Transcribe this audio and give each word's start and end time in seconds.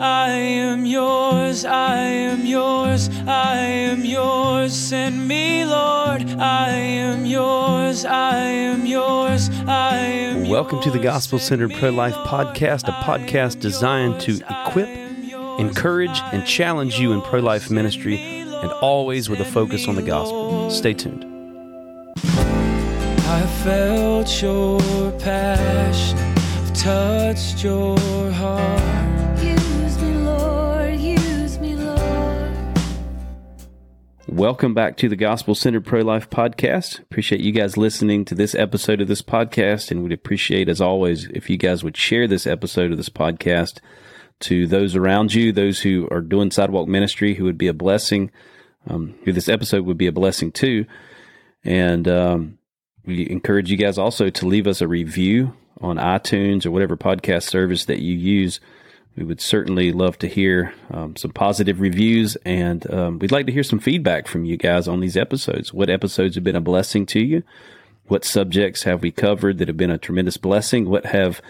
I 0.00 0.30
am 0.30 0.86
yours, 0.86 1.66
I 1.66 1.96
am 1.98 2.46
yours, 2.46 3.10
I 3.26 3.56
am 3.58 4.02
yours. 4.02 4.72
Send 4.72 5.28
me, 5.28 5.66
Lord. 5.66 6.22
I 6.40 6.70
am 6.70 7.26
yours, 7.26 8.06
I 8.06 8.36
am 8.36 8.86
yours, 8.86 9.50
I 9.66 9.98
am 9.98 10.48
Welcome 10.48 10.80
to 10.80 10.90
the. 10.90 11.00
Gospel 11.00 11.38
Centered 11.38 11.74
Pro 11.74 11.90
Life 11.90 12.14
podcast, 12.14 12.88
a 12.88 12.92
podcast 13.04 13.60
designed 13.60 14.22
to 14.22 14.40
equip, 14.48 14.88
encourage, 15.58 16.18
and 16.32 16.46
challenge 16.46 16.98
you 16.98 17.12
in 17.12 17.20
pro 17.20 17.40
life 17.40 17.70
ministry, 17.70 18.18
and 18.18 18.72
always 18.80 19.28
with 19.28 19.40
a 19.40 19.44
focus 19.44 19.86
on 19.86 19.96
the 19.96 20.02
gospel. 20.02 20.70
Stay 20.70 20.94
tuned. 20.94 21.26
I 22.24 23.46
felt 23.64 24.40
your 24.40 24.80
passion, 25.18 26.16
touched 26.74 27.62
your 27.62 27.98
heart. 28.30 28.99
Welcome 34.32 34.74
back 34.74 34.96
to 34.98 35.08
the 35.08 35.16
Gospel 35.16 35.56
Centered 35.56 35.84
Pro 35.84 36.02
Life 36.02 36.30
podcast. 36.30 37.00
Appreciate 37.00 37.40
you 37.40 37.50
guys 37.50 37.76
listening 37.76 38.24
to 38.26 38.34
this 38.36 38.54
episode 38.54 39.00
of 39.00 39.08
this 39.08 39.22
podcast, 39.22 39.90
and 39.90 40.04
would 40.04 40.12
appreciate, 40.12 40.68
as 40.68 40.80
always, 40.80 41.24
if 41.34 41.50
you 41.50 41.56
guys 41.56 41.82
would 41.82 41.96
share 41.96 42.28
this 42.28 42.46
episode 42.46 42.92
of 42.92 42.96
this 42.96 43.08
podcast 43.08 43.80
to 44.38 44.68
those 44.68 44.94
around 44.94 45.34
you, 45.34 45.50
those 45.50 45.80
who 45.80 46.06
are 46.12 46.20
doing 46.20 46.52
sidewalk 46.52 46.86
ministry, 46.86 47.34
who 47.34 47.42
would 47.42 47.58
be 47.58 47.66
a 47.66 47.74
blessing, 47.74 48.30
um, 48.88 49.16
who 49.24 49.32
this 49.32 49.48
episode 49.48 49.84
would 49.84 49.98
be 49.98 50.06
a 50.06 50.12
blessing 50.12 50.52
to. 50.52 50.86
And 51.64 52.06
um, 52.06 52.58
we 53.04 53.28
encourage 53.28 53.68
you 53.68 53.76
guys 53.76 53.98
also 53.98 54.30
to 54.30 54.46
leave 54.46 54.68
us 54.68 54.80
a 54.80 54.86
review 54.86 55.56
on 55.80 55.96
iTunes 55.96 56.64
or 56.64 56.70
whatever 56.70 56.96
podcast 56.96 57.48
service 57.48 57.86
that 57.86 57.98
you 57.98 58.14
use. 58.14 58.60
We 59.16 59.24
would 59.24 59.40
certainly 59.40 59.92
love 59.92 60.18
to 60.20 60.28
hear 60.28 60.72
um, 60.90 61.16
some 61.16 61.32
positive 61.32 61.80
reviews, 61.80 62.36
and 62.44 62.90
um, 62.92 63.18
we'd 63.18 63.32
like 63.32 63.46
to 63.46 63.52
hear 63.52 63.64
some 63.64 63.80
feedback 63.80 64.28
from 64.28 64.44
you 64.44 64.56
guys 64.56 64.86
on 64.88 65.00
these 65.00 65.16
episodes. 65.16 65.74
What 65.74 65.90
episodes 65.90 66.36
have 66.36 66.44
been 66.44 66.56
a 66.56 66.60
blessing 66.60 67.06
to 67.06 67.20
you? 67.20 67.42
What 68.06 68.24
subjects 68.24 68.84
have 68.84 69.02
we 69.02 69.10
covered 69.10 69.58
that 69.58 69.68
have 69.68 69.76
been 69.76 69.90
a 69.90 69.98
tremendous 69.98 70.36
blessing? 70.36 70.88
What 70.88 71.06
have 71.06 71.42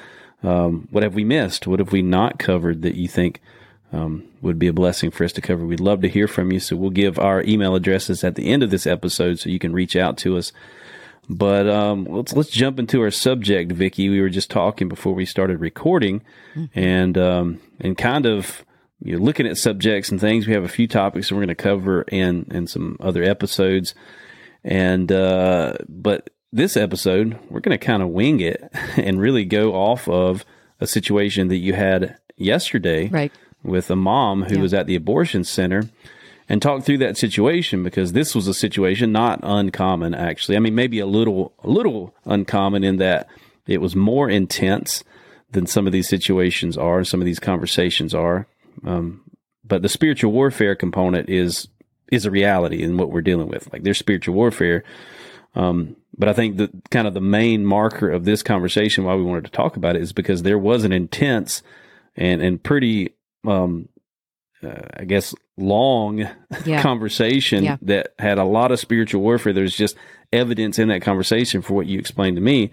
um, 0.42 0.88
what 0.90 1.02
have 1.02 1.14
we 1.14 1.24
missed? 1.24 1.66
What 1.66 1.78
have 1.78 1.92
we 1.92 2.02
not 2.02 2.38
covered 2.38 2.82
that 2.82 2.94
you 2.94 3.08
think 3.08 3.40
um, 3.92 4.24
would 4.40 4.58
be 4.58 4.68
a 4.68 4.72
blessing 4.72 5.10
for 5.10 5.24
us 5.24 5.32
to 5.32 5.40
cover? 5.40 5.64
We'd 5.64 5.80
love 5.80 6.00
to 6.00 6.08
hear 6.08 6.26
from 6.26 6.50
you. 6.50 6.60
So 6.60 6.76
we'll 6.76 6.90
give 6.90 7.18
our 7.18 7.42
email 7.42 7.74
addresses 7.74 8.24
at 8.24 8.36
the 8.36 8.48
end 8.48 8.62
of 8.62 8.70
this 8.70 8.86
episode, 8.86 9.38
so 9.38 9.50
you 9.50 9.58
can 9.58 9.72
reach 9.72 9.96
out 9.96 10.16
to 10.18 10.36
us. 10.36 10.52
But 11.32 11.68
um, 11.68 12.06
let's 12.06 12.32
let's 12.32 12.50
jump 12.50 12.80
into 12.80 13.00
our 13.02 13.10
subject, 13.12 13.70
Vicky. 13.70 14.08
We 14.08 14.20
were 14.20 14.28
just 14.28 14.50
talking 14.50 14.88
before 14.88 15.14
we 15.14 15.24
started 15.24 15.60
recording, 15.60 16.22
and 16.74 17.16
um, 17.16 17.60
and 17.78 17.96
kind 17.96 18.26
of 18.26 18.64
you 19.00 19.16
know, 19.16 19.24
looking 19.24 19.46
at 19.46 19.56
subjects 19.56 20.10
and 20.10 20.20
things. 20.20 20.48
We 20.48 20.54
have 20.54 20.64
a 20.64 20.68
few 20.68 20.88
topics 20.88 21.28
that 21.28 21.36
we're 21.36 21.42
going 21.42 21.48
to 21.48 21.54
cover 21.54 22.02
in 22.02 22.46
in 22.50 22.66
some 22.66 22.96
other 22.98 23.22
episodes, 23.22 23.94
and 24.64 25.12
uh, 25.12 25.74
but 25.88 26.30
this 26.52 26.76
episode 26.76 27.38
we're 27.48 27.60
going 27.60 27.78
to 27.78 27.84
kind 27.86 28.02
of 28.02 28.08
wing 28.08 28.40
it 28.40 28.60
and 28.96 29.20
really 29.20 29.44
go 29.44 29.72
off 29.74 30.08
of 30.08 30.44
a 30.80 30.86
situation 30.86 31.46
that 31.46 31.58
you 31.58 31.74
had 31.74 32.16
yesterday, 32.36 33.06
Right. 33.08 33.30
with 33.62 33.88
a 33.88 33.94
mom 33.96 34.42
who 34.44 34.56
Yeah. 34.56 34.62
was 34.62 34.74
at 34.74 34.86
the 34.88 34.96
abortion 34.96 35.44
center 35.44 35.88
and 36.50 36.60
talk 36.60 36.82
through 36.82 36.98
that 36.98 37.16
situation 37.16 37.84
because 37.84 38.12
this 38.12 38.34
was 38.34 38.48
a 38.48 38.52
situation 38.52 39.12
not 39.12 39.38
uncommon 39.42 40.14
actually. 40.14 40.56
I 40.56 40.60
mean 40.60 40.74
maybe 40.74 40.98
a 40.98 41.06
little 41.06 41.54
a 41.62 41.70
little 41.70 42.14
uncommon 42.24 42.84
in 42.84 42.96
that 42.96 43.28
it 43.66 43.80
was 43.80 43.94
more 43.94 44.28
intense 44.28 45.04
than 45.52 45.66
some 45.66 45.86
of 45.86 45.92
these 45.92 46.08
situations 46.08 46.76
are, 46.76 47.04
some 47.04 47.20
of 47.20 47.24
these 47.24 47.38
conversations 47.38 48.14
are. 48.14 48.46
Um, 48.84 49.22
but 49.64 49.82
the 49.82 49.88
spiritual 49.88 50.32
warfare 50.32 50.74
component 50.74 51.30
is 51.30 51.68
is 52.10 52.26
a 52.26 52.30
reality 52.30 52.82
in 52.82 52.96
what 52.96 53.12
we're 53.12 53.20
dealing 53.22 53.48
with. 53.48 53.72
Like 53.72 53.84
there's 53.84 53.98
spiritual 53.98 54.34
warfare. 54.34 54.82
Um, 55.54 55.96
but 56.18 56.28
I 56.28 56.32
think 56.32 56.56
the 56.56 56.70
kind 56.90 57.06
of 57.06 57.14
the 57.14 57.20
main 57.20 57.64
marker 57.64 58.10
of 58.10 58.24
this 58.24 58.42
conversation, 58.42 59.04
why 59.04 59.14
we 59.14 59.22
wanted 59.22 59.44
to 59.44 59.50
talk 59.52 59.76
about 59.76 59.94
it, 59.94 60.02
is 60.02 60.12
because 60.12 60.42
there 60.42 60.58
was 60.58 60.82
an 60.82 60.92
intense 60.92 61.62
and 62.16 62.42
and 62.42 62.60
pretty, 62.60 63.14
um, 63.46 63.88
uh, 64.62 64.82
I 64.96 65.04
guess, 65.04 65.34
long 65.56 66.26
Yeah. 66.64 66.82
conversation 66.82 67.64
Yeah. 67.64 67.76
that 67.82 68.14
had 68.18 68.38
a 68.38 68.44
lot 68.44 68.72
of 68.72 68.78
spiritual 68.80 69.22
warfare. 69.22 69.52
There's 69.52 69.76
just 69.76 69.96
evidence 70.32 70.78
in 70.78 70.88
that 70.88 71.02
conversation 71.02 71.62
for 71.62 71.74
what 71.74 71.86
you 71.86 71.98
explained 71.98 72.36
to 72.36 72.42
me. 72.42 72.70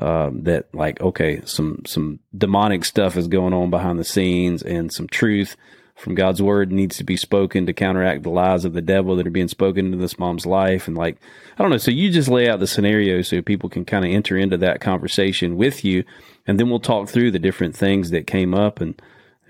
Um, 0.00 0.44
that 0.44 0.72
like 0.72 1.00
okay, 1.00 1.42
some 1.44 1.82
some 1.84 2.20
demonic 2.36 2.84
stuff 2.84 3.16
is 3.16 3.26
going 3.26 3.52
on 3.52 3.68
behind 3.70 3.98
the 3.98 4.04
scenes, 4.04 4.62
and 4.62 4.92
some 4.92 5.08
truth 5.08 5.56
from 5.96 6.14
God's 6.14 6.40
word 6.40 6.70
needs 6.70 6.96
to 6.98 7.04
be 7.04 7.16
spoken 7.16 7.66
to 7.66 7.72
counteract 7.72 8.22
the 8.22 8.30
lies 8.30 8.64
of 8.64 8.72
the 8.74 8.80
devil 8.80 9.16
that 9.16 9.26
are 9.26 9.30
being 9.30 9.48
spoken 9.48 9.86
into 9.86 9.98
this 9.98 10.16
mom's 10.16 10.46
life. 10.46 10.86
And 10.86 10.96
like, 10.96 11.18
I 11.58 11.62
don't 11.62 11.72
know. 11.72 11.76
So 11.78 11.90
you 11.90 12.10
just 12.12 12.28
lay 12.28 12.48
out 12.48 12.60
the 12.60 12.68
scenario 12.68 13.22
so 13.22 13.42
people 13.42 13.68
can 13.68 13.84
kind 13.84 14.04
of 14.04 14.12
enter 14.12 14.38
into 14.38 14.56
that 14.58 14.80
conversation 14.80 15.56
with 15.56 15.84
you. 15.84 16.04
And 16.46 16.60
then 16.60 16.70
we'll 16.70 16.78
talk 16.78 17.08
through 17.08 17.32
the 17.32 17.40
different 17.40 17.74
things 17.74 18.10
that 18.10 18.28
came 18.28 18.54
up 18.54 18.80
and, 18.80 18.94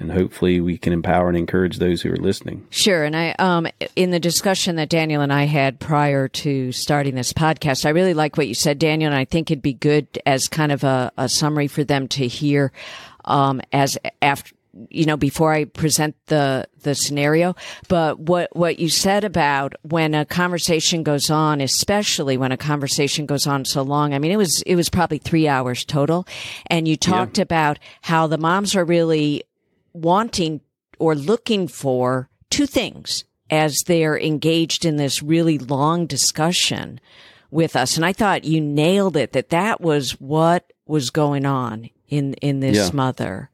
and 0.01 0.13
hopefully 0.13 0.61
we 0.61 0.79
can 0.79 0.93
empower 0.93 1.29
and 1.29 1.37
encourage 1.37 1.79
those 1.79 2.03
who 2.03 2.13
are 2.13 2.17
listening. 2.17 2.67
Sure. 2.71 3.05
And 3.05 3.17
I, 3.17 3.35
um, 3.39 3.67
in 3.97 4.11
the 4.11 4.21
discussion 4.21 4.77
that 4.77 4.89
Daniel 4.89 5.23
and 5.23 5.33
I 5.33 5.45
had 5.45 5.81
prior 5.81 6.29
to 6.29 6.73
starting 6.73 7.15
this 7.15 7.33
podcast, 7.33 7.85
I 7.85 7.91
really 7.91 8.15
like 8.15 8.37
what 8.37 8.49
you 8.49 8.55
said, 8.55 8.79
Daniel, 8.79 9.11
and 9.11 9.19
I 9.19 9.25
think 9.25 9.51
it'd 9.51 9.63
be 9.63 9.75
good 9.75 10.07
as 10.25 10.49
kind 10.49 10.73
of 10.73 10.85
a, 10.85 11.13
a 11.17 11.29
summary 11.29 11.67
for 11.67 11.85
them 11.85 12.07
to 12.09 12.29
hear, 12.29 12.73
um, 13.25 13.61
as 13.73 13.99
after, 14.23 14.55
you 14.91 15.07
know, 15.07 15.17
before 15.17 15.53
I 15.53 15.65
present 15.65 16.15
the, 16.27 16.69
the 16.83 16.95
scenario. 16.95 17.57
But 17.89 18.21
what, 18.21 18.55
what 18.55 18.79
you 18.79 18.89
said 18.89 19.25
about 19.25 19.75
when 19.83 20.15
a 20.15 20.25
conversation 20.25 21.03
goes 21.03 21.31
on, 21.31 21.61
especially 21.61 22.37
when 22.37 22.53
a 22.53 22.57
conversation 22.57 23.27
goes 23.27 23.49
on 23.49 23.65
so 23.65 23.83
long, 23.83 24.15
I 24.15 24.21
mean, 24.21 24.31
it 24.31 24.37
was, 24.37 24.63
it 24.65 24.77
was 24.77 24.89
probably 24.89 25.19
three 25.19 25.49
hours 25.49 25.85
total. 25.85 26.29
And 26.69 26.87
you 26.87 26.97
talked 26.97 27.39
about 27.39 27.81
how 28.03 28.29
the 28.29 28.39
moms 28.39 28.77
are 28.77 28.85
really 28.85 29.43
wanting 29.93 30.61
or 30.99 31.15
looking 31.15 31.69
for 31.69 32.29
two 32.51 32.67
things 32.67 33.25
as 33.51 33.79
they're 33.87 34.19
engaged 34.19 34.85
in 34.85 34.97
this 34.97 35.23
really 35.23 35.59
long 35.59 36.07
discussion 36.07 37.01
with 37.51 37.77
us. 37.77 37.97
And 37.97 38.05
I 38.05 38.13
thought 38.13 38.45
you 38.45 38.61
nailed 38.61 39.17
it 39.17 39.33
that 39.33 39.51
that 39.51 39.81
was 39.81 40.13
what 40.21 40.73
was 40.87 41.11
going 41.11 41.47
on 41.47 41.89
in, 42.09 42.35
in 42.35 42.61
this 42.61 42.77
Yeah. 42.77 42.91
mother. 42.93 43.51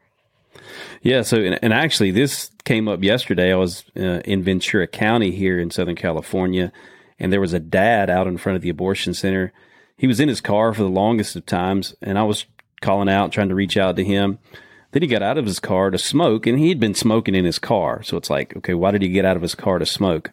Yeah. 1.02 1.22
So, 1.22 1.36
and, 1.38 1.58
and 1.62 1.72
actually, 1.72 2.10
this 2.10 2.50
came 2.64 2.88
up 2.88 3.02
yesterday. 3.02 3.52
I 3.52 3.56
was 3.56 3.84
uh, 3.96 4.20
in 4.24 4.42
Ventura 4.42 4.86
County 4.86 5.30
here 5.32 5.58
in 5.60 5.70
Southern 5.70 5.96
California, 5.96 6.72
and 7.18 7.32
there 7.32 7.40
was 7.40 7.52
a 7.52 7.60
dad 7.60 8.08
out 8.10 8.26
in 8.26 8.38
front 8.38 8.56
of 8.56 8.62
the 8.62 8.70
abortion 8.70 9.14
center. 9.14 9.52
He 9.96 10.06
was 10.06 10.18
in 10.20 10.28
his 10.28 10.40
car 10.40 10.72
for 10.72 10.82
the 10.82 10.88
longest 10.88 11.36
of 11.36 11.46
times, 11.46 11.94
and 12.00 12.18
I 12.18 12.22
was 12.22 12.46
calling 12.80 13.08
out, 13.08 13.32
trying 13.32 13.48
to 13.50 13.54
reach 13.54 13.76
out 13.76 13.96
to 13.96 14.04
him. 14.04 14.38
Then 14.94 15.02
he 15.02 15.08
got 15.08 15.24
out 15.24 15.38
of 15.38 15.44
his 15.44 15.58
car 15.58 15.90
to 15.90 15.98
smoke, 15.98 16.46
and 16.46 16.56
he'd 16.56 16.78
been 16.78 16.94
smoking 16.94 17.34
in 17.34 17.44
his 17.44 17.58
car. 17.58 18.04
So 18.04 18.16
it's 18.16 18.30
like, 18.30 18.56
okay, 18.58 18.74
why 18.74 18.92
did 18.92 19.02
he 19.02 19.08
get 19.08 19.24
out 19.24 19.34
of 19.34 19.42
his 19.42 19.56
car 19.56 19.80
to 19.80 19.84
smoke? 19.84 20.30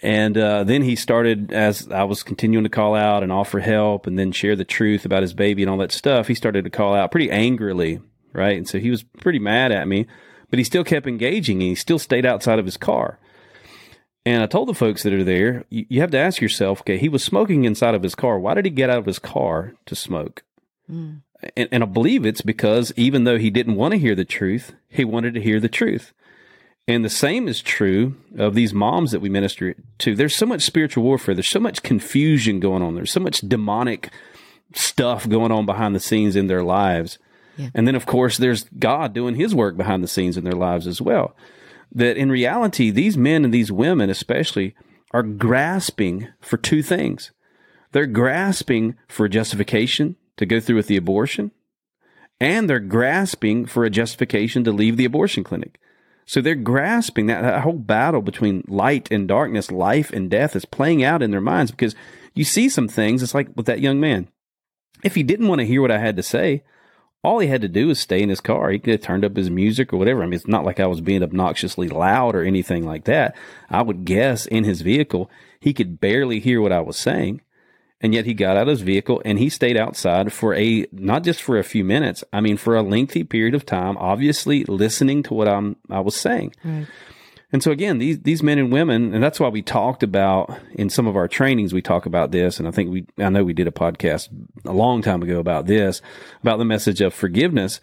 And 0.00 0.38
uh, 0.38 0.64
then 0.64 0.80
he 0.80 0.96
started, 0.96 1.52
as 1.52 1.86
I 1.90 2.04
was 2.04 2.22
continuing 2.22 2.64
to 2.64 2.70
call 2.70 2.94
out 2.94 3.22
and 3.22 3.30
offer 3.30 3.58
help 3.58 4.06
and 4.06 4.18
then 4.18 4.32
share 4.32 4.56
the 4.56 4.64
truth 4.64 5.04
about 5.04 5.20
his 5.20 5.34
baby 5.34 5.62
and 5.62 5.70
all 5.70 5.76
that 5.76 5.92
stuff, 5.92 6.26
he 6.26 6.34
started 6.34 6.64
to 6.64 6.70
call 6.70 6.94
out 6.94 7.10
pretty 7.10 7.30
angrily, 7.30 8.00
right? 8.32 8.56
And 8.56 8.66
so 8.66 8.78
he 8.78 8.88
was 8.88 9.02
pretty 9.02 9.38
mad 9.38 9.72
at 9.72 9.86
me, 9.86 10.06
but 10.48 10.58
he 10.58 10.64
still 10.64 10.82
kept 10.82 11.06
engaging 11.06 11.58
and 11.60 11.68
he 11.68 11.74
still 11.74 11.98
stayed 11.98 12.24
outside 12.24 12.58
of 12.58 12.64
his 12.64 12.78
car. 12.78 13.18
And 14.24 14.42
I 14.42 14.46
told 14.46 14.68
the 14.68 14.74
folks 14.74 15.02
that 15.02 15.12
are 15.12 15.22
there, 15.22 15.66
you, 15.68 15.84
you 15.90 16.00
have 16.00 16.12
to 16.12 16.18
ask 16.18 16.40
yourself, 16.40 16.80
okay, 16.80 16.96
he 16.96 17.10
was 17.10 17.22
smoking 17.22 17.66
inside 17.66 17.94
of 17.94 18.02
his 18.02 18.14
car. 18.14 18.38
Why 18.38 18.54
did 18.54 18.64
he 18.64 18.70
get 18.70 18.88
out 18.88 19.00
of 19.00 19.06
his 19.06 19.18
car 19.18 19.74
to 19.84 19.94
smoke? 19.94 20.44
And, 21.56 21.68
and 21.72 21.82
I 21.82 21.86
believe 21.86 22.26
it's 22.26 22.42
because 22.42 22.92
even 22.96 23.24
though 23.24 23.38
he 23.38 23.50
didn't 23.50 23.76
want 23.76 23.92
to 23.92 23.98
hear 23.98 24.14
the 24.14 24.24
truth, 24.24 24.74
he 24.88 25.04
wanted 25.04 25.34
to 25.34 25.40
hear 25.40 25.60
the 25.60 25.68
truth. 25.68 26.12
And 26.88 27.04
the 27.04 27.10
same 27.10 27.46
is 27.46 27.60
true 27.60 28.16
of 28.36 28.54
these 28.54 28.74
moms 28.74 29.12
that 29.12 29.20
we 29.20 29.28
minister 29.28 29.74
to. 29.98 30.14
There's 30.14 30.34
so 30.34 30.46
much 30.46 30.62
spiritual 30.62 31.04
warfare. 31.04 31.34
There's 31.34 31.48
so 31.48 31.60
much 31.60 31.82
confusion 31.82 32.58
going 32.58 32.82
on. 32.82 32.94
There's 32.94 33.12
so 33.12 33.20
much 33.20 33.40
demonic 33.40 34.10
stuff 34.74 35.28
going 35.28 35.52
on 35.52 35.66
behind 35.66 35.94
the 35.94 36.00
scenes 36.00 36.36
in 36.36 36.46
their 36.46 36.64
lives. 36.64 37.18
And 37.74 37.86
then, 37.86 37.94
of 37.94 38.06
course, 38.06 38.38
there's 38.38 38.64
God 38.78 39.12
doing 39.12 39.34
his 39.34 39.54
work 39.54 39.76
behind 39.76 40.02
the 40.02 40.08
scenes 40.08 40.38
in 40.38 40.44
their 40.44 40.54
lives 40.54 40.86
as 40.86 41.00
well. 41.00 41.36
That 41.92 42.16
in 42.16 42.30
reality, 42.30 42.90
these 42.90 43.18
men 43.18 43.44
and 43.44 43.52
these 43.52 43.70
women, 43.70 44.08
especially, 44.08 44.74
are 45.10 45.22
grasping 45.22 46.28
for 46.40 46.56
two 46.56 46.82
things. 46.82 47.32
They're 47.92 48.06
grasping 48.06 48.94
for 49.08 49.28
justification 49.28 50.16
to 50.40 50.46
go 50.46 50.58
through 50.58 50.76
with 50.76 50.86
the 50.86 50.96
abortion, 50.96 51.50
and 52.40 52.68
they're 52.68 52.80
grasping 52.80 53.66
for 53.66 53.84
a 53.84 53.90
justification 53.90 54.64
to 54.64 54.72
leave 54.72 54.96
the 54.96 55.04
abortion 55.04 55.44
clinic. 55.44 55.78
So 56.24 56.40
they're 56.40 56.54
grasping 56.54 57.26
that, 57.26 57.42
that 57.42 57.60
whole 57.60 57.74
battle 57.74 58.22
between 58.22 58.64
light 58.66 59.10
and 59.10 59.28
darkness, 59.28 59.70
life 59.70 60.10
and 60.10 60.30
death 60.30 60.56
is 60.56 60.64
playing 60.64 61.04
out 61.04 61.20
in 61.20 61.30
their 61.30 61.42
minds 61.42 61.70
because 61.70 61.94
you 62.34 62.44
see 62.44 62.70
some 62.70 62.88
things. 62.88 63.22
It's 63.22 63.34
like 63.34 63.48
with 63.54 63.66
that 63.66 63.80
young 63.80 64.00
man. 64.00 64.28
If 65.04 65.14
he 65.14 65.22
didn't 65.22 65.48
want 65.48 65.58
to 65.58 65.66
hear 65.66 65.82
what 65.82 65.90
I 65.90 65.98
had 65.98 66.16
to 66.16 66.22
say, 66.22 66.62
all 67.22 67.40
he 67.40 67.48
had 67.48 67.60
to 67.60 67.68
do 67.68 67.88
was 67.88 68.00
stay 68.00 68.22
in 68.22 68.30
his 68.30 68.40
car. 68.40 68.70
He 68.70 68.78
could 68.78 68.92
have 68.92 69.02
turned 69.02 69.26
up 69.26 69.36
his 69.36 69.50
music 69.50 69.92
or 69.92 69.98
whatever. 69.98 70.22
I 70.22 70.26
mean, 70.26 70.32
it's 70.32 70.46
not 70.46 70.64
like 70.64 70.80
I 70.80 70.86
was 70.86 71.02
being 71.02 71.22
obnoxiously 71.22 71.90
loud 71.90 72.34
or 72.34 72.44
anything 72.44 72.86
like 72.86 73.04
that. 73.04 73.36
I 73.68 73.82
would 73.82 74.06
guess 74.06 74.46
in 74.46 74.64
his 74.64 74.80
vehicle, 74.80 75.30
he 75.60 75.74
could 75.74 76.00
barely 76.00 76.40
hear 76.40 76.62
what 76.62 76.72
I 76.72 76.80
was 76.80 76.96
saying. 76.96 77.42
And 78.00 78.14
yet 78.14 78.24
he 78.24 78.32
got 78.32 78.56
out 78.56 78.62
of 78.62 78.68
his 78.68 78.80
vehicle 78.80 79.20
and 79.24 79.38
he 79.38 79.50
stayed 79.50 79.76
outside 79.76 80.32
for 80.32 80.54
a, 80.54 80.86
not 80.90 81.22
just 81.22 81.42
for 81.42 81.58
a 81.58 81.64
few 81.64 81.84
minutes, 81.84 82.24
I 82.32 82.40
mean, 82.40 82.56
for 82.56 82.74
a 82.74 82.82
lengthy 82.82 83.24
period 83.24 83.54
of 83.54 83.66
time, 83.66 83.98
obviously 83.98 84.64
listening 84.64 85.22
to 85.24 85.34
what 85.34 85.48
I'm, 85.48 85.76
I 85.90 86.00
was 86.00 86.16
saying. 86.16 86.54
Right. 86.64 86.86
And 87.52 87.62
so 87.62 87.72
again, 87.72 87.98
these 87.98 88.20
these 88.20 88.42
men 88.42 88.58
and 88.58 88.72
women, 88.72 89.12
and 89.12 89.22
that's 89.22 89.40
why 89.40 89.48
we 89.48 89.60
talked 89.60 90.02
about 90.02 90.56
in 90.72 90.88
some 90.88 91.06
of 91.06 91.16
our 91.16 91.26
trainings, 91.26 91.74
we 91.74 91.82
talk 91.82 92.06
about 92.06 92.30
this, 92.30 92.58
and 92.58 92.68
I 92.68 92.70
think 92.70 92.90
we 92.90 93.06
I 93.18 93.28
know 93.28 93.42
we 93.42 93.52
did 93.52 93.66
a 93.66 93.72
podcast 93.72 94.28
a 94.64 94.72
long 94.72 95.02
time 95.02 95.20
ago 95.22 95.40
about 95.40 95.66
this, 95.66 96.00
about 96.42 96.58
the 96.58 96.64
message 96.64 97.00
of 97.00 97.12
forgiveness, 97.12 97.80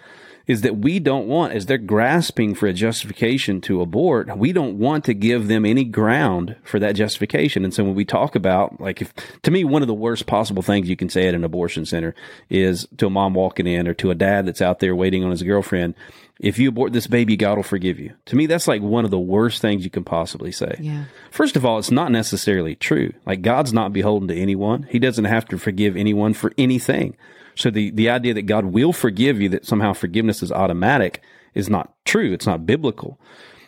is 0.47 0.61
that 0.61 0.77
we 0.77 0.99
don't 0.99 1.27
want, 1.27 1.53
as 1.53 1.65
they're 1.65 1.77
grasping 1.77 2.55
for 2.55 2.67
a 2.67 2.73
justification 2.73 3.59
to 3.61 3.81
abort, 3.81 4.35
we 4.37 4.53
don't 4.53 4.79
want 4.79 5.03
to 5.05 5.13
give 5.13 5.47
them 5.47 5.65
any 5.65 5.83
ground 5.83 6.55
for 6.63 6.79
that 6.79 6.95
justification. 6.95 7.63
And 7.65 7.73
so 7.73 7.83
when 7.83 7.95
we 7.95 8.05
talk 8.05 8.35
about, 8.35 8.79
like, 8.79 9.01
if 9.01 9.13
to 9.43 9.51
me, 9.51 9.63
one 9.63 9.81
of 9.81 9.87
the 9.87 9.93
worst 9.93 10.25
possible 10.25 10.63
things 10.63 10.89
you 10.89 10.95
can 10.95 11.09
say 11.09 11.27
at 11.27 11.35
an 11.35 11.43
abortion 11.43 11.85
center 11.85 12.15
is 12.49 12.87
to 12.97 13.07
a 13.07 13.09
mom 13.09 13.33
walking 13.33 13.67
in 13.67 13.87
or 13.87 13.93
to 13.95 14.09
a 14.09 14.15
dad 14.15 14.45
that's 14.45 14.61
out 14.61 14.79
there 14.79 14.95
waiting 14.95 15.23
on 15.23 15.31
his 15.31 15.43
girlfriend 15.43 15.95
if 16.39 16.59
you 16.59 16.69
abort 16.69 16.93
this 16.93 17.07
baby, 17.07 17.35
God 17.35 17.57
will 17.57 17.63
forgive 17.63 17.99
you. 17.99 18.13
To 18.25 18.35
me, 18.35 18.45
that's 18.45 18.67
like 18.67 18.81
one 18.81 19.05
of 19.05 19.11
the 19.11 19.19
worst 19.19 19.61
things 19.61 19.83
you 19.83 19.89
can 19.89 20.03
possibly 20.03 20.51
say. 20.51 20.75
Yeah. 20.79 21.05
First 21.31 21.55
of 21.55 21.65
all, 21.65 21.79
it's 21.79 21.91
not 21.91 22.11
necessarily 22.11 22.75
true. 22.75 23.13
Like 23.25 23.41
God's 23.41 23.73
not 23.73 23.93
beholden 23.93 24.27
to 24.27 24.35
anyone. 24.35 24.83
He 24.83 24.99
doesn't 24.99 25.25
have 25.25 25.45
to 25.47 25.57
forgive 25.57 25.97
anyone 25.97 26.33
for 26.33 26.53
anything. 26.57 27.15
So 27.57 27.71
the, 27.71 27.89
the 27.91 28.09
idea 28.09 28.33
that 28.35 28.43
God 28.43 28.65
will 28.65 28.93
forgive 28.93 29.41
you, 29.41 29.49
that 29.49 29.65
somehow 29.65 29.93
forgiveness 29.93 30.43
is 30.43 30.51
automatic, 30.51 31.23
is 31.53 31.69
not 31.69 31.93
true. 32.05 32.31
It's 32.31 32.45
not 32.45 32.65
biblical. 32.65 33.19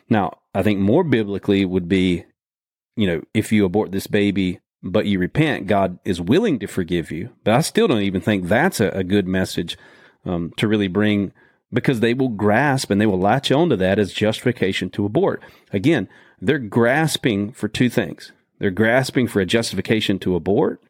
Now, 0.09 0.39
I 0.53 0.63
think 0.63 0.79
more 0.79 1.03
biblically 1.03 1.65
would 1.65 1.87
be, 1.87 2.25
you 2.95 3.07
know, 3.07 3.21
if 3.33 3.51
you 3.51 3.65
abort 3.65 3.91
this 3.91 4.07
baby, 4.07 4.59
but 4.83 5.07
you 5.07 5.19
repent, 5.19 5.67
God 5.67 5.99
is 6.05 6.21
willing 6.21 6.59
to 6.59 6.67
forgive 6.67 7.11
you. 7.11 7.31
But 7.43 7.55
I 7.55 7.61
still 7.61 7.87
don't 7.87 8.01
even 8.01 8.21
think 8.21 8.47
that's 8.47 8.79
a, 8.79 8.89
a 8.89 9.03
good 9.03 9.27
message 9.27 9.77
um, 10.25 10.53
to 10.57 10.67
really 10.67 10.87
bring 10.87 11.33
because 11.71 11.99
they 11.99 12.13
will 12.13 12.29
grasp 12.29 12.89
and 12.89 12.99
they 12.99 13.05
will 13.05 13.19
latch 13.19 13.51
onto 13.51 13.75
that 13.75 13.99
as 13.99 14.13
justification 14.13 14.89
to 14.91 15.05
abort. 15.05 15.41
Again, 15.73 16.07
they're 16.39 16.59
grasping 16.59 17.51
for 17.51 17.67
two 17.67 17.89
things. 17.89 18.31
They're 18.59 18.71
grasping 18.71 19.27
for 19.27 19.39
a 19.39 19.45
justification 19.45 20.19
to 20.19 20.35
abort, 20.35 20.81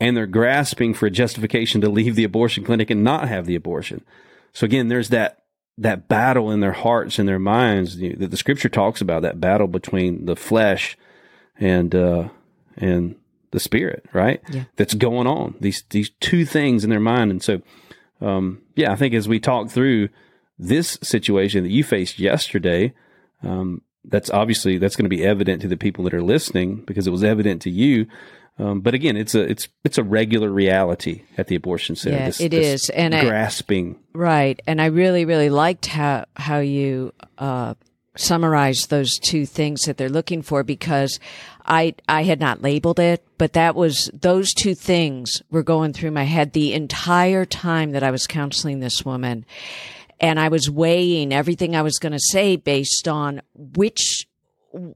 and 0.00 0.16
they're 0.16 0.26
grasping 0.26 0.94
for 0.94 1.06
a 1.06 1.10
justification 1.10 1.80
to 1.80 1.88
leave 1.88 2.14
the 2.14 2.24
abortion 2.24 2.64
clinic 2.64 2.90
and 2.90 3.02
not 3.02 3.28
have 3.28 3.46
the 3.46 3.54
abortion. 3.54 4.04
So 4.52 4.64
again, 4.64 4.88
there's 4.88 5.10
that 5.10 5.42
that 5.78 6.08
battle 6.08 6.50
in 6.50 6.60
their 6.60 6.72
hearts 6.72 7.18
and 7.18 7.28
their 7.28 7.38
minds 7.38 7.98
that 7.98 8.30
the 8.30 8.36
scripture 8.36 8.70
talks 8.70 9.00
about 9.00 9.22
that 9.22 9.40
battle 9.40 9.66
between 9.66 10.24
the 10.24 10.36
flesh 10.36 10.96
and 11.58 11.94
uh, 11.94 12.28
and 12.76 13.16
the 13.50 13.60
spirit, 13.60 14.04
right? 14.12 14.40
Yeah. 14.50 14.64
That's 14.76 14.94
going 14.94 15.26
on. 15.26 15.54
These 15.60 15.84
these 15.90 16.10
two 16.20 16.44
things 16.44 16.84
in 16.84 16.90
their 16.90 17.00
mind, 17.00 17.30
and 17.30 17.42
so 17.42 17.62
um, 18.20 18.62
yeah, 18.74 18.92
I 18.92 18.96
think 18.96 19.14
as 19.14 19.28
we 19.28 19.40
talk 19.40 19.70
through 19.70 20.08
this 20.58 20.98
situation 21.02 21.62
that 21.64 21.70
you 21.70 21.84
faced 21.84 22.18
yesterday, 22.18 22.94
um, 23.42 23.82
that's 24.04 24.30
obviously 24.30 24.78
that's 24.78 24.96
going 24.96 25.04
to 25.04 25.14
be 25.14 25.24
evident 25.24 25.62
to 25.62 25.68
the 25.68 25.76
people 25.76 26.04
that 26.04 26.14
are 26.14 26.22
listening 26.22 26.82
because 26.86 27.06
it 27.06 27.10
was 27.10 27.24
evident 27.24 27.60
to 27.62 27.70
you. 27.70 28.06
Um, 28.58 28.80
but 28.80 28.94
again, 28.94 29.16
it's 29.16 29.34
a 29.34 29.40
it's 29.42 29.68
it's 29.84 29.98
a 29.98 30.02
regular 30.02 30.50
reality 30.50 31.24
at 31.36 31.48
the 31.48 31.56
abortion 31.56 31.94
center. 31.94 32.16
Yeah, 32.16 32.26
this, 32.26 32.40
it 32.40 32.48
this 32.50 32.84
is, 32.84 32.90
and 32.90 33.14
I- 33.14 33.24
grasping. 33.24 33.98
Right. 34.14 34.58
And 34.66 34.80
I 34.80 34.86
really, 34.86 35.26
really 35.26 35.50
liked 35.50 35.84
how, 35.86 36.24
how 36.36 36.60
you, 36.60 37.12
uh, 37.36 37.74
summarized 38.16 38.88
those 38.88 39.18
two 39.18 39.44
things 39.44 39.82
that 39.82 39.98
they're 39.98 40.08
looking 40.08 40.40
for 40.40 40.62
because 40.62 41.20
I, 41.66 41.96
I 42.08 42.22
had 42.22 42.40
not 42.40 42.62
labeled 42.62 42.98
it, 42.98 43.22
but 43.36 43.52
that 43.52 43.74
was, 43.74 44.10
those 44.14 44.54
two 44.54 44.74
things 44.74 45.42
were 45.50 45.62
going 45.62 45.92
through 45.92 46.12
my 46.12 46.24
head 46.24 46.54
the 46.54 46.72
entire 46.72 47.44
time 47.44 47.92
that 47.92 48.02
I 48.02 48.10
was 48.10 48.26
counseling 48.26 48.80
this 48.80 49.04
woman. 49.04 49.44
And 50.18 50.40
I 50.40 50.48
was 50.48 50.70
weighing 50.70 51.30
everything 51.34 51.76
I 51.76 51.82
was 51.82 51.98
going 51.98 52.12
to 52.12 52.18
say 52.18 52.56
based 52.56 53.06
on 53.06 53.42
which, 53.54 54.26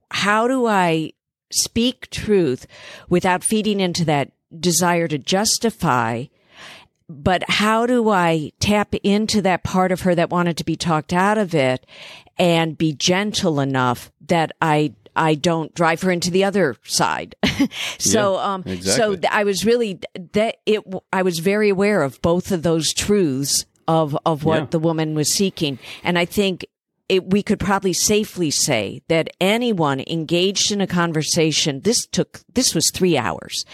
how 0.09 0.47
do 0.47 0.65
I 0.65 1.13
speak 1.51 2.09
truth 2.09 2.65
without 3.09 3.43
feeding 3.43 3.79
into 3.79 4.03
that 4.05 4.31
desire 4.59 5.07
to 5.07 5.17
justify 5.17 6.25
but 7.09 7.43
how 7.49 7.85
do 7.85 8.07
I 8.09 8.53
tap 8.61 8.95
into 9.03 9.41
that 9.41 9.63
part 9.63 9.91
of 9.91 10.01
her 10.01 10.15
that 10.15 10.29
wanted 10.29 10.55
to 10.57 10.63
be 10.63 10.77
talked 10.77 11.11
out 11.11 11.37
of 11.37 11.53
it 11.53 11.85
and 12.37 12.77
be 12.77 12.93
gentle 12.93 13.59
enough 13.59 14.11
that 14.27 14.51
I 14.61 14.93
I 15.13 15.35
don't 15.35 15.73
drive 15.75 16.01
her 16.03 16.11
into 16.11 16.31
the 16.31 16.45
other 16.45 16.77
side. 16.83 17.35
so 17.99 18.35
Yeah, 18.35 18.53
um 18.53 18.63
so 18.65 18.71
exactly. 18.71 19.17
th- 19.17 19.33
I 19.33 19.43
was 19.43 19.65
really 19.65 19.99
that 20.31 20.57
it 20.65 20.81
I 21.11 21.21
was 21.23 21.39
very 21.39 21.67
aware 21.67 22.01
of 22.01 22.21
both 22.21 22.49
of 22.51 22.63
those 22.63 22.93
truths 22.93 23.65
of 23.89 24.17
of 24.25 24.45
what 24.45 24.59
Yeah. 24.59 24.65
the 24.69 24.79
woman 24.79 25.13
was 25.13 25.33
seeking 25.33 25.79
and 26.05 26.17
I 26.17 26.23
think 26.23 26.65
it, 27.11 27.29
we 27.29 27.43
could 27.43 27.59
probably 27.59 27.93
safely 27.93 28.49
say 28.49 29.01
that 29.09 29.29
anyone 29.41 29.99
engaged 30.07 30.71
in 30.71 30.81
a 30.81 30.87
conversation 30.87 31.81
this 31.81 32.05
took 32.07 32.39
this 32.53 32.73
was 32.73 32.89
3 32.93 33.17
hours 33.17 33.65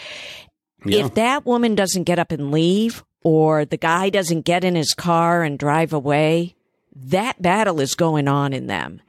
Yeah. 0.86 1.06
if 1.06 1.14
that 1.16 1.46
woman 1.46 1.76
doesn't 1.76 2.04
get 2.06 2.20
up 2.20 2.32
and 2.32 2.52
leave 2.52 3.04
or 3.24 3.64
the 3.66 3.78
guy 3.78 4.10
doesn't 4.10 4.42
get 4.46 4.64
in 4.64 4.76
his 4.76 4.94
car 4.94 5.44
and 5.44 5.60
drive 5.60 5.92
away, 5.94 6.56
that 6.96 7.42
battle 7.42 7.80
is 7.82 7.94
going 7.96 8.28
on 8.28 8.54
in 8.54 8.68
them. 8.68 9.02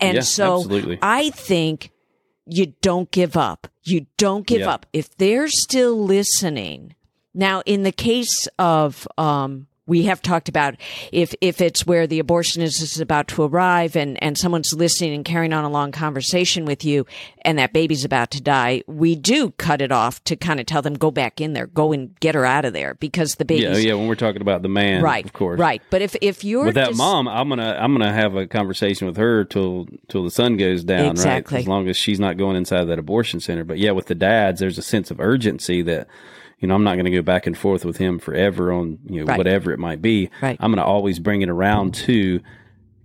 And 0.00 0.14
Yeah, 0.16 0.20
so 0.22 0.56
absolutely. 0.56 0.98
I 1.02 1.30
think 1.30 1.90
you 2.46 2.72
don't 2.80 3.10
give 3.10 3.36
up. 3.36 3.66
You 3.84 4.06
don't 4.16 4.46
give 4.46 4.60
Yeah. 4.60 4.70
up. 4.70 4.86
If 4.92 5.14
they're 5.16 5.48
still 5.48 6.02
listening. 6.02 6.94
Now, 7.34 7.62
in 7.66 7.82
the 7.82 7.92
case 7.92 8.48
of, 8.58 9.06
um, 9.18 9.66
we 9.86 10.04
have 10.04 10.20
talked 10.22 10.48
about 10.48 10.74
if, 11.12 11.34
if 11.40 11.60
it's 11.60 11.86
where 11.86 12.06
the 12.06 12.20
abortionist 12.22 12.82
is 12.82 13.00
about 13.00 13.28
to 13.28 13.42
arrive 13.44 13.96
and, 13.96 14.20
and 14.22 14.36
someone's 14.36 14.72
listening 14.72 15.14
and 15.14 15.24
carrying 15.24 15.52
on 15.52 15.64
a 15.64 15.68
long 15.70 15.92
conversation 15.92 16.64
with 16.64 16.84
you 16.84 17.06
and 17.42 17.58
that 17.58 17.72
baby's 17.72 18.04
about 18.04 18.30
to 18.32 18.42
die, 18.42 18.82
we 18.86 19.14
do 19.14 19.50
cut 19.52 19.80
it 19.80 19.92
off 19.92 20.22
to 20.24 20.34
kind 20.36 20.58
of 20.60 20.66
tell 20.66 20.82
them, 20.82 20.94
go 20.94 21.10
back 21.10 21.40
in 21.40 21.52
there, 21.52 21.66
go 21.68 21.92
and 21.92 22.18
get 22.20 22.34
her 22.34 22.44
out 22.44 22.64
of 22.64 22.72
there 22.72 22.94
because 22.94 23.36
the 23.36 23.44
baby 23.44 23.62
Yeah, 23.62 23.76
yeah. 23.76 23.94
When 23.94 24.08
we're 24.08 24.14
talking 24.16 24.42
about 24.42 24.62
the 24.62 24.68
man, 24.68 25.02
right. 25.02 25.24
of 25.24 25.32
course, 25.32 25.58
Right. 25.60 25.80
But 25.90 26.02
if, 26.02 26.16
if 26.20 26.42
you're 26.44 26.64
With 26.66 26.74
that 26.74 26.88
just- 26.88 26.98
mom, 26.98 27.28
I'm 27.28 27.48
gonna 27.48 27.76
I'm 27.80 27.92
gonna 27.92 28.12
have 28.12 28.34
a 28.34 28.46
conversation 28.46 29.06
with 29.06 29.16
her 29.16 29.44
till 29.44 29.86
till 30.08 30.24
the 30.24 30.30
sun 30.30 30.56
goes 30.56 30.82
down, 30.84 31.10
Exactly. 31.12 31.56
right? 31.56 31.60
As 31.62 31.68
long 31.68 31.88
as 31.88 31.96
she's 31.96 32.18
not 32.18 32.36
going 32.36 32.56
inside 32.56 32.84
that 32.84 32.98
abortion 32.98 33.40
center. 33.40 33.64
But 33.64 33.78
yeah, 33.78 33.92
with 33.92 34.06
the 34.06 34.14
dads, 34.14 34.60
there's 34.60 34.78
a 34.78 34.82
sense 34.82 35.10
of 35.10 35.20
urgency 35.20 35.82
that 35.82 36.08
you 36.58 36.68
know 36.68 36.74
I'm 36.74 36.84
not 36.84 36.94
going 36.94 37.04
to 37.06 37.10
go 37.10 37.22
back 37.22 37.46
and 37.46 37.56
forth 37.56 37.84
with 37.84 37.96
him 37.98 38.18
forever 38.18 38.72
on 38.72 38.98
you 39.06 39.20
know 39.20 39.26
Right. 39.26 39.38
whatever 39.38 39.72
it 39.72 39.78
might 39.78 40.00
be. 40.02 40.30
Right. 40.42 40.56
I'm 40.60 40.70
going 40.70 40.82
to 40.82 40.84
always 40.84 41.18
bring 41.18 41.42
it 41.42 41.48
around 41.48 41.94
to 42.06 42.40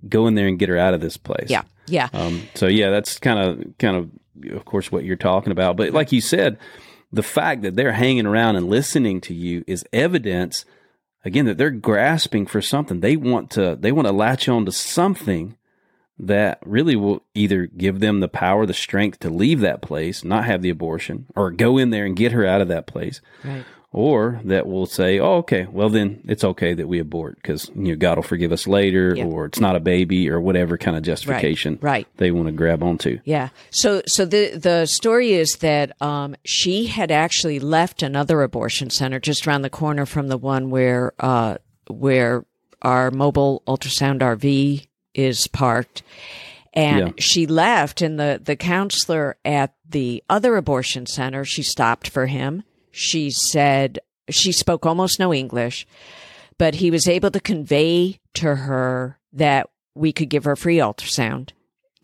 go 0.07 0.27
in 0.27 0.35
there 0.35 0.47
and 0.47 0.57
get 0.57 0.69
her 0.69 0.77
out 0.77 0.93
of 0.93 1.01
this 1.01 1.17
place. 1.17 1.49
yeah. 1.49 1.63
Yeah. 1.87 2.09
Um, 2.13 2.43
so 2.55 2.67
yeah, 2.67 2.89
that's 2.91 3.19
kind 3.19 3.39
of 3.39 3.77
kind 3.77 3.97
of 3.97 4.53
of 4.55 4.65
course 4.65 4.91
what 4.91 5.03
you're 5.03 5.15
talking 5.17 5.51
about. 5.51 5.75
But 5.77 5.91
like 5.91 6.11
you 6.11 6.21
said, 6.21 6.57
the 7.11 7.23
fact 7.23 7.63
that 7.63 7.75
they're 7.75 7.91
hanging 7.91 8.25
around 8.25 8.55
and 8.55 8.69
listening 8.69 9.19
to 9.21 9.33
you 9.33 9.63
is 9.67 9.83
evidence 9.91 10.63
again 11.25 11.45
that 11.45 11.57
they're 11.57 11.69
grasping 11.69 12.45
for 12.45 12.61
something. 12.61 13.01
They 13.01 13.17
want 13.17 13.51
to 13.51 13.75
they 13.77 13.91
want 13.91 14.07
to 14.07 14.13
latch 14.13 14.47
on 14.47 14.65
to 14.65 14.71
something 14.71 15.57
that 16.19 16.59
really 16.65 16.95
will 16.95 17.23
either 17.33 17.65
give 17.65 17.99
them 17.99 18.19
the 18.19 18.27
power, 18.27 18.65
the 18.65 18.73
strength 18.73 19.19
to 19.19 19.29
leave 19.29 19.59
that 19.61 19.81
place, 19.81 20.23
not 20.23 20.45
have 20.45 20.61
the 20.61 20.69
abortion, 20.69 21.25
or 21.35 21.51
go 21.51 21.77
in 21.77 21.89
there 21.89 22.05
and 22.05 22.15
get 22.15 22.31
her 22.31 22.45
out 22.45 22.61
of 22.61 22.67
that 22.67 22.87
place. 22.87 23.21
Right. 23.43 23.63
Or 23.93 24.39
that 24.45 24.67
will 24.67 24.85
say, 24.85 25.19
"Oh, 25.19 25.37
okay, 25.39 25.67
well 25.69 25.89
then 25.89 26.21
it's 26.25 26.45
okay 26.45 26.73
that 26.73 26.87
we 26.87 26.99
abort 26.99 27.35
because 27.35 27.69
you 27.75 27.89
know 27.89 27.95
God 27.97 28.17
will 28.17 28.23
forgive 28.23 28.53
us 28.53 28.65
later, 28.65 29.13
Yeah. 29.17 29.25
or 29.25 29.45
it's 29.47 29.59
not 29.59 29.75
a 29.75 29.81
baby, 29.81 30.29
or 30.29 30.39
whatever 30.39 30.77
kind 30.77 30.95
of 30.95 31.03
justification 31.03 31.77
right. 31.81 32.07
they 32.15 32.31
want 32.31 32.47
to 32.47 32.53
grab 32.53 32.83
onto." 32.83 33.19
Yeah. 33.25 33.49
So 33.69 34.01
so 34.07 34.23
the 34.23 34.55
the 34.55 34.85
story 34.85 35.33
is 35.33 35.57
that 35.59 36.01
um 36.01 36.37
she 36.45 36.85
had 36.85 37.11
actually 37.11 37.59
left 37.59 38.01
another 38.01 38.41
abortion 38.43 38.89
center 38.91 39.19
just 39.19 39.45
around 39.45 39.63
the 39.63 39.69
corner 39.69 40.05
from 40.05 40.29
the 40.29 40.37
one 40.37 40.69
where 40.69 41.11
uh 41.19 41.57
where 41.89 42.45
our 42.81 43.11
mobile 43.11 43.61
ultrasound 43.67 44.19
RV 44.19 44.87
is 45.13 45.47
parked. 45.47 46.03
And 46.73 47.07
Yeah. 47.07 47.13
she 47.17 47.45
left 47.47 48.01
and 48.01 48.17
the 48.19 48.39
the 48.43 48.55
counselor 48.55 49.37
at 49.43 49.73
the 49.89 50.23
other 50.29 50.55
abortion 50.55 51.05
center, 51.05 51.43
she 51.43 51.63
stopped 51.63 52.07
for 52.07 52.27
him. 52.27 52.63
She 52.91 53.29
said 53.29 53.99
she 54.29 54.51
spoke 54.53 54.85
almost 54.85 55.19
no 55.19 55.33
English, 55.33 55.85
but 56.57 56.75
he 56.75 56.89
was 56.89 57.07
able 57.07 57.31
to 57.31 57.39
convey 57.41 58.19
to 58.35 58.55
her 58.55 59.17
that 59.33 59.69
we 59.95 60.13
could 60.13 60.29
give 60.29 60.45
her 60.45 60.55
free 60.55 60.77
ultrasound. 60.77 61.49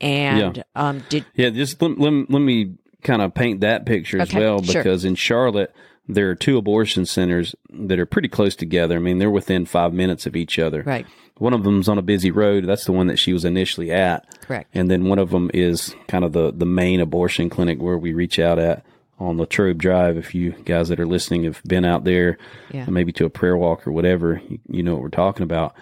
And 0.01 0.63
um, 0.75 1.03
did 1.09 1.25
Yeah, 1.35 1.49
just 1.49 1.81
let, 1.81 1.97
let, 1.97 2.29
let 2.29 2.39
me 2.39 2.75
kind 3.03 3.21
of 3.21 3.33
paint 3.33 3.61
that 3.61 3.85
picture 3.85 4.19
as 4.21 4.29
Okay, 4.29 4.39
well 4.39 4.61
sure. 4.61 4.83
because 4.83 5.05
in 5.05 5.15
Charlotte, 5.15 5.73
there 6.07 6.29
are 6.29 6.35
two 6.35 6.57
abortion 6.57 7.05
centers 7.05 7.55
that 7.69 7.99
are 7.99 8.05
pretty 8.05 8.27
close 8.27 8.55
together. 8.55 8.97
I 8.97 8.99
mean, 8.99 9.17
they're 9.19 9.29
within 9.31 9.65
five 9.65 9.93
minutes 9.93 10.25
of 10.25 10.35
each 10.35 10.59
other. 10.59 10.83
Right. 10.83 11.07
One 11.39 11.53
of 11.53 11.63
them's 11.63 11.87
on 11.89 11.97
a 11.97 12.01
busy 12.01 12.31
road. 12.31 12.65
That's 12.65 12.85
the 12.85 12.91
one 12.91 13.07
that 13.07 13.17
she 13.19 13.33
was 13.33 13.45
initially 13.45 13.91
at. 13.91 14.39
Correct. 14.41 14.69
And 14.73 14.89
then 14.89 15.05
one 15.05 15.19
of 15.19 15.29
them 15.29 15.51
is 15.53 15.95
kind 16.07 16.23
of 16.25 16.33
the, 16.33 16.51
the 16.51 16.65
main 16.65 16.99
abortion 16.99 17.49
clinic 17.49 17.79
where 17.81 17.97
we 17.97 18.13
reach 18.13 18.39
out 18.39 18.59
at 18.59 18.85
on 19.19 19.37
Latrobe 19.37 19.77
Drive. 19.79 20.17
If 20.17 20.33
you 20.35 20.51
guys 20.51 20.89
that 20.89 20.99
are 20.99 21.05
listening 21.07 21.43
have 21.45 21.61
been 21.63 21.85
out 21.85 22.03
there, 22.03 22.37
Yeah. 22.71 22.85
maybe 22.87 23.11
to 23.13 23.25
a 23.25 23.29
prayer 23.29 23.57
walk 23.57 23.87
or 23.87 23.91
whatever, 23.91 24.41
you, 24.47 24.59
you 24.69 24.83
know 24.83 24.93
what 24.93 25.01
we're 25.03 25.09
talking 25.09 25.43
about. 25.43 25.75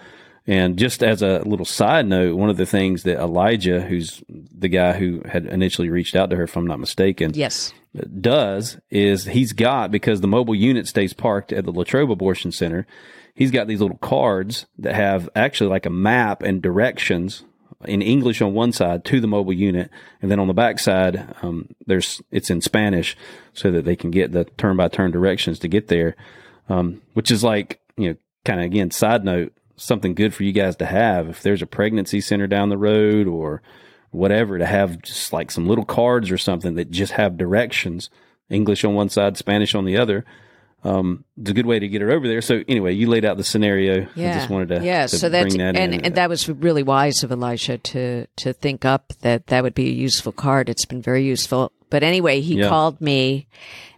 And 0.48 0.78
just 0.78 1.02
as 1.02 1.22
a 1.22 1.40
little 1.40 1.66
side 1.66 2.06
note, 2.06 2.36
one 2.36 2.50
of 2.50 2.56
the 2.56 2.66
things 2.66 3.02
that 3.02 3.18
Elijah, 3.18 3.80
who's 3.80 4.22
the 4.28 4.68
guy 4.68 4.92
who 4.92 5.20
had 5.28 5.44
initially 5.46 5.90
reached 5.90 6.14
out 6.14 6.30
to 6.30 6.36
her, 6.36 6.44
if 6.44 6.56
I'm 6.56 6.66
not 6.68 6.78
mistaken, 6.78 7.32
Yes. 7.34 7.72
does 8.20 8.78
is 8.90 9.24
he's 9.24 9.52
got 9.52 9.90
because 9.90 10.20
the 10.20 10.28
mobile 10.28 10.54
unit 10.54 10.86
stays 10.86 11.12
parked 11.12 11.52
at 11.52 11.64
the 11.64 11.72
Latrobe 11.72 12.10
Abortion 12.10 12.52
Center. 12.52 12.86
He's 13.36 13.52
got 13.52 13.68
these 13.68 13.80
little 13.80 13.98
cards 13.98 14.66
that 14.78 14.94
have 14.94 15.28
actually 15.36 15.70
like 15.70 15.86
a 15.86 15.90
map 15.90 16.42
and 16.42 16.60
directions 16.60 17.44
in 17.84 18.02
English 18.02 18.42
on 18.42 18.54
one 18.54 18.72
side 18.72 19.04
to 19.04 19.20
the 19.20 19.28
mobile 19.28 19.52
unit, 19.52 19.90
and 20.20 20.30
then 20.30 20.40
on 20.40 20.48
the 20.48 20.54
back 20.54 20.78
side, 20.80 21.34
um, 21.42 21.68
there's 21.86 22.20
it's 22.32 22.50
in 22.50 22.60
Spanish 22.60 23.16
so 23.52 23.70
that 23.70 23.84
they 23.84 23.94
can 23.94 24.10
get 24.10 24.32
the 24.32 24.44
turn 24.44 24.76
by 24.76 24.88
turn 24.88 25.12
directions 25.12 25.58
to 25.60 25.68
get 25.68 25.88
there. 25.88 26.16
Um, 26.68 27.02
which 27.12 27.30
is 27.30 27.44
like 27.44 27.80
you 27.96 28.08
know, 28.08 28.16
kind 28.44 28.58
of 28.58 28.66
again, 28.66 28.90
side 28.90 29.24
note, 29.24 29.52
something 29.76 30.14
good 30.14 30.34
for 30.34 30.42
you 30.42 30.52
guys 30.52 30.76
to 30.76 30.86
have 30.86 31.28
if 31.28 31.42
there's 31.42 31.62
a 31.62 31.66
pregnancy 31.66 32.20
center 32.20 32.46
down 32.46 32.70
the 32.70 32.78
road 32.78 33.26
or 33.26 33.62
whatever 34.10 34.58
to 34.58 34.66
have 34.66 35.02
just 35.02 35.32
like 35.32 35.50
some 35.50 35.68
little 35.68 35.84
cards 35.84 36.30
or 36.30 36.38
something 36.38 36.74
that 36.74 36.90
just 36.90 37.12
have 37.12 37.36
directions 37.36 38.08
english 38.48 38.84
on 38.84 38.94
one 38.94 39.08
side 39.08 39.36
spanish 39.36 39.74
on 39.74 39.84
the 39.84 39.96
other 39.96 40.24
um, 40.88 41.24
it's 41.40 41.50
a 41.50 41.54
good 41.54 41.66
way 41.66 41.78
to 41.78 41.88
get 41.88 42.00
her 42.00 42.10
over 42.10 42.26
there 42.28 42.40
so 42.40 42.62
anyway 42.68 42.92
you 42.92 43.08
laid 43.08 43.24
out 43.24 43.36
the 43.36 43.44
scenario 43.44 44.06
Yeah. 44.14 44.30
i 44.30 44.34
just 44.38 44.50
wanted 44.50 44.68
to, 44.68 44.84
yeah. 44.84 45.06
to 45.06 45.16
so 45.18 45.28
that's 45.28 45.54
bring 45.54 45.58
that 45.58 45.76
and, 45.76 45.94
in 45.94 46.04
and 46.04 46.14
that 46.14 46.28
was 46.28 46.48
really 46.48 46.82
wise 46.82 47.22
of 47.22 47.32
Elisha 47.32 47.78
to 47.78 48.26
to 48.36 48.52
think 48.52 48.84
up 48.84 49.12
that 49.22 49.48
that 49.48 49.62
would 49.62 49.74
be 49.74 49.86
a 49.88 49.92
useful 49.92 50.32
card. 50.32 50.68
It's 50.68 50.84
been 50.86 51.02
very 51.02 51.24
useful. 51.24 51.72
But 51.88 52.02
anyway, 52.02 52.40
he 52.40 52.56
Yeah. 52.56 52.68
called 52.68 53.00
me 53.00 53.46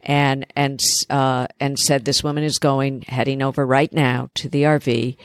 and 0.03 0.47
and 0.55 0.81
uh, 1.11 1.47
and 1.61 1.79
said 1.79 2.05
this 2.05 2.23
woman 2.23 2.45
is 2.45 2.59
going 2.59 3.03
heading 3.09 3.43
over 3.43 3.65
right 3.67 3.93
now 3.93 4.29
to 4.35 4.49
the 4.49 4.63
RV. 4.65 5.17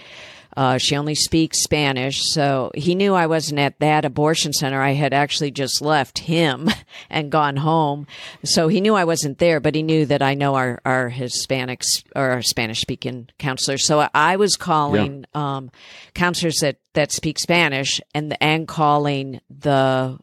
Uh, 0.55 0.77
she 0.77 0.95
only 0.95 1.15
speaks 1.15 1.63
Spanish, 1.63 2.22
so 2.31 2.72
he 2.75 2.95
knew 2.95 3.13
I 3.13 3.27
wasn't 3.27 3.60
at 3.60 3.79
that 3.79 4.05
abortion 4.05 4.53
center. 4.53 4.81
I 4.81 4.91
had 4.91 5.13
actually 5.13 5.51
just 5.51 5.81
left 5.81 6.19
him 6.19 6.69
and 7.10 7.31
gone 7.31 7.57
home, 7.57 8.07
so 8.43 8.67
he 8.67 8.81
knew 8.81 8.95
I 8.95 9.03
wasn't 9.03 9.39
there. 9.39 9.60
But 9.60 9.75
he 9.75 9.83
knew 9.83 10.05
that 10.05 10.22
I 10.22 10.33
know 10.33 10.55
our 10.55 10.81
our 10.86 11.10
Hispanics 11.12 12.03
or 12.15 12.31
our 12.31 12.41
Spanish 12.41 12.81
speaking 12.81 13.29
counselors. 13.39 13.86
So 13.86 14.07
I 14.13 14.36
was 14.36 14.55
calling 14.55 15.25
um, 15.33 15.72
counselors 16.13 16.57
that 16.57 16.77
that 16.93 17.12
speak 17.12 17.39
Spanish 17.39 18.00
and 18.13 18.38
and 18.41 18.67
calling 18.67 19.41
the 19.50 20.19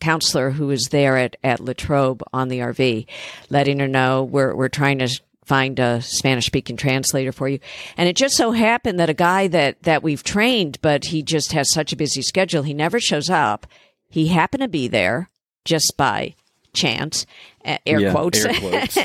counselor 0.00 0.50
who 0.50 0.68
was 0.68 0.88
there 0.88 1.16
at, 1.16 1.36
at 1.42 1.60
Latrobe 1.60 2.22
on 2.32 2.48
the 2.48 2.60
RV, 2.60 3.06
letting 3.50 3.78
her 3.78 3.88
know 3.88 4.22
we're, 4.22 4.54
we're 4.54 4.68
trying 4.68 4.98
to 4.98 5.08
find 5.46 5.78
a 5.78 6.02
Spanish 6.02 6.46
speaking 6.46 6.76
translator 6.76 7.32
for 7.32 7.48
you. 7.48 7.60
And 7.96 8.08
it 8.08 8.16
just 8.16 8.36
so 8.36 8.50
happened 8.50 8.98
that 8.98 9.10
a 9.10 9.14
guy 9.14 9.46
that, 9.48 9.82
that 9.84 10.02
we've 10.02 10.22
trained, 10.22 10.78
but 10.82 11.06
he 11.06 11.22
just 11.22 11.52
has 11.52 11.72
such 11.72 11.92
a 11.92 11.96
busy 11.96 12.20
schedule, 12.20 12.62
he 12.62 12.74
never 12.74 13.00
shows 13.00 13.30
up. 13.30 13.66
He 14.08 14.28
happened 14.28 14.62
to 14.62 14.68
be 14.68 14.88
there 14.88 15.30
just 15.64 15.94
by 15.96 16.34
chance, 16.76 17.26
uh, 17.64 17.78
air 17.84 17.98
Yeah, 18.00 18.12
quotes. 18.12 18.44
air 18.44 18.54
quotes. 18.60 18.96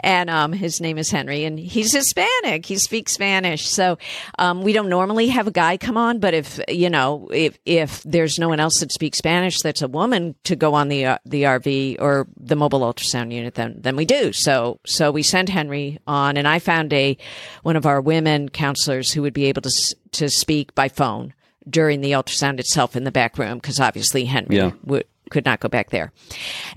and 0.00 0.28
um, 0.28 0.52
his 0.52 0.80
name 0.80 0.98
is 0.98 1.10
Henry, 1.10 1.44
and 1.44 1.58
he's 1.58 1.92
Hispanic. 1.92 2.66
He 2.66 2.76
speaks 2.76 3.12
Spanish, 3.12 3.68
so 3.68 3.98
um, 4.38 4.62
we 4.62 4.72
don't 4.72 4.88
normally 4.88 5.28
have 5.28 5.46
a 5.46 5.52
guy 5.52 5.76
come 5.76 5.96
on. 5.96 6.18
But 6.18 6.34
if 6.34 6.58
you 6.68 6.90
know, 6.90 7.28
if 7.32 7.56
if 7.64 8.02
there's 8.02 8.38
no 8.38 8.48
one 8.48 8.58
else 8.58 8.80
that 8.80 8.90
speaks 8.92 9.18
Spanish, 9.18 9.60
that's 9.60 9.82
a 9.82 9.88
woman 9.88 10.34
to 10.44 10.56
go 10.56 10.74
on 10.74 10.88
the 10.88 11.04
uh, 11.06 11.18
the 11.24 11.44
RV 11.44 11.96
or 12.00 12.26
the 12.36 12.56
mobile 12.56 12.80
ultrasound 12.80 13.32
unit, 13.32 13.54
then 13.54 13.76
then 13.80 13.94
we 13.94 14.04
do. 14.04 14.32
So 14.32 14.80
so 14.84 15.12
we 15.12 15.22
send 15.22 15.48
Henry 15.48 15.98
on, 16.06 16.36
and 16.36 16.48
I 16.48 16.58
found 16.58 16.92
a 16.92 17.16
one 17.62 17.76
of 17.76 17.86
our 17.86 18.00
women 18.00 18.48
counselors 18.48 19.12
who 19.12 19.22
would 19.22 19.34
be 19.34 19.44
able 19.44 19.62
to 19.62 19.70
to 20.12 20.28
speak 20.28 20.74
by 20.74 20.88
phone 20.88 21.34
during 21.68 22.00
the 22.00 22.12
ultrasound 22.12 22.58
itself 22.60 22.96
in 22.96 23.04
the 23.04 23.12
back 23.12 23.38
room 23.38 23.58
because 23.58 23.80
obviously 23.80 24.24
Henry 24.24 24.56
Yeah. 24.56 24.72
would 24.84 25.04
could 25.30 25.44
not 25.44 25.60
go 25.60 25.68
back 25.68 25.90
there. 25.90 26.10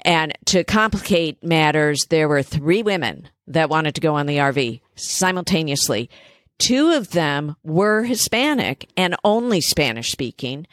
And 0.04 0.34
to 0.48 0.66
complicate 0.66 1.42
matters, 1.42 2.06
there 2.10 2.28
were 2.28 2.44
three 2.44 2.84
women 2.84 3.30
that 3.48 3.70
wanted 3.70 3.96
to 3.96 4.02
go 4.02 4.16
on 4.16 4.26
the 4.26 4.38
RV 4.40 4.82
simultaneously. 4.96 6.10
Two 6.60 6.92
of 6.92 7.12
them 7.12 7.56
were 7.64 8.04
Hispanic 8.04 8.90
and 8.98 9.16
only 9.24 9.62
Spanish 9.62 10.12
speaking. 10.12 10.68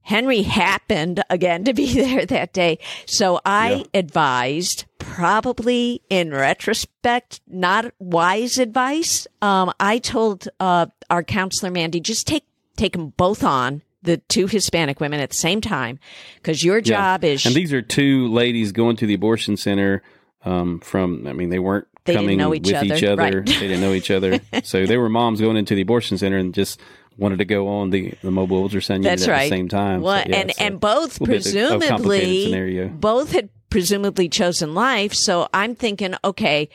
Henry 0.00 0.40
happened 0.40 1.22
again 1.28 1.64
to 1.64 1.74
be 1.74 1.92
there 2.02 2.24
that 2.24 2.54
day. 2.54 2.78
So 3.04 3.40
I 3.44 3.84
advised, 3.92 4.86
probably 4.98 6.00
in 6.08 6.30
retrospect, 6.30 7.42
not 7.46 7.92
wise 7.98 8.56
advice. 8.56 9.26
Um, 9.42 9.70
I 9.78 9.98
told 9.98 10.48
uh, 10.58 10.86
our 11.10 11.22
counselor, 11.22 11.70
Mandy, 11.70 12.00
just 12.00 12.26
take, 12.26 12.44
take 12.78 12.92
them 12.92 13.10
both 13.16 13.44
on, 13.44 13.82
the 14.02 14.16
two 14.28 14.46
Hispanic 14.46 15.00
women 15.00 15.20
at 15.20 15.28
the 15.30 15.36
same 15.36 15.60
time, 15.60 15.98
because 16.36 16.64
your 16.64 16.78
Yeah. 16.78 16.82
job 16.82 17.24
is. 17.24 17.44
and 17.44 17.54
these 17.54 17.72
are 17.72 17.82
two 17.82 18.28
ladies 18.28 18.72
going 18.72 18.96
to 18.96 19.06
the 19.06 19.14
abortion 19.14 19.56
center 19.56 20.02
um, 20.44 20.78
from 20.80 21.26
i 21.26 21.32
mean 21.32 21.50
they 21.50 21.58
weren't 21.58 21.88
They 22.04 22.14
coming 22.14 22.40
each 22.40 22.66
with 22.66 22.74
other, 22.76 22.94
each 22.94 23.02
other 23.02 23.22
right. 23.22 23.44
they 23.46 23.52
didn't 23.58 23.80
know 23.80 23.92
each 23.92 24.10
other 24.10 24.40
so 24.62 24.86
they 24.86 24.96
were 24.96 25.08
moms 25.08 25.40
going 25.40 25.56
into 25.56 25.74
the 25.74 25.82
abortion 25.82 26.16
center 26.16 26.36
and 26.38 26.54
just 26.54 26.80
wanted 27.18 27.38
to 27.38 27.44
go 27.44 27.66
on 27.66 27.90
the, 27.90 28.14
the 28.22 28.30
mobile 28.30 28.66
ultrasound 28.66 28.98
unit 28.98 29.02
That's 29.18 29.26
at 29.26 29.32
right. 29.32 29.50
the 29.50 29.56
same 29.56 29.68
time 29.68 30.00
Well, 30.00 30.22
So, 30.22 30.28
yeah, 30.30 30.36
and 30.36 30.52
and 30.60 30.78
both 30.80 31.20
little 31.20 31.34
bit 31.34 31.46
of 31.72 31.82
a 31.82 31.88
complicated 31.88 32.52
presumably 32.52 32.88
both 32.88 33.32
had 33.32 33.48
presumably 33.68 34.28
chosen 34.28 34.74
life. 34.74 35.12
So 35.12 35.48
I'm 35.52 35.74
thinking, 35.74 36.14
okay, 36.24 36.68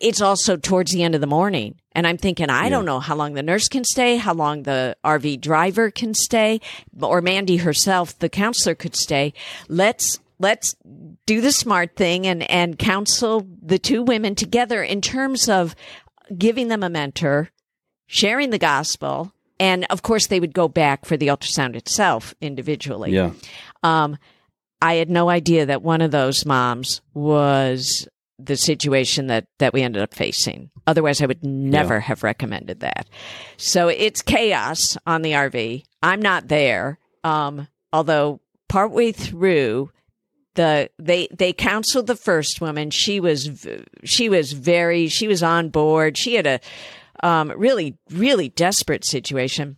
it's 0.00 0.20
also 0.20 0.56
towards 0.56 0.90
the 0.92 1.02
end 1.04 1.14
of 1.14 1.20
the 1.20 1.26
morning, 1.28 1.76
and 1.96 2.06
I'm 2.06 2.18
thinking, 2.18 2.50
I 2.50 2.68
don't 2.68 2.84
know 2.84 3.00
how 3.00 3.16
long 3.16 3.32
the 3.32 3.42
nurse 3.42 3.68
can 3.68 3.82
stay, 3.82 4.16
how 4.16 4.34
long 4.34 4.64
the 4.64 4.98
RV 5.02 5.40
driver 5.40 5.90
can 5.90 6.12
stay, 6.12 6.60
or 7.00 7.22
Mandy 7.22 7.56
herself, 7.56 8.18
the 8.18 8.28
counselor, 8.28 8.74
could 8.74 8.94
stay. 8.94 9.32
Let's 9.70 10.20
let's 10.38 10.76
do 11.24 11.40
the 11.40 11.52
smart 11.52 11.96
thing 11.96 12.26
and 12.26 12.42
and 12.50 12.78
counsel 12.78 13.46
the 13.62 13.78
two 13.78 14.02
women 14.02 14.34
together 14.34 14.82
in 14.82 15.00
terms 15.00 15.48
of 15.48 15.74
giving 16.36 16.68
them 16.68 16.82
a 16.82 16.90
mentor 16.90 17.48
sharing 18.06 18.50
the 18.50 18.58
gospel. 18.58 19.32
And 19.58 19.86
of 19.88 20.02
course, 20.02 20.26
they 20.26 20.38
would 20.38 20.52
go 20.52 20.68
back 20.68 21.06
for 21.06 21.16
the 21.16 21.28
ultrasound 21.28 21.76
itself 21.76 22.34
individually. 22.42 23.12
yeah 23.12 23.32
Um, 23.82 24.18
I 24.82 24.96
had 24.96 25.08
no 25.08 25.30
idea 25.30 25.64
that 25.64 25.80
one 25.80 26.02
of 26.02 26.10
those 26.10 26.44
moms 26.44 27.00
was 27.14 28.06
the 28.38 28.56
situation 28.56 29.28
that, 29.28 29.46
that 29.58 29.72
we 29.72 29.82
ended 29.82 30.02
up 30.02 30.14
facing. 30.14 30.70
Otherwise, 30.86 31.22
I 31.22 31.26
would 31.26 31.44
never 31.44 32.00
have 32.00 32.22
recommended 32.22 32.80
that. 32.80 33.08
So 33.56 33.88
it's 33.88 34.22
chaos 34.22 34.96
on 35.06 35.22
the 35.22 35.32
RV. 35.32 35.84
I'm 36.02 36.20
not 36.20 36.48
there. 36.48 36.98
Um, 37.24 37.68
although 37.92 38.40
partway 38.68 39.12
through, 39.12 39.90
the 40.56 40.90
they 40.98 41.28
they 41.30 41.52
counseled 41.52 42.06
the 42.06 42.16
first 42.16 42.60
woman. 42.60 42.90
She 42.90 43.20
was 43.20 43.66
she 44.04 44.28
was 44.28 44.52
very 44.52 45.08
she 45.08 45.28
was 45.28 45.42
on 45.42 45.68
board. 45.68 46.18
She 46.18 46.34
had 46.34 46.46
a 46.46 46.60
um, 47.22 47.52
really 47.56 47.96
really 48.10 48.48
desperate 48.48 49.04
situation, 49.04 49.76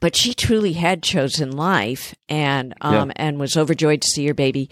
but 0.00 0.16
she 0.16 0.34
truly 0.34 0.72
had 0.72 1.02
chosen 1.02 1.52
life 1.52 2.14
and 2.28 2.74
um, 2.80 3.12
and 3.16 3.38
was 3.38 3.56
overjoyed 3.56 4.02
to 4.02 4.08
see 4.08 4.26
her 4.26 4.34
baby. 4.34 4.68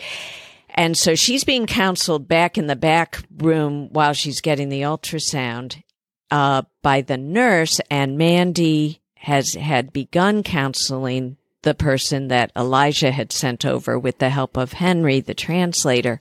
And 0.76 0.96
so 0.96 1.14
she's 1.14 1.44
being 1.44 1.66
counseled 1.66 2.28
back 2.28 2.58
in 2.58 2.66
the 2.66 2.76
back 2.76 3.22
room 3.38 3.88
while 3.92 4.12
she's 4.12 4.40
getting 4.40 4.68
the 4.68 4.82
ultrasound 4.82 5.82
uh, 6.30 6.62
by 6.82 7.00
the 7.00 7.16
nurse. 7.16 7.80
And 7.90 8.18
Mandy 8.18 9.00
has 9.14 9.54
had 9.54 9.92
begun 9.92 10.42
counseling 10.42 11.38
the 11.62 11.74
person 11.74 12.28
that 12.28 12.52
Elijah 12.54 13.10
had 13.10 13.32
sent 13.32 13.64
over 13.64 13.98
with 13.98 14.18
the 14.18 14.30
help 14.30 14.56
of 14.56 14.74
Henry, 14.74 15.20
the 15.20 15.34
translator. 15.34 16.20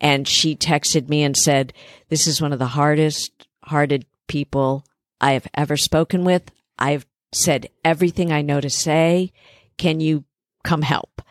And 0.00 0.28
she 0.28 0.54
texted 0.54 1.08
me 1.08 1.24
and 1.24 1.36
said, 1.36 1.72
This 2.08 2.26
is 2.26 2.40
one 2.40 2.52
of 2.52 2.58
the 2.58 2.66
hardest 2.66 3.48
hearted 3.64 4.06
people 4.28 4.84
I 5.20 5.32
have 5.32 5.48
ever 5.54 5.76
spoken 5.76 6.24
with. 6.24 6.52
I've 6.78 7.06
said 7.32 7.68
everything 7.84 8.30
I 8.30 8.42
know 8.42 8.60
to 8.60 8.70
say. 8.70 9.32
Can 9.76 10.00
you 10.00 10.24
come 10.62 10.82
help? 10.82 11.22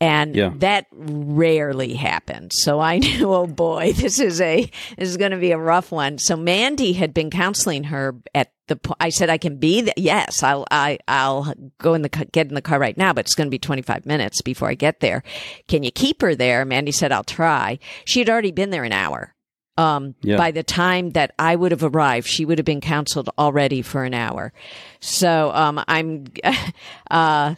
And 0.00 0.36
Yeah. 0.36 0.50
that 0.56 0.86
rarely 0.92 1.94
happens. 1.94 2.56
So 2.60 2.80
I 2.80 2.98
knew, 2.98 3.32
oh 3.32 3.46
boy, 3.46 3.92
this 3.94 4.20
is 4.20 4.40
a, 4.40 4.70
this 4.98 5.08
is 5.08 5.16
going 5.16 5.30
to 5.30 5.38
be 5.38 5.52
a 5.52 5.58
rough 5.58 5.90
one. 5.90 6.18
So 6.18 6.36
Mandy 6.36 6.92
had 6.92 7.14
been 7.14 7.30
counseling 7.30 7.84
her 7.84 8.14
at 8.34 8.52
the, 8.68 8.76
po- 8.76 8.96
I 9.00 9.08
said, 9.08 9.30
I 9.30 9.38
can 9.38 9.56
be 9.56 9.80
the, 9.80 9.94
yes, 9.96 10.42
I'll, 10.42 10.66
I, 10.70 10.98
I'll 11.08 11.54
go 11.78 11.94
in 11.94 12.02
the, 12.02 12.08
get 12.10 12.48
in 12.48 12.54
the 12.54 12.60
car 12.60 12.78
right 12.78 12.96
now, 12.96 13.12
but 13.14 13.24
it's 13.24 13.34
going 13.34 13.46
to 13.46 13.50
be 13.50 13.58
25 13.58 14.04
minutes 14.04 14.42
before 14.42 14.68
I 14.68 14.74
get 14.74 15.00
there. 15.00 15.22
Can 15.68 15.82
you 15.82 15.90
keep 15.90 16.20
her 16.20 16.34
there? 16.34 16.64
Mandy 16.66 16.92
said, 16.92 17.10
I'll 17.12 17.24
try. 17.24 17.78
She 18.04 18.18
had 18.18 18.28
already 18.28 18.50
been 18.52 18.70
there 18.70 18.84
an 18.84 18.92
hour. 18.92 19.32
Um, 19.78 20.14
Yeah. 20.22 20.36
by 20.38 20.50
the 20.52 20.62
time 20.62 21.10
that 21.12 21.32
I 21.38 21.54
would 21.54 21.70
have 21.70 21.84
arrived, 21.84 22.26
she 22.26 22.44
would 22.44 22.58
have 22.58 22.64
been 22.64 22.80
counseled 22.80 23.28
already 23.38 23.82
for 23.82 24.04
an 24.04 24.14
hour. 24.14 24.52
So, 25.00 25.52
um, 25.54 25.82
I'm, 25.86 26.24
uh, 27.10 27.54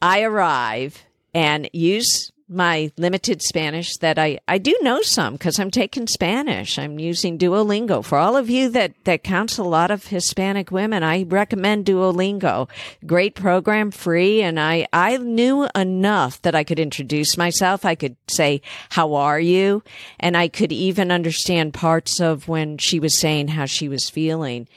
I 0.00 0.22
arrive 0.22 1.02
and 1.34 1.68
use 1.72 2.32
my 2.52 2.92
limited 2.98 3.42
Spanish 3.42 3.96
that 3.98 4.18
I, 4.18 4.38
I 4.46 4.58
do 4.58 4.76
know 4.82 5.00
some 5.02 5.34
because 5.34 5.58
I'm 5.58 5.70
taking 5.70 6.06
Spanish. 6.06 6.78
I'm 6.78 6.98
using 6.98 7.38
Duolingo. 7.38 8.04
For 8.04 8.18
all 8.18 8.36
of 8.36 8.50
you 8.50 8.68
that, 8.70 8.92
that 9.04 9.24
counsel 9.24 9.66
a 9.66 9.68
lot 9.68 9.90
of 9.90 10.06
Hispanic 10.06 10.70
women, 10.70 11.02
I 11.02 11.22
recommend 11.24 11.86
Duolingo. 11.86 12.68
Great 13.06 13.34
program, 13.34 13.90
free. 13.90 14.42
And 14.42 14.60
I, 14.60 14.86
I 14.92 15.16
knew 15.16 15.66
enough 15.74 16.42
that 16.42 16.54
I 16.54 16.64
could 16.64 16.78
introduce 16.78 17.36
myself. 17.36 17.84
I 17.84 17.94
could 17.94 18.16
say, 18.28 18.60
how 18.90 19.14
are 19.14 19.40
you? 19.40 19.82
And 20.20 20.36
I 20.36 20.48
could 20.48 20.72
even 20.72 21.10
understand 21.10 21.74
parts 21.74 22.20
of 22.20 22.48
when 22.48 22.76
she 22.78 23.00
was 23.00 23.18
saying 23.18 23.48
how 23.48 23.64
she 23.64 23.88
was 23.88 24.10
feeling. 24.10 24.68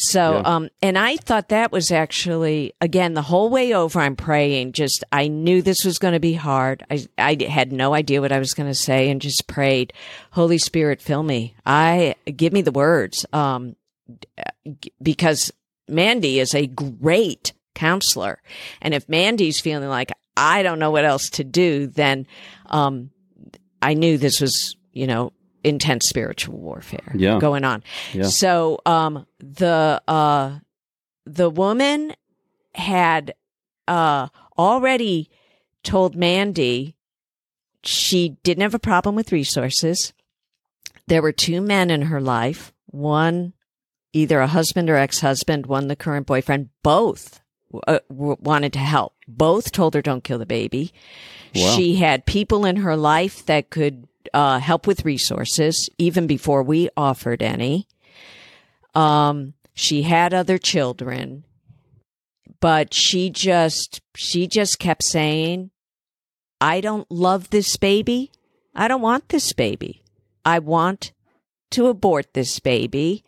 So, 0.00 0.34
Yeah. 0.34 0.42
um, 0.44 0.68
and 0.80 0.96
I 0.96 1.16
thought 1.16 1.48
that 1.48 1.72
was 1.72 1.90
actually, 1.90 2.72
again, 2.80 3.14
the 3.14 3.22
whole 3.22 3.50
way 3.50 3.74
over, 3.74 3.98
I'm 3.98 4.14
praying. 4.14 4.72
Just, 4.72 5.02
I 5.10 5.26
knew 5.26 5.60
this 5.60 5.84
was 5.84 5.98
going 5.98 6.14
to 6.14 6.20
be 6.20 6.34
hard. 6.34 6.84
I, 6.88 7.04
I 7.18 7.36
had 7.48 7.72
no 7.72 7.94
idea 7.94 8.20
what 8.20 8.30
I 8.30 8.38
was 8.38 8.52
going 8.54 8.68
to 8.68 8.74
say 8.74 9.10
and 9.10 9.20
just 9.20 9.48
prayed, 9.48 9.92
Holy 10.30 10.58
Spirit, 10.58 11.02
fill 11.02 11.24
me. 11.24 11.54
I, 11.66 12.14
give 12.36 12.52
me 12.52 12.62
the 12.62 12.70
words. 12.70 13.26
Um, 13.32 13.74
because 15.02 15.52
Mandy 15.88 16.38
is 16.38 16.54
a 16.54 16.68
great 16.68 17.52
counselor. 17.74 18.40
And 18.80 18.94
if 18.94 19.08
Mandy's 19.08 19.58
feeling 19.60 19.88
like, 19.88 20.12
I 20.36 20.62
don't 20.62 20.78
know 20.78 20.92
what 20.92 21.04
else 21.04 21.28
to 21.30 21.44
do, 21.44 21.88
then, 21.88 22.26
um, 22.66 23.10
I 23.82 23.94
knew 23.94 24.16
this 24.16 24.40
was, 24.40 24.76
you 24.92 25.06
know, 25.08 25.32
intense 25.64 26.06
spiritual 26.08 26.58
warfare 26.58 27.12
Yeah. 27.14 27.38
going 27.38 27.64
on. 27.64 27.82
Yeah. 28.12 28.24
So, 28.24 28.80
um, 28.86 29.26
the, 29.38 30.00
uh, 30.06 30.58
the 31.26 31.50
woman 31.50 32.14
had, 32.74 33.34
uh, 33.86 34.28
already 34.56 35.30
told 35.82 36.14
Mandy 36.16 36.94
she 37.84 38.30
didn't 38.42 38.62
have 38.62 38.74
a 38.74 38.78
problem 38.78 39.14
with 39.14 39.32
resources. 39.32 40.12
There 41.06 41.22
were 41.22 41.32
two 41.32 41.60
men 41.60 41.90
in 41.90 42.02
her 42.02 42.20
life, 42.20 42.72
one 42.86 43.54
either 44.12 44.40
a 44.40 44.46
husband 44.46 44.90
or 44.90 44.96
ex-husband, 44.96 45.66
one 45.66 45.88
the 45.88 45.96
current 45.96 46.26
boyfriend, 46.26 46.68
both 46.82 47.40
uh, 47.86 48.00
w- 48.08 48.36
wanted 48.40 48.72
to 48.72 48.78
help. 48.78 49.14
Both 49.26 49.70
told 49.72 49.94
her 49.94 50.02
don't 50.02 50.24
kill 50.24 50.38
the 50.38 50.46
baby. 50.46 50.92
Wow. 51.54 51.76
She 51.76 51.96
had 51.96 52.26
people 52.26 52.64
in 52.64 52.76
her 52.76 52.96
life 52.96 53.44
that 53.46 53.70
could 53.70 54.06
uh, 54.34 54.58
help 54.58 54.86
with 54.86 55.04
resources 55.04 55.88
even 55.98 56.26
before 56.26 56.62
we 56.62 56.88
offered 56.96 57.42
any. 57.42 57.86
Um, 58.94 59.54
she 59.74 60.02
had 60.02 60.34
other 60.34 60.58
children, 60.58 61.44
but 62.60 62.92
she 62.94 63.30
just 63.30 64.00
she 64.16 64.46
just 64.46 64.78
kept 64.78 65.04
saying, 65.04 65.70
"I 66.60 66.80
don't 66.80 67.08
love 67.10 67.50
this 67.50 67.76
baby. 67.76 68.32
I 68.74 68.88
don't 68.88 69.02
want 69.02 69.28
this 69.28 69.52
baby. 69.52 70.02
I 70.44 70.58
want 70.58 71.12
to 71.70 71.86
abort 71.86 72.34
this 72.34 72.58
baby. 72.58 73.24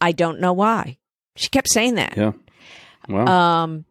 I 0.00 0.12
don't 0.12 0.40
know 0.40 0.52
why." 0.52 0.98
She 1.36 1.48
kept 1.48 1.68
saying 1.68 1.96
that. 1.96 2.16
Yeah. 2.16 2.32
Well, 3.08 3.28
Um, 3.28 3.84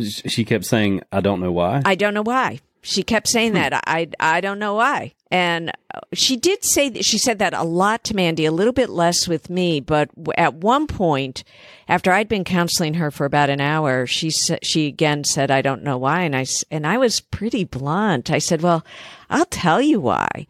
she 0.00 0.44
kept 0.44 0.64
saying, 0.64 1.02
"I 1.12 1.20
don't 1.20 1.40
know 1.40 1.52
why." 1.52 1.82
I 1.84 1.94
don't 1.94 2.14
know 2.14 2.22
why. 2.22 2.60
She 2.82 3.02
kept 3.02 3.28
saying 3.28 3.54
that. 3.54 3.72
I 3.86 4.08
I 4.20 4.40
don't 4.40 4.58
know 4.58 4.74
why. 4.74 5.14
And 5.30 5.70
uh, 5.94 6.00
she 6.14 6.36
did 6.36 6.64
say 6.64 6.88
that 6.88 7.04
she 7.04 7.18
said 7.18 7.38
that 7.40 7.52
a 7.52 7.62
lot 7.62 8.04
to 8.04 8.16
Mandy, 8.16 8.46
a 8.46 8.52
little 8.52 8.72
bit 8.72 8.88
less 8.88 9.28
with 9.28 9.50
me. 9.50 9.80
But 9.80 10.10
at 10.36 10.54
one 10.54 10.86
point, 10.86 11.44
after 11.86 12.12
I'd 12.12 12.28
been 12.28 12.44
counseling 12.44 12.94
her 12.94 13.10
for 13.10 13.26
about 13.26 13.50
an 13.50 13.60
hour, 13.60 14.06
she 14.06 14.30
she 14.30 14.86
again 14.86 15.24
said, 15.24 15.50
"I 15.50 15.60
don't 15.60 15.82
know 15.82 15.98
why." 15.98 16.22
And 16.22 16.36
I 16.36 16.46
and 16.70 16.86
I 16.86 16.98
was 16.98 17.20
pretty 17.20 17.64
blunt. 17.64 18.30
I 18.30 18.38
said, 18.38 18.62
"Well, 18.62 18.84
I'll 19.28 19.46
tell 19.46 19.82
you 19.82 20.00
why." 20.00 20.46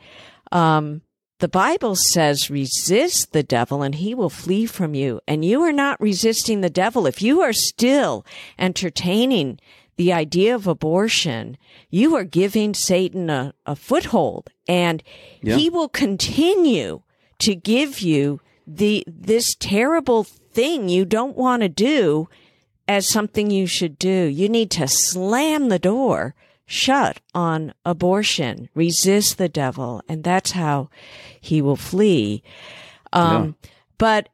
Um, 0.52 1.02
the 1.40 1.48
Bible 1.48 1.94
says, 1.94 2.50
resist 2.50 3.32
the 3.32 3.44
devil 3.44 3.82
and 3.82 3.94
he 3.94 4.12
will 4.12 4.30
flee 4.30 4.66
from 4.66 4.94
you. 4.94 5.20
And 5.28 5.44
you 5.44 5.62
are 5.62 5.72
not 5.72 6.00
resisting 6.00 6.62
the 6.62 6.70
devil. 6.70 7.06
If 7.06 7.22
you 7.22 7.42
are 7.42 7.52
still 7.52 8.26
entertaining 8.58 9.60
the 9.98 10.12
idea 10.12 10.54
of 10.54 10.66
abortion, 10.66 11.58
you 11.90 12.16
are 12.16 12.24
giving 12.24 12.72
Satan 12.72 13.28
a, 13.28 13.52
a 13.66 13.76
foothold 13.76 14.48
and 14.66 15.02
Yeah. 15.42 15.56
he 15.56 15.68
will 15.68 15.88
continue 15.90 17.02
to 17.40 17.54
give 17.54 18.00
you 18.00 18.40
the, 18.66 19.04
this 19.06 19.54
terrible 19.58 20.24
thing 20.24 20.88
you 20.88 21.04
don't 21.04 21.36
want 21.36 21.62
to 21.62 21.68
do 21.68 22.28
as 22.86 23.06
something 23.08 23.50
you 23.50 23.66
should 23.66 23.98
do. 23.98 24.24
You 24.40 24.48
need 24.48 24.70
to 24.72 24.86
slam 24.88 25.68
the 25.68 25.78
door 25.78 26.34
shut 26.64 27.20
on 27.34 27.74
abortion, 27.84 28.68
resist 28.74 29.36
the 29.38 29.48
devil, 29.48 30.02
and 30.08 30.22
that's 30.22 30.52
how 30.52 30.90
he 31.40 31.60
will 31.62 31.76
flee. 31.76 32.42
Um, 33.12 33.56
But 33.98 34.28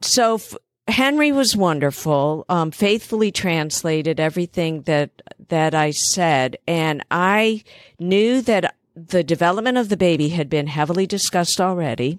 so 0.00 0.34
f- 0.36 0.56
Henry 0.90 1.32
was 1.32 1.56
wonderful, 1.56 2.44
um, 2.48 2.70
faithfully 2.70 3.32
translated 3.32 4.20
everything 4.20 4.82
that 4.82 5.10
that 5.48 5.74
I 5.74 5.90
said, 5.90 6.58
and 6.66 7.04
I 7.10 7.64
knew 7.98 8.40
that 8.42 8.74
the 8.94 9.24
development 9.24 9.78
of 9.78 9.88
the 9.88 9.96
baby 9.96 10.30
had 10.30 10.48
been 10.48 10.66
heavily 10.66 11.06
discussed 11.06 11.60
already 11.60 12.18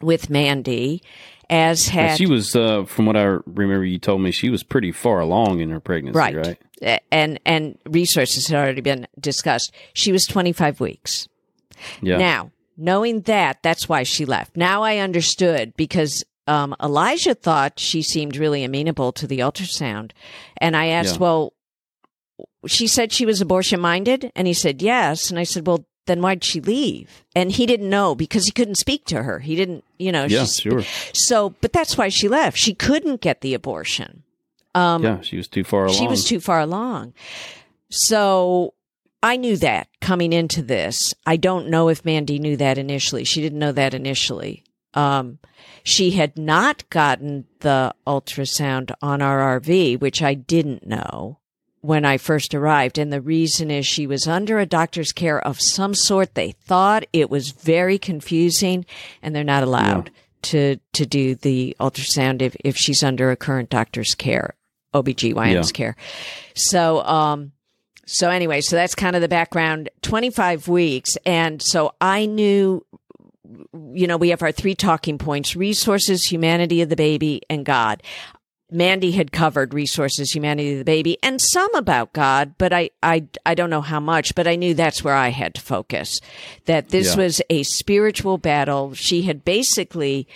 with 0.00 0.30
Mandy, 0.30 1.02
as 1.48 1.88
had 1.88 2.16
she 2.16 2.26
was, 2.26 2.56
uh, 2.56 2.84
from 2.84 3.06
what 3.06 3.16
I 3.16 3.38
remember, 3.46 3.84
you 3.84 3.98
told 3.98 4.20
me 4.20 4.30
she 4.30 4.50
was 4.50 4.62
pretty 4.62 4.92
far 4.92 5.20
along 5.20 5.60
in 5.60 5.70
her 5.70 5.80
pregnancy, 5.80 6.18
right. 6.18 6.58
right? 6.82 7.02
And 7.10 7.38
and 7.44 7.78
resources 7.86 8.48
had 8.48 8.58
already 8.58 8.80
been 8.80 9.06
discussed. 9.18 9.72
She 9.92 10.12
was 10.12 10.24
25 10.24 10.80
weeks. 10.80 11.28
Yeah. 12.02 12.18
Now, 12.18 12.50
knowing 12.76 13.22
that, 13.22 13.62
that's 13.62 13.88
why 13.88 14.02
she 14.02 14.24
left. 14.24 14.56
Now 14.56 14.82
I 14.82 14.98
understood 14.98 15.74
because 15.76 16.24
um, 16.46 16.74
Elijah 16.82 17.34
thought 17.34 17.78
she 17.80 18.02
seemed 18.02 18.36
really 18.36 18.62
amenable 18.64 19.12
to 19.12 19.26
the 19.26 19.40
ultrasound. 19.40 20.12
And 20.58 20.76
I 20.76 20.86
asked, 20.86 21.14
Yeah. 21.16 21.20
well, 21.20 21.52
she 22.66 22.86
said 22.86 23.12
she 23.12 23.26
was 23.26 23.40
abortion 23.40 23.80
minded. 23.80 24.30
And 24.34 24.46
he 24.46 24.54
said, 24.54 24.82
yes. 24.82 25.30
And 25.30 25.38
I 25.38 25.44
said, 25.44 25.66
well, 25.66 25.84
then 26.06 26.20
why'd 26.20 26.44
she 26.44 26.60
leave? 26.60 27.24
And 27.34 27.50
he 27.50 27.66
didn't 27.66 27.90
know 27.90 28.14
because 28.14 28.44
he 28.44 28.50
couldn't 28.52 28.76
speak 28.76 29.04
to 29.06 29.22
her. 29.24 29.40
He 29.40 29.56
didn't, 29.56 29.84
you 29.98 30.12
know. 30.12 30.24
yeah, 30.24 30.44
sure. 30.44 30.82
So, 31.12 31.50
but 31.60 31.72
that's 31.72 31.96
why 31.98 32.08
she 32.08 32.28
left. 32.28 32.56
She 32.58 32.74
couldn't 32.74 33.20
get 33.20 33.40
the 33.40 33.54
abortion. 33.54 34.22
Um, 34.74 35.02
yeah, 35.02 35.20
she 35.22 35.36
was 35.36 35.48
too 35.48 35.64
far 35.64 35.86
along. 35.86 35.96
she 35.98 36.06
was 36.06 36.24
too 36.24 36.38
far 36.38 36.60
along. 36.60 37.14
So 37.90 38.74
I 39.22 39.36
knew 39.36 39.56
that 39.58 39.88
coming 40.00 40.32
into 40.32 40.62
this. 40.62 41.14
I 41.24 41.36
don't 41.36 41.68
know 41.68 41.88
if 41.88 42.04
Mandy 42.04 42.38
knew 42.38 42.56
that 42.56 42.78
initially. 42.78 43.24
She 43.24 43.40
didn't 43.40 43.58
know 43.58 43.72
that 43.72 43.94
initially. 43.94 44.62
Um, 44.96 45.38
she 45.82 46.12
had 46.12 46.36
not 46.36 46.88
gotten 46.90 47.44
the 47.60 47.94
ultrasound 48.06 48.90
on 49.02 49.22
our 49.22 49.60
RV, 49.60 50.00
which 50.00 50.22
I 50.22 50.34
didn't 50.34 50.86
know 50.86 51.38
when 51.80 52.04
I 52.04 52.16
first 52.18 52.54
arrived. 52.54 52.98
And 52.98 53.12
the 53.12 53.20
reason 53.20 53.70
is 53.70 53.86
she 53.86 54.06
was 54.08 54.26
under 54.26 54.58
a 54.58 54.66
doctor's 54.66 55.12
care 55.12 55.40
of 55.40 55.60
some 55.60 55.94
sort. 55.94 56.34
They 56.34 56.50
thought 56.52 57.04
it 57.12 57.30
was 57.30 57.50
very 57.50 57.98
confusing 57.98 58.84
and 59.22 59.36
they're 59.36 59.44
not 59.44 59.62
allowed 59.62 60.10
to, 60.42 60.78
to 60.94 61.06
do 61.06 61.34
the 61.36 61.76
ultrasound 61.78 62.42
if, 62.42 62.56
if 62.64 62.76
she's 62.76 63.04
under 63.04 63.30
a 63.30 63.36
current 63.36 63.70
doctor's 63.70 64.14
care, 64.16 64.54
OBGYN's 64.94 65.52
Yeah. 65.70 65.72
care. 65.74 65.96
So, 66.54 67.02
um, 67.04 67.52
so 68.06 68.30
anyway, 68.30 68.60
so 68.60 68.74
that's 68.76 68.94
kind 68.94 69.14
of 69.14 69.22
the 69.22 69.28
background. 69.28 69.88
25 70.02 70.68
weeks. 70.68 71.16
And 71.26 71.60
so 71.62 71.94
I 72.00 72.26
knew, 72.26 72.84
you 73.92 74.06
know, 74.06 74.16
we 74.16 74.30
have 74.30 74.42
our 74.42 74.52
three 74.52 74.74
talking 74.74 75.18
points, 75.18 75.56
resources, 75.56 76.24
humanity 76.26 76.82
of 76.82 76.88
the 76.88 76.96
baby, 76.96 77.42
and 77.48 77.64
God. 77.64 78.02
Mandy 78.68 79.12
had 79.12 79.30
covered 79.30 79.72
resources, 79.72 80.32
humanity 80.32 80.72
of 80.72 80.78
the 80.78 80.84
baby, 80.84 81.18
and 81.22 81.40
some 81.40 81.72
about 81.76 82.12
God, 82.12 82.54
but 82.58 82.72
I, 82.72 82.90
I, 83.00 83.24
I 83.46 83.54
don't 83.54 83.70
know 83.70 83.80
how 83.80 84.00
much, 84.00 84.34
but 84.34 84.48
I 84.48 84.56
knew 84.56 84.74
that's 84.74 85.04
where 85.04 85.14
I 85.14 85.28
had 85.28 85.54
to 85.54 85.60
focus. 85.60 86.18
That 86.64 86.88
this 86.88 87.14
Yeah. 87.14 87.22
was 87.22 87.40
a 87.48 87.62
spiritual 87.62 88.38
battle. 88.38 88.92
She 88.94 89.22
had 89.22 89.44
basically, 89.44 90.26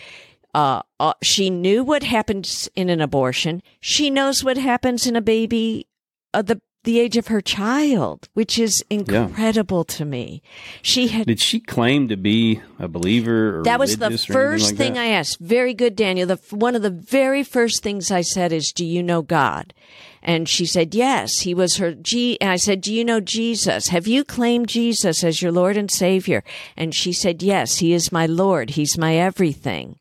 uh, 0.55 0.83
uh, 1.01 1.15
she 1.25 1.51
knew 1.51 1.83
what 1.83 2.05
happens 2.05 2.71
in 2.77 2.89
an 2.89 3.01
abortion. 3.01 3.65
She 3.81 4.11
knows 4.11 4.45
what 4.45 4.57
happens 4.59 5.09
in 5.09 5.17
a 5.17 5.21
baby, 5.21 5.89
uh, 6.33 6.43
the, 6.43 6.61
the 6.85 6.99
age 6.99 7.17
of 7.17 7.27
her 7.29 7.41
child, 7.41 8.29
which 8.35 8.59
is 8.59 8.85
incredible 8.89 9.85
to 9.85 10.05
me. 10.05 10.43
She 10.83 11.09
had 11.09 11.27
Did 11.27 11.41
she 11.41 11.61
claim 11.61 12.09
to 12.09 12.17
be 12.17 12.61
a 12.79 12.89
believer? 12.89 13.61
Or 13.61 13.63
that 13.65 13.79
was 13.79 13.99
the 13.99 14.07
religious 14.07 14.31
or 14.31 14.33
anything 14.33 14.51
first 14.51 14.67
like 14.67 14.77
thing 14.77 14.93
that? 14.95 15.01
I 15.01 15.07
asked. 15.09 15.39
Very 15.41 15.75
good, 15.75 15.95
Daniel. 15.95 16.27
The 16.27 16.41
one 16.51 16.75
of 16.75 16.83
the 16.83 16.91
very 16.91 17.43
first 17.43 17.83
things 17.83 18.11
I 18.11 18.23
said 18.23 18.53
is, 18.53 18.73
"Do 18.73 18.85
you 18.85 19.03
know 19.03 19.23
God?" 19.23 19.75
And 20.23 20.49
she 20.49 20.67
said, 20.67 20.95
yes, 20.95 21.41
he 21.41 21.55
was 21.55 21.77
her 21.77 21.95
G. 21.95 22.39
And 22.41 22.51
I 22.51 22.57
said, 22.57 22.83
do 22.83 22.93
you 22.93 23.05
know 23.05 23.21
Jesus? 23.21 23.89
Have 23.89 24.07
you 24.07 24.23
claimed 24.23 24.69
Jesus 24.69 25.25
as 25.25 25.41
your 25.41 25.51
Lord 25.51 25.79
and 25.79 25.91
Savior? 25.91 26.45
And 26.77 26.95
she 26.95 27.13
said, 27.13 27.43
yes, 27.43 27.79
he 27.79 27.95
is 27.95 28.13
my 28.13 28.27
Lord. 28.27 28.71
He's 28.71 28.99
my 28.99 29.17
everything. 29.17 29.99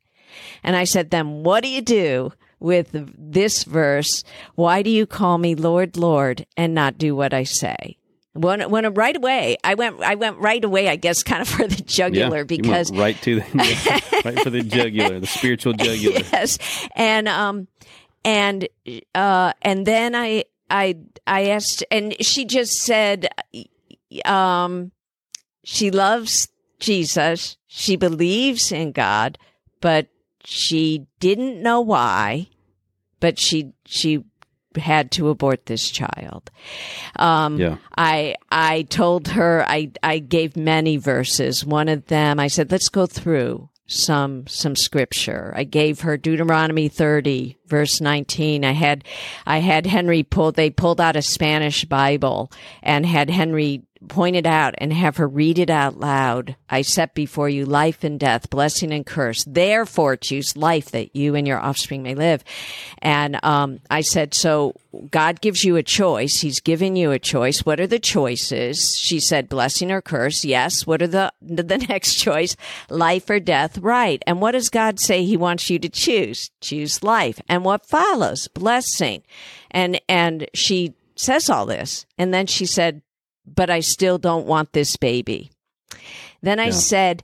And 0.62 0.76
I 0.76 0.84
said, 0.84 1.10
then 1.10 1.44
what 1.44 1.64
do 1.64 1.70
you 1.70 1.82
do 1.82 2.34
with 2.60 2.90
this 3.18 3.64
verse? 3.64 4.24
Why 4.56 4.82
do 4.82 4.90
you 4.90 5.06
call 5.06 5.38
me 5.38 5.56
Lord, 5.56 5.98
Lord 5.98 6.46
and 6.58 6.74
not 6.74 6.98
do 6.98 7.16
what 7.16 7.34
I 7.34 7.44
say? 7.44 7.98
When, 8.34 8.70
when 8.70 8.94
right 8.94 9.16
away, 9.16 9.58
I 9.64 9.74
went, 9.74 10.02
I 10.02 10.16
went 10.16 10.38
right 10.38 10.64
away, 10.64 10.88
I 10.88 10.96
guess, 10.96 11.24
kind 11.24 11.42
of 11.42 11.48
for 11.56 11.68
the 11.68 11.82
jugular 11.82 12.38
Yeah, 12.40 12.44
because 12.44 12.92
right 12.92 13.20
to 13.24 13.36
the 13.42 14.22
right 14.26 14.40
for 14.40 14.50
the 14.50 14.62
jugular, 14.62 15.20
the 15.20 15.28
spiritual 15.28 15.74
jugular. 15.78 16.22
yes 16.32 16.58
and 16.96 17.28
um 17.28 17.68
and 18.26 18.68
uh 19.16 19.54
and 19.62 19.86
then 19.86 20.14
i 20.14 20.44
i 20.70 20.96
i 21.26 21.48
asked 21.48 21.86
and 21.90 22.16
she 22.24 22.44
just 22.46 22.74
said 22.74 23.30
um 24.26 24.92
she 25.64 25.90
loves 25.90 26.50
jesus 26.80 27.58
she 27.68 27.96
believes 27.96 28.72
in 28.72 28.92
god 28.92 29.38
but 29.82 30.08
she 30.50 31.06
didn't 31.20 31.62
know 31.62 31.80
why 31.82 32.48
but 33.20 33.38
she 33.38 33.72
she 33.86 34.24
had 34.78 35.12
to 35.12 35.30
abort 35.30 35.66
this 35.66 35.90
child 35.90 36.50
um 37.18 37.58
Yeah. 37.60 37.78
I 37.98 38.36
I 38.52 38.84
told 38.84 39.30
her 39.30 39.64
I 39.68 39.92
I 40.04 40.20
gave 40.20 40.56
many 40.56 40.98
verses. 40.98 41.66
One 41.66 41.90
of 41.90 42.06
them 42.08 42.40
I 42.40 42.48
said, 42.48 42.72
let's 42.72 42.90
go 42.90 43.06
through 43.06 43.70
some 43.88 44.46
some 44.48 44.76
scripture. 44.76 45.52
I 45.56 45.64
gave 45.64 46.02
her 46.02 46.16
Deuteronomy 46.18 46.88
30 46.88 47.58
verse 47.66 48.00
19. 48.00 48.64
I 48.64 48.72
had 48.72 49.04
I 49.46 49.58
had 49.60 49.88
Henry 49.88 50.22
pull 50.24 50.52
they 50.52 50.70
pulled 50.70 51.02
out 51.02 51.16
a 51.16 51.22
Spanish 51.24 51.86
Bible 51.86 52.52
and 52.84 53.06
had 53.06 53.30
Henry 53.32 53.84
point 54.08 54.36
it 54.36 54.46
out 54.46 54.76
and 54.78 54.94
have 54.94 55.18
her 55.18 55.28
read 55.28 55.60
it 55.60 55.70
out 55.70 56.00
loud. 56.00 56.56
I 56.70 56.82
set 56.84 57.14
before 57.14 57.50
you 57.50 57.66
life 57.66 58.04
and 58.04 58.20
death, 58.20 58.50
blessing 58.50 58.94
and 58.94 59.06
curse. 59.06 59.44
Therefore 59.46 60.16
choose 60.16 60.56
life 60.56 60.92
that 60.92 61.16
you 61.16 61.36
and 61.36 61.48
your 61.48 61.60
offspring 61.60 62.04
may 62.04 62.16
live. 62.16 62.44
And 63.00 63.44
um, 63.44 63.80
I 63.90 64.02
said, 64.02 64.34
so 64.34 64.76
God 65.12 65.42
gives 65.42 65.64
you 65.64 65.76
a 65.76 65.84
choice. 65.84 66.40
He's 66.40 66.62
given 66.62 66.96
you 66.96 67.12
a 67.12 67.20
choice. 67.20 67.66
What 67.66 67.80
are 67.80 67.88
the 67.88 68.00
choices? 68.00 68.96
She 68.98 69.20
said, 69.20 69.50
blessing 69.50 69.92
or 69.92 70.02
curse. 70.02 70.46
Yes. 70.46 70.88
What 70.88 71.02
are 71.02 71.08
the 71.08 71.34
the 71.42 71.78
next 71.90 72.16
choice? 72.16 72.56
Life 72.90 73.30
or 73.30 73.40
death. 73.40 73.78
Right. 73.80 74.24
And 74.26 74.40
what 74.40 74.52
does 74.52 74.70
God 74.70 75.00
say 75.00 75.24
He 75.24 75.36
wants 75.36 75.70
you 75.70 75.78
to 75.80 75.90
choose? 75.90 76.52
Choose 76.62 77.04
life. 77.04 77.42
And 77.50 77.66
what 77.66 77.86
follows? 77.86 78.48
Blessing. 78.48 79.24
And 79.72 80.00
and 80.08 80.48
she 80.54 80.94
says 81.16 81.50
all 81.50 81.66
this, 81.66 82.06
and 82.18 82.34
then 82.34 82.48
she 82.48 82.66
said, 82.66 83.02
but 83.46 83.70
I 83.70 83.80
still 83.80 84.18
don't 84.18 84.46
want 84.48 84.74
this 84.74 84.96
baby. 84.98 85.52
Then 86.42 86.60
I 86.60 86.66
Yeah. 86.66 86.72
said, 86.72 87.24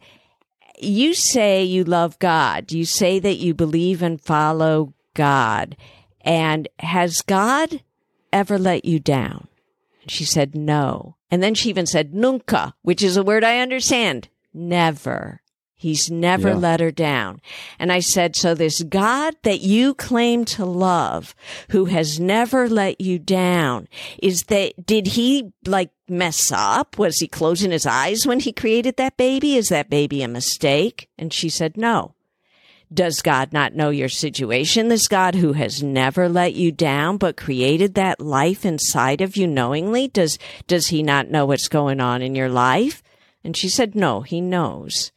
You 0.79 1.13
say 1.13 1.63
you 1.63 1.83
love 1.85 2.19
God. 2.19 2.71
You 2.73 2.83
say 2.85 3.19
that 3.19 3.37
you 3.37 3.53
believe 3.53 4.01
and 4.01 4.19
follow 4.19 4.93
God. 5.13 5.77
And 6.21 6.67
has 6.79 7.21
God 7.21 7.81
ever 8.33 8.57
let 8.59 8.83
you 8.83 8.99
down? 8.99 9.47
She 10.07 10.25
said, 10.25 10.53
No. 10.53 11.15
And 11.31 11.41
then 11.41 11.55
she 11.55 11.69
even 11.69 11.85
said, 11.85 12.13
Nunca, 12.13 12.75
which 12.81 13.01
is 13.01 13.15
a 13.15 13.23
word 13.23 13.43
I 13.43 13.59
understand. 13.59 14.27
Never. 14.53 15.41
He's 15.77 16.09
never 16.09 16.49
Yeah. 16.49 16.55
let 16.55 16.79
her 16.79 16.91
down. 16.91 17.41
And 17.77 17.91
I 17.91 17.99
said, 17.99 18.35
so 18.35 18.55
this 18.55 18.81
God 18.81 19.35
that 19.43 19.59
you 19.59 19.93
claim 19.93 20.45
to 20.45 20.65
love, 20.65 21.35
who 21.69 21.85
has 21.85 22.19
never 22.19 22.69
let 22.69 23.01
you 23.01 23.19
down, 23.19 23.87
is 24.23 24.43
that, 24.43 24.85
did 24.85 25.07
he 25.07 25.51
like 25.65 25.91
mess 26.07 26.51
up? 26.51 26.97
Was 26.97 27.17
he 27.17 27.27
closing 27.27 27.71
his 27.71 27.85
eyes 27.85 28.25
when 28.25 28.39
he 28.39 28.53
created 28.53 28.95
that 28.97 29.17
baby? 29.17 29.57
Is 29.57 29.69
that 29.69 29.89
baby 29.89 30.23
a 30.23 30.27
mistake? 30.29 31.09
And 31.17 31.33
she 31.33 31.49
said, 31.49 31.75
no. 31.75 32.13
Does 32.93 33.21
God 33.21 33.51
not 33.51 33.73
know 33.75 33.89
your 33.89 34.09
situation? 34.09 34.87
This 34.87 35.07
God 35.07 35.35
who 35.35 35.53
has 35.53 35.83
never 35.83 36.29
let 36.29 36.53
you 36.53 36.71
down, 36.71 37.17
but 37.17 37.35
created 37.35 37.95
that 37.95 38.21
life 38.21 38.63
inside 38.63 39.21
of 39.21 39.35
you 39.35 39.47
knowingly? 39.47 40.07
Does, 40.07 40.37
does 40.67 40.87
he 40.87 41.03
not 41.03 41.29
know 41.29 41.45
what's 41.47 41.67
going 41.67 41.99
on 41.99 42.21
in 42.21 42.35
your 42.35 42.47
life? 42.47 43.01
And 43.43 43.57
she 43.57 43.69
said, 43.69 43.95
no, 43.95 44.21
he 44.21 44.39
knows. 44.39 45.11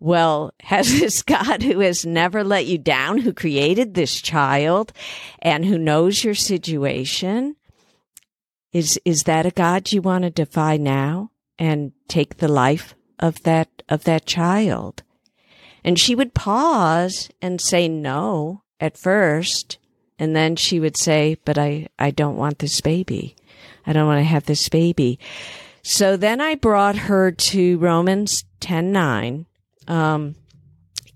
Well, 0.00 0.52
has 0.60 0.98
this 0.98 1.22
God 1.22 1.62
who 1.62 1.80
has 1.80 2.04
never 2.04 2.42
let 2.42 2.66
you 2.66 2.78
down, 2.78 3.18
who 3.18 3.32
created 3.32 3.94
this 3.94 4.20
child 4.20 4.92
and 5.40 5.64
who 5.64 5.78
knows 5.78 6.24
your 6.24 6.34
situation, 6.34 7.56
is, 8.72 8.98
is 9.04 9.24
that 9.24 9.46
a 9.46 9.50
God 9.50 9.92
you 9.92 10.00
want 10.00 10.24
to 10.24 10.30
defy 10.30 10.76
now 10.76 11.30
and 11.58 11.92
take 12.08 12.38
the 12.38 12.48
life 12.48 12.94
of 13.18 13.42
that, 13.42 13.68
of 13.88 14.04
that 14.04 14.26
child? 14.26 15.02
And 15.84 15.98
she 15.98 16.14
would 16.14 16.34
pause 16.34 17.30
and 17.40 17.60
say 17.60 17.88
no 17.88 18.62
at 18.78 18.98
first. 18.98 19.78
And 20.18 20.36
then 20.36 20.56
she 20.56 20.78
would 20.78 20.96
say, 20.96 21.36
but 21.44 21.58
I, 21.58 21.88
I 21.98 22.10
don't 22.10 22.36
want 22.36 22.58
this 22.58 22.80
baby. 22.80 23.34
I 23.86 23.92
don't 23.92 24.06
want 24.06 24.20
to 24.20 24.24
have 24.24 24.46
this 24.46 24.68
baby. 24.68 25.18
So 25.82 26.16
then 26.16 26.40
I 26.40 26.54
brought 26.54 26.96
her 26.96 27.30
to 27.30 27.78
Romans 27.78 28.44
10 28.60 28.92
9. 28.92 29.46
Um, 29.90 30.36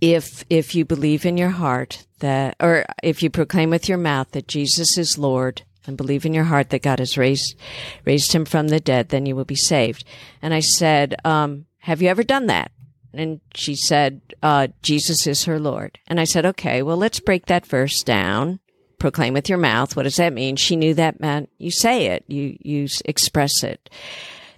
if, 0.01 0.45
if 0.51 0.75
you 0.75 0.85
believe 0.85 1.25
in 1.25 1.37
your 1.37 1.51
heart 1.51 2.07
that, 2.19 2.57
or 2.61 2.85
if 3.03 3.23
you 3.23 3.31
proclaim 3.31 3.71
with 3.71 3.89
your 3.89 3.99
mouth 3.99 4.33
that 4.33 4.49
Jesus 4.49 4.99
is 4.99 5.17
Lord 5.17 5.63
and 5.87 5.97
believe 5.97 6.27
in 6.27 6.35
your 6.35 6.45
heart 6.45 6.71
that 6.71 6.83
God 6.83 6.99
has 6.99 7.17
raised, 7.17 7.57
raised 8.05 8.33
him 8.33 8.45
from 8.45 8.69
the 8.69 8.81
dead, 8.81 9.11
then 9.11 9.27
you 9.27 9.37
will 9.37 9.45
be 9.45 9.55
saved. 9.55 10.05
And 10.43 10.53
I 10.53 10.61
said, 10.61 11.15
um, 11.25 11.67
have 11.79 12.03
you 12.03 12.09
ever 12.09 12.25
done 12.25 12.47
that? 12.49 12.73
And 13.13 13.41
she 13.55 13.77
said, 13.77 14.21
uh, 14.43 14.69
Jesus 14.83 15.27
is 15.27 15.45
her 15.45 15.61
Lord. 15.61 16.01
And 16.09 16.19
I 16.19 16.25
said, 16.25 16.45
okay, 16.45 16.83
well, 16.83 16.97
let's 16.97 17.21
break 17.21 17.47
that 17.47 17.65
verse 17.65 18.03
down. 18.03 18.59
Proclaim 18.99 19.35
with 19.35 19.49
your 19.49 19.59
mouth. 19.59 19.95
What 19.95 20.03
does 20.03 20.17
that 20.17 20.33
mean? 20.33 20.57
She 20.57 20.75
knew 20.75 20.95
that 20.95 21.21
meant 21.21 21.51
you 21.59 21.71
say 21.71 22.07
it, 22.07 22.25
you, 22.27 22.57
you 22.61 22.89
express 23.05 23.63
it. 23.63 23.89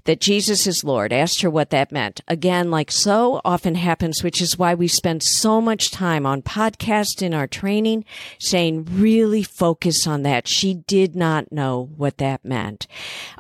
That 0.07 0.21
Jesus 0.21 0.67
is 0.67 0.83
Lord. 0.83 1.13
Asked 1.13 1.43
her 1.43 1.51
what 1.51 1.71
that 1.71 1.93
meant. 1.93 2.21
Again, 2.27 2.71
like 2.71 2.91
so 2.91 3.41
often 3.45 3.75
happens, 3.75 4.23
which 4.23 4.41
is 4.41 4.59
why 4.59 4.75
we 4.75 4.89
spend 4.89 5.23
so 5.23 5.61
much 5.61 5.91
time 5.91 6.25
on 6.25 6.43
podcast 6.43 7.23
in 7.23 7.35
our 7.35 7.47
training 7.47 8.05
saying 8.39 8.87
really 8.91 9.43
focus 9.43 10.07
on 10.07 10.23
that. 10.23 10.49
She 10.49 10.75
did 10.75 11.15
not 11.15 11.53
know 11.53 11.91
what 11.97 12.19
that 12.19 12.45
meant. 12.45 12.87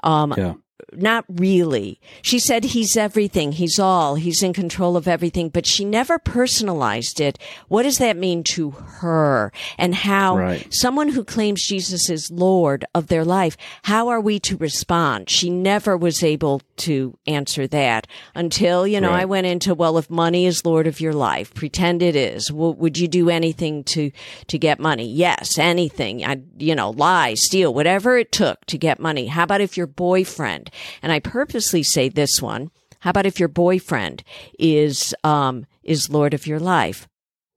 Um, 0.03 0.35
Yeah. 0.37 0.55
Not 0.97 1.25
really. 1.29 2.01
She 2.23 2.39
said 2.39 2.65
he's 2.65 2.97
everything. 2.97 3.53
He's 3.53 3.79
all. 3.79 4.15
He's 4.17 4.43
in 4.43 4.53
control 4.53 4.97
of 4.97 5.07
everything, 5.09 5.49
but 5.49 5.67
she 5.67 5.85
never 5.85 6.19
personalized 6.19 7.21
it. 7.21 7.39
What 7.69 7.83
does 7.83 7.99
that 7.99 8.17
mean 8.17 8.43
to 8.55 8.71
her? 8.71 9.53
And 9.79 9.95
how 9.95 10.37
Right. 10.37 10.67
someone 10.73 11.09
who 11.09 11.25
claims 11.25 11.67
Jesus 11.67 12.09
is 12.11 12.31
Lord 12.31 12.85
of 12.95 13.09
their 13.09 13.25
life, 13.25 13.57
how 13.83 14.09
are 14.09 14.21
we 14.21 14.39
to 14.41 14.57
respond? 14.57 15.29
She 15.31 15.51
never 15.51 15.97
was 15.97 16.23
able 16.23 16.63
to 16.79 17.17
answer 17.27 17.67
that 17.69 18.07
until, 18.35 18.87
you 18.87 19.01
know, 19.01 19.11
Right. 19.11 19.23
I 19.23 19.25
went 19.25 19.47
into, 19.47 19.75
well, 19.75 19.99
if 19.99 20.11
money 20.11 20.47
is 20.47 20.65
Lord 20.65 20.87
of 20.87 21.01
your 21.01 21.13
life, 21.13 21.53
pretend 21.55 22.03
it 22.03 22.17
is. 22.17 22.47
W- 22.47 22.75
would 22.79 22.99
you 22.99 23.09
do 23.09 23.31
anything 23.31 23.85
to, 23.85 24.11
to 24.49 24.59
get 24.59 24.79
money? 24.79 25.07
Yes, 25.09 25.59
anything. 25.59 26.25
I, 26.25 26.39
you 26.59 26.75
know, 26.75 26.91
lie, 26.91 27.35
steal, 27.35 27.73
whatever 27.73 28.19
it 28.19 28.33
took 28.33 28.65
to 28.67 28.79
get 28.79 29.01
money. 29.01 29.27
How 29.27 29.45
about 29.45 29.61
if 29.61 29.77
your 29.77 29.87
boyfriend, 29.87 30.71
and 31.03 31.12
I 31.12 31.20
purposely 31.20 31.83
say 31.83 32.09
this 32.09 32.40
one, 32.40 32.70
how 33.01 33.11
about 33.11 33.27
if 33.27 33.38
your 33.38 33.49
boyfriend 33.49 34.22
is, 34.59 35.14
um, 35.25 35.66
is 35.83 36.11
Lord 36.11 36.35
of 36.35 36.46
your 36.46 36.59
life? 36.59 37.09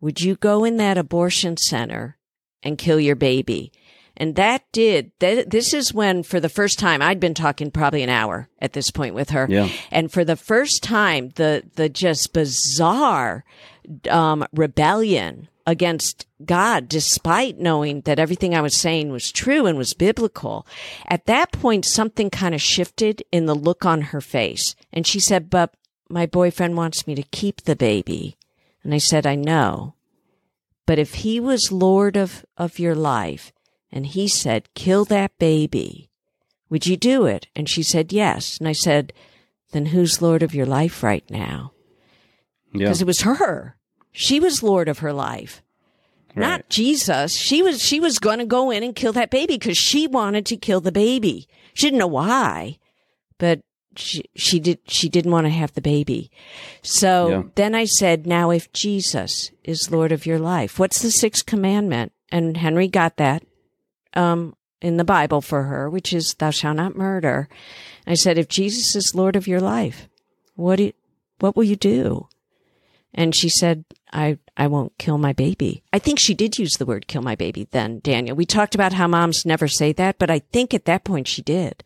Would 0.01 0.21
you 0.21 0.35
go 0.35 0.63
in 0.63 0.77
that 0.77 0.97
abortion 0.97 1.57
center 1.57 2.17
and 2.63 2.77
kill 2.77 2.99
your 2.99 3.15
baby? 3.15 3.71
And 4.15 4.35
that 4.35 4.63
did, 4.71 5.11
that, 5.19 5.49
this 5.49 5.73
is 5.73 5.93
when 5.93 6.23
for 6.23 6.39
the 6.39 6.49
first 6.49 6.77
time, 6.77 7.01
I'd 7.01 7.19
been 7.19 7.33
talking 7.33 7.71
probably 7.71 8.03
an 8.03 8.09
hour 8.09 8.49
at 8.59 8.73
this 8.73 8.91
point 8.91 9.15
with 9.15 9.31
her. 9.31 9.47
Yeah. 9.49 9.69
And 9.91 10.11
for 10.11 10.25
the 10.25 10.35
first 10.35 10.83
time, 10.83 11.29
the, 11.35 11.63
the 11.75 11.89
just 11.89 12.33
bizarre, 12.33 13.43
um, 14.09 14.45
rebellion 14.53 15.48
against 15.65 16.25
God, 16.43 16.87
despite 16.87 17.59
knowing 17.59 18.01
that 18.01 18.19
everything 18.19 18.55
I 18.55 18.61
was 18.61 18.77
saying 18.77 19.11
was 19.11 19.31
true 19.31 19.65
and 19.65 19.77
was 19.77 19.93
biblical. 19.93 20.65
At 21.07 21.25
that 21.25 21.51
point, 21.51 21.85
something 21.85 22.29
kind 22.29 22.55
of 22.55 22.61
shifted 22.61 23.23
in 23.31 23.45
the 23.45 23.55
look 23.55 23.85
on 23.85 24.01
her 24.01 24.21
face. 24.21 24.75
And 24.91 25.05
she 25.05 25.19
said, 25.19 25.49
but 25.49 25.73
my 26.09 26.25
boyfriend 26.25 26.75
wants 26.75 27.05
me 27.05 27.15
to 27.15 27.23
keep 27.23 27.61
the 27.61 27.75
baby. 27.75 28.37
And 28.83 28.93
I 28.93 28.97
said, 28.97 29.27
I 29.27 29.35
know. 29.35 29.95
But 30.85 30.97
if 30.97 31.15
he 31.15 31.39
was 31.39 31.71
Lord 31.71 32.17
of, 32.17 32.45
of 32.57 32.79
your 32.79 32.95
life 32.95 33.51
and 33.91 34.07
he 34.07 34.27
said, 34.27 34.73
kill 34.73 35.05
that 35.05 35.37
baby, 35.37 36.09
would 36.69 36.87
you 36.87 36.97
do 36.97 37.25
it? 37.25 37.47
And 37.55 37.69
she 37.69 37.83
said, 37.83 38.11
yes. 38.11 38.57
And 38.57 38.67
I 38.67 38.71
said, 38.73 39.13
then 39.71 39.87
who's 39.87 40.21
Lord 40.21 40.41
of 40.41 40.55
your 40.55 40.65
life 40.65 41.03
right 41.03 41.29
now? 41.29 41.73
Yeah. 42.73 42.85
because 42.85 43.01
it 43.01 43.07
was 43.07 43.21
her. 43.21 43.75
She 44.11 44.39
was 44.39 44.63
Lord 44.63 44.87
of 44.89 44.99
her 44.99 45.13
life. 45.13 45.61
not 46.35 46.69
Jesus. 46.69 47.35
She 47.35 47.61
was 47.61 47.81
she 47.81 47.99
was 47.99 48.19
going 48.19 48.39
to 48.39 48.45
go 48.45 48.71
in 48.71 48.83
and 48.83 48.95
kill 48.95 49.13
that 49.13 49.29
baby 49.31 49.55
because 49.55 49.77
she 49.77 50.07
wanted 50.07 50.45
to 50.47 50.57
kill 50.57 50.79
the 50.81 50.91
baby. 50.91 51.47
She 51.73 51.87
didn't 51.87 51.99
know 51.99 52.07
why, 52.07 52.77
but 53.37 53.61
she 53.95 54.23
she 54.35 54.59
did 54.59 54.79
she 54.87 55.09
didn't 55.09 55.31
want 55.31 55.45
to 55.45 55.51
have 55.51 55.73
the 55.73 55.81
baby. 55.81 56.31
So 56.81 57.29
Yeah. 57.29 57.43
then 57.55 57.75
I 57.75 57.85
said, 57.85 58.25
now 58.25 58.51
if 58.51 58.71
Jesus 58.71 59.51
is 59.63 59.91
Lord 59.91 60.11
of 60.11 60.25
your 60.25 60.39
life, 60.39 60.79
what's 60.79 61.01
the 61.01 61.11
sixth 61.11 61.45
commandment? 61.45 62.13
And 62.31 62.55
Henry 62.57 62.87
got 62.87 63.17
that 63.17 63.43
um 64.13 64.55
in 64.81 64.95
the 64.95 65.03
Bible 65.03 65.41
for 65.41 65.63
her, 65.63 65.89
which 65.89 66.13
is 66.13 66.35
thou 66.35 66.51
shalt 66.51 66.77
not 66.77 66.95
murder. 66.95 67.49
I 68.07 68.13
said, 68.13 68.37
if 68.37 68.47
Jesus 68.47 68.95
is 68.95 69.13
Lord 69.13 69.35
of 69.35 69.45
your 69.45 69.59
life, 69.59 70.07
what 70.55 70.77
do 70.77 70.83
you, 70.85 70.93
what 71.39 71.57
will 71.57 71.65
you 71.65 71.75
do? 71.75 72.28
And 73.13 73.35
she 73.35 73.49
said, 73.49 73.85
I, 74.13 74.37
I 74.55 74.67
won't 74.67 74.97
kill 74.97 75.17
my 75.17 75.33
baby. 75.33 75.83
I 75.91 75.99
think 75.99 76.19
she 76.19 76.33
did 76.33 76.59
use 76.59 76.73
the 76.73 76.85
word 76.85 77.07
kill 77.07 77.21
my 77.21 77.35
baby 77.35 77.67
then, 77.71 77.99
Daniel. 78.03 78.35
We 78.35 78.45
talked 78.45 78.75
about 78.75 78.93
how 78.93 79.07
moms 79.07 79.45
never 79.45 79.67
say 79.67 79.93
that, 79.93 80.19
but 80.19 80.29
I 80.29 80.39
think 80.39 80.73
at 80.73 80.85
that 80.85 81.03
point 81.03 81.27
she 81.27 81.41
did. 81.41 81.83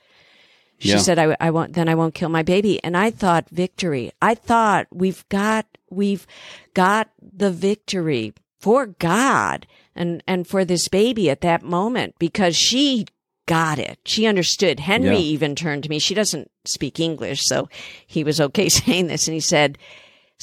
She 0.80 0.90
Yeah. 0.90 0.98
said, 0.98 1.20
I, 1.20 1.38
I 1.40 1.50
won't, 1.50 1.74
then 1.74 1.88
I 1.88 1.96
won't 1.96 2.14
kill 2.16 2.30
my 2.30 2.44
baby. 2.44 2.84
And 2.84 2.98
I 2.98 3.10
thought 3.10 3.48
victory. 3.50 4.12
I 4.22 4.36
thought 4.36 4.88
we've 4.92 5.28
got, 5.30 5.66
we've 5.90 6.28
got 6.74 7.10
the 7.22 7.52
victory 7.52 8.34
for 8.60 8.88
God 8.88 9.66
and, 9.96 10.22
and 10.28 10.46
for 10.46 10.66
this 10.66 10.90
baby 10.90 11.30
at 11.30 11.42
that 11.42 11.64
moment 11.64 12.16
because 12.20 12.58
she 12.58 13.06
got 13.46 13.80
it. 13.80 14.00
She 14.06 14.26
understood. 14.26 14.82
Henry 14.82 15.16
Yeah. 15.16 15.22
even 15.22 15.56
turned 15.56 15.84
to 15.84 15.90
me. 15.90 16.00
She 16.00 16.14
doesn't 16.16 16.50
speak 16.66 17.00
English, 17.00 17.46
so 17.46 17.70
he 18.06 18.24
was 18.24 18.42
okay 18.42 18.68
saying 18.70 19.08
this. 19.08 19.28
And 19.28 19.34
he 19.36 19.40
said, 19.42 19.78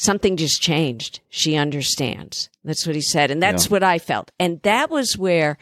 something 0.02 0.36
just 0.36 0.60
changed. 0.62 1.20
She 1.28 1.56
understands. 1.56 2.48
That's 2.64 2.86
what 2.86 2.94
he 2.96 3.02
said. 3.02 3.30
And 3.30 3.42
that's 3.42 3.66
Yeah. 3.66 3.70
what 3.70 3.82
I 3.82 3.98
felt. 3.98 4.30
And 4.38 4.60
that 4.62 4.90
was 4.90 5.16
where, 5.16 5.58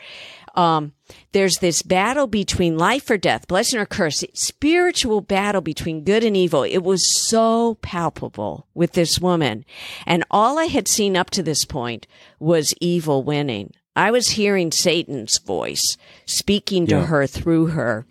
um, 0.55 0.92
there's 1.33 1.59
this 1.59 1.83
battle 1.83 2.27
between 2.27 2.77
life 2.79 3.09
or 3.11 3.16
death, 3.16 3.46
blessing 3.48 3.79
or 3.79 3.87
curse, 3.87 4.24
spiritual 4.35 5.20
battle 5.20 5.61
between 5.61 6.05
good 6.05 6.24
and 6.24 6.37
evil. 6.37 6.62
It 6.62 6.79
was 6.79 7.29
so 7.29 7.77
palpable 7.83 8.66
with 8.74 8.92
this 8.92 9.18
woman. 9.20 9.64
And 10.07 10.24
all 10.31 10.59
I 10.59 10.66
had 10.66 10.88
seen 10.88 11.16
up 11.16 11.31
to 11.31 11.42
this 11.42 11.64
point 11.64 12.07
was 12.38 12.74
evil 12.81 13.22
winning. 13.22 13.72
I 13.96 14.11
was 14.11 14.31
hearing 14.31 14.70
Satan's 14.72 15.38
voice 15.38 15.96
speaking 16.27 16.87
to 16.88 16.96
Yeah. 16.96 17.07
her 17.07 17.27
through 17.27 17.66
her. 17.68 18.07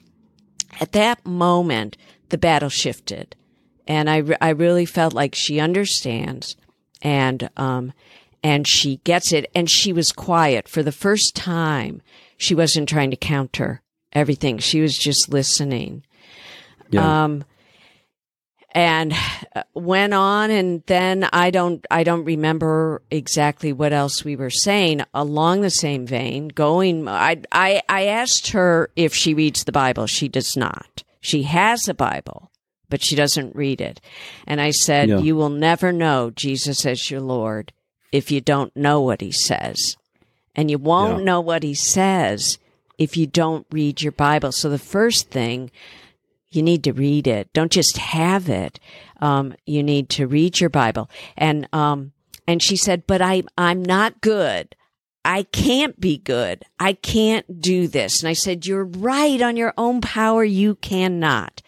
At 0.82 0.92
that 0.92 1.26
moment, 1.26 1.98
the 2.30 2.38
battle 2.38 2.70
shifted 2.70 3.36
and 3.88 4.10
I, 4.10 4.18
re- 4.18 4.38
I 4.42 4.50
really 4.50 4.86
felt 4.86 5.14
like 5.14 5.34
she 5.36 5.60
understands 5.60 6.56
and 7.02 7.50
um 7.58 7.94
and 8.44 8.68
she 8.68 8.98
gets 8.98 9.34
it. 9.34 9.50
And 9.56 9.70
she 9.70 9.92
was 9.92 10.12
quiet. 10.12 10.68
For 10.68 10.84
the 10.84 10.92
first 10.92 11.36
time 11.36 12.02
she 12.38 12.54
wasn't 12.56 12.88
trying 12.88 13.12
to 13.12 13.18
counter 13.18 13.82
everything. 14.14 14.60
She 14.60 14.80
was 14.80 14.96
just 14.98 15.30
listening. 15.30 16.04
Yeah. 16.90 17.24
um 17.24 17.44
and 18.72 19.14
uh, 19.56 19.64
went 19.74 20.14
on 20.14 20.52
and 20.52 20.84
then 20.88 21.28
i 21.34 21.50
don't 21.50 21.86
i 21.90 22.04
don't 22.04 22.26
remember 22.26 23.02
exactly 23.10 23.74
what 23.74 23.92
else 23.94 24.24
we 24.24 24.36
were 24.36 24.50
saying 24.50 25.02
along 25.14 25.62
the 25.62 25.70
same 25.70 26.06
vein 26.06 26.48
going 26.50 27.08
i 27.08 27.42
i 27.52 27.82
i 27.90 28.06
asked 28.06 28.50
her 28.52 28.90
if 28.96 29.14
she 29.14 29.34
reads 29.34 29.64
the 29.64 29.72
bible. 29.72 30.06
She 30.06 30.28
does 30.28 30.56
not. 30.56 31.04
She 31.22 31.44
has 31.44 31.88
a 31.88 31.94
bible 31.94 32.52
but 32.90 33.02
she 33.04 33.16
doesn't 33.16 33.56
read 33.56 33.82
it 33.82 34.00
and 34.46 34.60
i 34.62 34.72
said 34.72 35.10
Yeah. 35.10 35.20
you 35.20 35.36
will 35.36 35.50
never 35.50 35.92
know 35.92 36.32
jesus 36.32 36.86
as 36.86 37.10
your 37.12 37.22
lord 37.22 37.72
if 38.12 38.32
you 38.32 38.42
don't 38.42 38.76
know 38.76 39.02
what 39.02 39.22
he 39.22 39.32
says 39.32 39.98
and 40.56 40.72
you 40.72 40.78
won't 40.78 41.20
Yeah. 41.20 41.24
know 41.26 41.42
what 41.42 41.64
he 41.64 41.74
says 41.74 42.58
if 42.98 43.16
you 43.18 43.28
don't 43.28 43.68
read 43.72 44.02
your 44.02 44.12
bible 44.14 44.52
so 44.52 44.70
the 44.70 44.80
first 44.80 45.30
thing 45.30 45.72
you 46.50 46.64
need 46.64 46.86
to 46.86 46.94
read 46.94 47.28
it. 47.28 47.52
Don't 47.52 47.74
just 47.74 47.98
have 47.98 48.48
it. 48.48 48.80
Um, 49.20 49.54
you 49.66 49.84
need 49.84 50.08
to 50.12 50.26
read 50.28 50.62
your 50.62 50.70
Bible. 50.70 51.10
And 51.36 51.68
um, 51.74 52.14
and 52.48 52.64
she 52.64 52.78
said, 52.78 53.06
"But 53.06 53.22
I 53.22 53.44
I'm 53.58 53.84
not 53.84 54.22
good. 54.22 54.74
I 55.26 55.44
can't 55.44 56.00
be 56.00 56.18
good. 56.18 56.64
I 56.80 56.94
can't 56.94 57.62
do 57.62 57.90
this." 57.90 58.22
And 58.22 58.30
I 58.30 58.34
said, 58.34 58.66
"You're 58.66 58.86
right. 58.86 59.42
On 59.42 59.58
your 59.58 59.74
own 59.78 60.00
power, 60.00 60.42
you 60.46 60.76
cannot. 60.76 61.62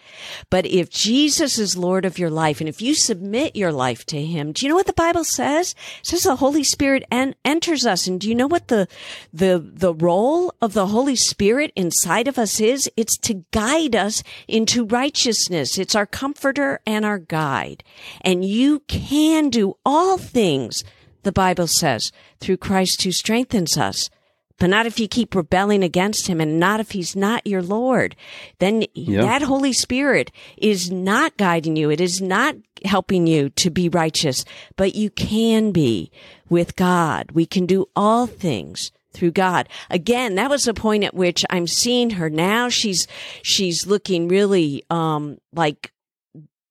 But 0.50 0.66
if 0.66 0.90
Jesus 0.90 1.58
is 1.58 1.78
Lord 1.78 2.06
of 2.06 2.20
your 2.20 2.30
life, 2.30 2.60
and 2.60 2.70
if 2.70 2.82
you 2.82 2.96
submit 2.96 3.56
your 3.56 3.72
life 3.72 4.06
to 4.08 4.22
Him, 4.22 4.52
do 4.52 4.66
you 4.66 4.70
know 4.70 4.76
what 4.76 4.88
the 4.88 4.94
Bible 4.94 5.24
says? 5.24 5.76
It 6.02 6.08
says 6.08 6.24
the 6.24 6.36
Holy 6.38 6.64
Spirit 6.64 7.04
en- 7.12 7.36
enters 7.44 7.86
us, 7.86 8.08
and 8.08 8.20
do 8.20 8.30
you 8.30 8.36
know 8.36 8.48
what 8.48 8.68
the 8.68 8.88
the 9.34 9.64
the 9.74 9.94
role 9.94 10.54
of 10.62 10.74
the 10.74 10.88
Holy 10.88 11.16
Spirit 11.16 11.72
inside 11.76 12.28
of 12.28 12.38
us 12.38 12.60
is? 12.60 12.90
It's 12.98 13.18
to 13.20 13.46
guide 13.52 13.96
us 13.96 14.24
into 14.48 14.86
righteousness. 14.86 15.78
It's 15.78 15.96
our 15.96 16.06
comforter 16.06 16.80
and 16.86 17.06
our 17.06 17.20
guide, 17.20 17.84
and 18.22 18.46
you 18.46 18.82
can 18.88 19.50
do 19.50 19.78
all 19.86 20.18
things. 20.18 20.84
The 21.24 21.32
Bible 21.32 21.68
says 21.68 22.12
through 22.40 22.58
Christ 22.58 23.04
who 23.04 23.12
strengthens 23.12 23.78
us 23.78 24.10
but 24.60 24.70
not 24.70 24.86
if 24.86 25.00
you 25.00 25.08
keep 25.08 25.34
rebelling 25.34 25.84
against 25.84 26.28
him 26.28 26.40
and 26.42 26.60
not 26.60 26.80
if 26.80 26.92
he's 26.92 27.16
not 27.16 27.48
your 27.48 27.62
Lord. 27.62 28.16
Then 28.60 28.86
Yeah. 28.94 29.22
that 29.22 29.42
Holy 29.42 29.74
Spirit 29.74 30.32
is 30.58 30.92
not 30.92 31.38
guiding 31.38 31.76
you. 31.76 31.90
It 31.90 32.02
is 32.02 32.22
not 32.22 32.56
helping 32.86 33.26
you 33.28 33.50
to 33.52 33.70
be 33.70 33.90
righteous, 33.90 34.46
but 34.76 34.96
you 34.96 35.10
can 35.10 35.72
be 35.72 36.12
with 36.50 36.76
God. 36.76 37.32
We 37.32 37.46
can 37.46 37.66
do 37.66 37.88
all 37.96 38.28
things 38.28 38.92
through 39.12 39.32
God. 39.32 39.68
Again, 39.90 40.36
that 40.36 40.50
was 40.50 40.64
the 40.64 40.74
point 40.74 41.04
at 41.04 41.16
which 41.16 41.44
I'm 41.50 41.66
seeing 41.68 42.12
her 42.12 42.30
now. 42.30 42.70
She's, 42.70 43.08
she's 43.42 43.88
looking 43.88 44.28
really, 44.28 44.84
um, 44.90 45.40
like 45.54 45.92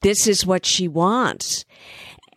this 0.03 0.27
is 0.29 0.47
what 0.47 0.65
she 0.65 0.87
wants. 0.89 1.65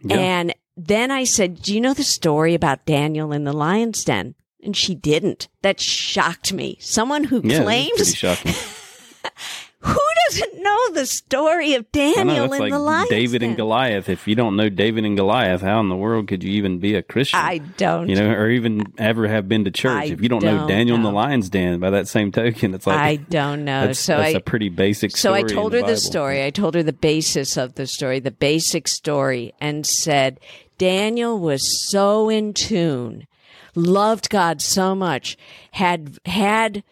Yeah. 0.03 0.17
And 0.17 0.55
then 0.75 1.11
I 1.11 1.25
said, 1.25 1.61
Do 1.61 1.73
you 1.75 1.79
know 1.81 1.93
the 1.93 2.03
story 2.03 2.55
about 2.55 2.85
Daniel 2.85 3.31
in 3.31 3.43
the 3.43 3.53
lion's 3.53 4.03
den? 4.03 4.33
And 4.63 4.77
she 4.77 4.95
didn't. 4.95 5.47
That 5.61 5.79
shocked 5.79 6.53
me. 6.53 6.77
Someone 6.79 7.25
who 7.25 7.41
yeah, 7.43 7.63
claims 7.63 8.21
who 9.81 9.99
doesn't 10.27 10.61
know 10.61 10.91
the 10.93 11.05
story 11.07 11.73
of 11.73 11.85
know 11.93 12.13
Daniel 12.13 12.45
it's 12.45 12.53
in 12.53 12.59
like 12.59 12.71
the 12.71 12.79
lion's 12.79 13.09
David 13.09 13.41
and 13.41 13.57
Goliath. 13.57 14.09
If 14.09 14.27
you 14.27 14.35
don't 14.35 14.55
know 14.55 14.69
David 14.69 15.05
and 15.05 15.17
Goliath, 15.17 15.61
how 15.61 15.79
in 15.79 15.89
the 15.89 15.95
world 15.95 16.27
could 16.27 16.43
you 16.43 16.51
even 16.51 16.79
be 16.79 16.95
a 16.95 17.01
Christian? 17.01 17.39
I 17.39 17.57
don't. 17.57 18.07
you 18.07 18.15
know, 18.15 18.29
or 18.29 18.49
even 18.49 18.93
ever 18.99 19.27
have 19.27 19.49
been 19.49 19.65
to 19.65 19.71
church. 19.71 19.91
I 19.91 20.05
if 20.05 20.21
you 20.21 20.29
don't, 20.29 20.43
know 20.43 20.59
don't 20.59 20.67
Daniel 20.67 20.97
in 20.97 21.03
the 21.03 21.11
lion's 21.11 21.49
den, 21.49 21.79
by 21.79 21.89
that 21.89 22.07
same 22.07 22.31
token, 22.31 22.75
it's 22.75 22.85
like 22.85 22.99
I 22.99 23.15
don't 23.15 23.65
know. 23.65 23.87
that's, 23.87 23.99
so 23.99 24.17
that's 24.17 24.35
I 24.35 24.37
a 24.37 24.41
pretty 24.41 24.69
basic. 24.69 25.17
so 25.17 25.33
I 25.33 25.41
told 25.41 25.73
her 25.73 25.81
the 25.81 25.97
story. 25.97 26.43
I 26.43 26.51
told 26.51 26.75
her 26.75 26.83
the 26.83 26.93
basis 26.93 27.57
of 27.57 27.73
the 27.73 27.87
story, 27.87 28.19
the 28.19 28.31
basic 28.31 28.87
story, 28.87 29.53
and 29.59 29.85
said 29.85 30.39
Daniel 30.77 31.39
was 31.39 31.61
so 31.89 32.29
in 32.29 32.53
tune, 32.53 33.27
loved 33.75 34.29
God 34.29 34.61
so 34.61 34.95
much, 34.95 35.37
had 35.71 36.19
had 36.25 36.83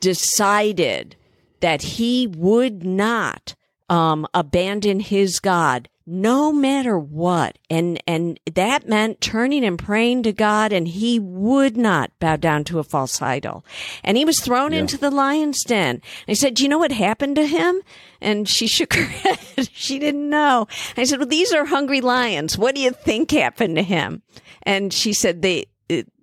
decided 0.00 1.16
that 1.60 1.82
he 1.82 2.26
would 2.26 2.84
not 2.84 3.54
um, 3.88 4.26
abandon 4.34 5.00
his 5.00 5.40
God 5.40 5.88
no 6.10 6.50
matter 6.50 6.98
what. 6.98 7.58
And, 7.68 8.02
and 8.06 8.40
that 8.54 8.88
meant 8.88 9.20
turning 9.20 9.62
and 9.62 9.78
praying 9.78 10.22
to 10.22 10.32
God 10.32 10.72
and 10.72 10.88
he 10.88 11.18
would 11.18 11.76
not 11.76 12.10
bow 12.18 12.36
down 12.36 12.64
to 12.64 12.78
a 12.78 12.84
false 12.84 13.20
idol. 13.20 13.62
And 14.02 14.16
he 14.16 14.24
was 14.24 14.40
thrown 14.40 14.72
into 14.72 14.96
the 14.96 15.10
lion's 15.10 15.62
den. 15.64 16.00
I 16.26 16.32
said, 16.32 16.54
do 16.54 16.62
you 16.62 16.70
know 16.70 16.78
what 16.78 16.92
happened 16.92 17.36
to 17.36 17.46
him? 17.46 17.82
And 18.22 18.48
she 18.48 18.66
shook 18.66 18.94
her 18.94 19.04
head. 19.04 19.68
she 19.70 19.98
didn't 19.98 20.30
know. 20.30 20.66
I 20.96 21.04
said, 21.04 21.18
well, 21.18 21.28
these 21.28 21.52
are 21.52 21.66
hungry 21.66 22.00
lions. 22.00 22.56
What 22.56 22.74
do 22.74 22.80
you 22.80 22.90
think 22.90 23.30
happened 23.30 23.76
to 23.76 23.82
him? 23.82 24.22
And 24.62 24.94
she 24.94 25.12
said, 25.12 25.42
they, 25.42 25.66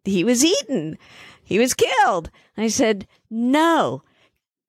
he 0.05 0.23
was 0.23 0.43
eaten. 0.43 0.97
He 1.43 1.59
was 1.59 1.73
killed. 1.73 2.29
I 2.57 2.67
said, 2.67 3.07
no, 3.29 4.03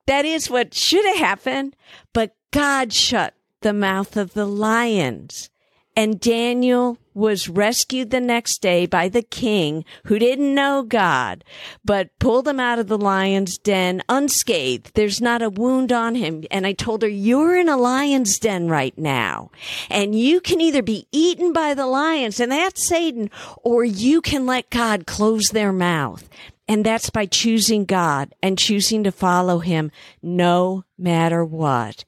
that 0.06 0.24
is 0.24 0.50
what 0.50 0.74
should 0.74 1.04
have 1.06 1.16
happened, 1.16 1.76
but 2.12 2.34
God 2.50 2.92
shut 2.92 3.34
the 3.60 3.72
mouth 3.72 4.16
of 4.16 4.34
the 4.34 4.46
lions. 4.46 5.50
And 5.96 6.20
Daniel 6.20 6.98
was 7.14 7.48
rescued 7.48 8.10
the 8.10 8.20
next 8.20 8.60
day 8.60 8.84
by 8.84 9.08
the 9.08 9.22
king 9.22 9.82
who 10.04 10.18
didn't 10.18 10.54
know 10.54 10.82
God, 10.82 11.42
but 11.82 12.10
pulled 12.18 12.46
him 12.46 12.60
out 12.60 12.78
of 12.78 12.88
the 12.88 12.98
lion's 12.98 13.56
den 13.56 14.02
unscathed. 14.06 14.90
There's 14.94 15.22
not 15.22 15.40
a 15.40 15.48
wound 15.48 15.92
on 15.92 16.14
him. 16.14 16.44
And 16.50 16.66
I 16.66 16.74
told 16.74 17.00
her, 17.00 17.08
you're 17.08 17.56
in 17.56 17.70
a 17.70 17.78
lion's 17.78 18.38
den 18.38 18.68
right 18.68 18.96
now. 18.98 19.50
And 19.88 20.14
you 20.14 20.42
can 20.42 20.60
either 20.60 20.82
be 20.82 21.08
eaten 21.10 21.54
by 21.54 21.72
the 21.72 21.86
lions, 21.86 22.38
and 22.38 22.52
that's 22.52 22.86
Satan, 22.86 23.30
or 23.64 23.82
you 23.82 24.20
can 24.20 24.44
let 24.44 24.68
God 24.68 25.06
close 25.06 25.46
their 25.46 25.72
mouth. 25.72 26.28
And 26.68 26.84
that's 26.84 27.08
by 27.08 27.24
choosing 27.24 27.86
God 27.86 28.34
and 28.42 28.58
choosing 28.58 29.04
to 29.04 29.12
follow 29.12 29.60
him 29.60 29.90
no 30.20 30.84
matter 30.98 31.42
what. 31.42 32.04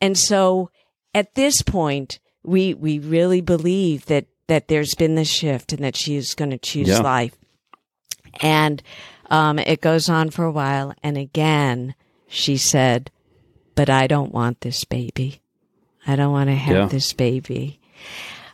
And 0.00 0.18
so 0.18 0.70
at 1.14 1.36
this 1.36 1.62
point, 1.62 2.18
we, 2.44 2.74
we 2.74 2.98
really 2.98 3.40
believe 3.40 4.06
that, 4.06 4.26
that 4.46 4.68
there's 4.68 4.94
been 4.94 5.14
this 5.14 5.28
shift 5.28 5.72
and 5.72 5.84
that 5.84 5.96
she 5.96 6.16
is 6.16 6.34
going 6.34 6.50
to 6.50 6.58
choose 6.58 6.88
Yeah. 6.88 7.00
life. 7.00 7.36
And 8.40 8.82
um, 9.30 9.58
it 9.58 9.80
goes 9.80 10.08
on 10.08 10.30
for 10.30 10.44
a 10.44 10.52
while. 10.52 10.94
And 11.02 11.16
again, 11.16 11.94
she 12.26 12.56
said, 12.56 13.10
But 13.74 13.90
I 13.90 14.06
don't 14.06 14.32
want 14.32 14.60
this 14.60 14.84
baby. 14.84 15.40
I 16.06 16.16
don't 16.16 16.32
want 16.32 16.48
to 16.48 16.54
have 16.56 16.76
Yeah. 16.76 16.86
this 16.86 17.12
baby. 17.12 17.80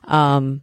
Um, 0.04 0.62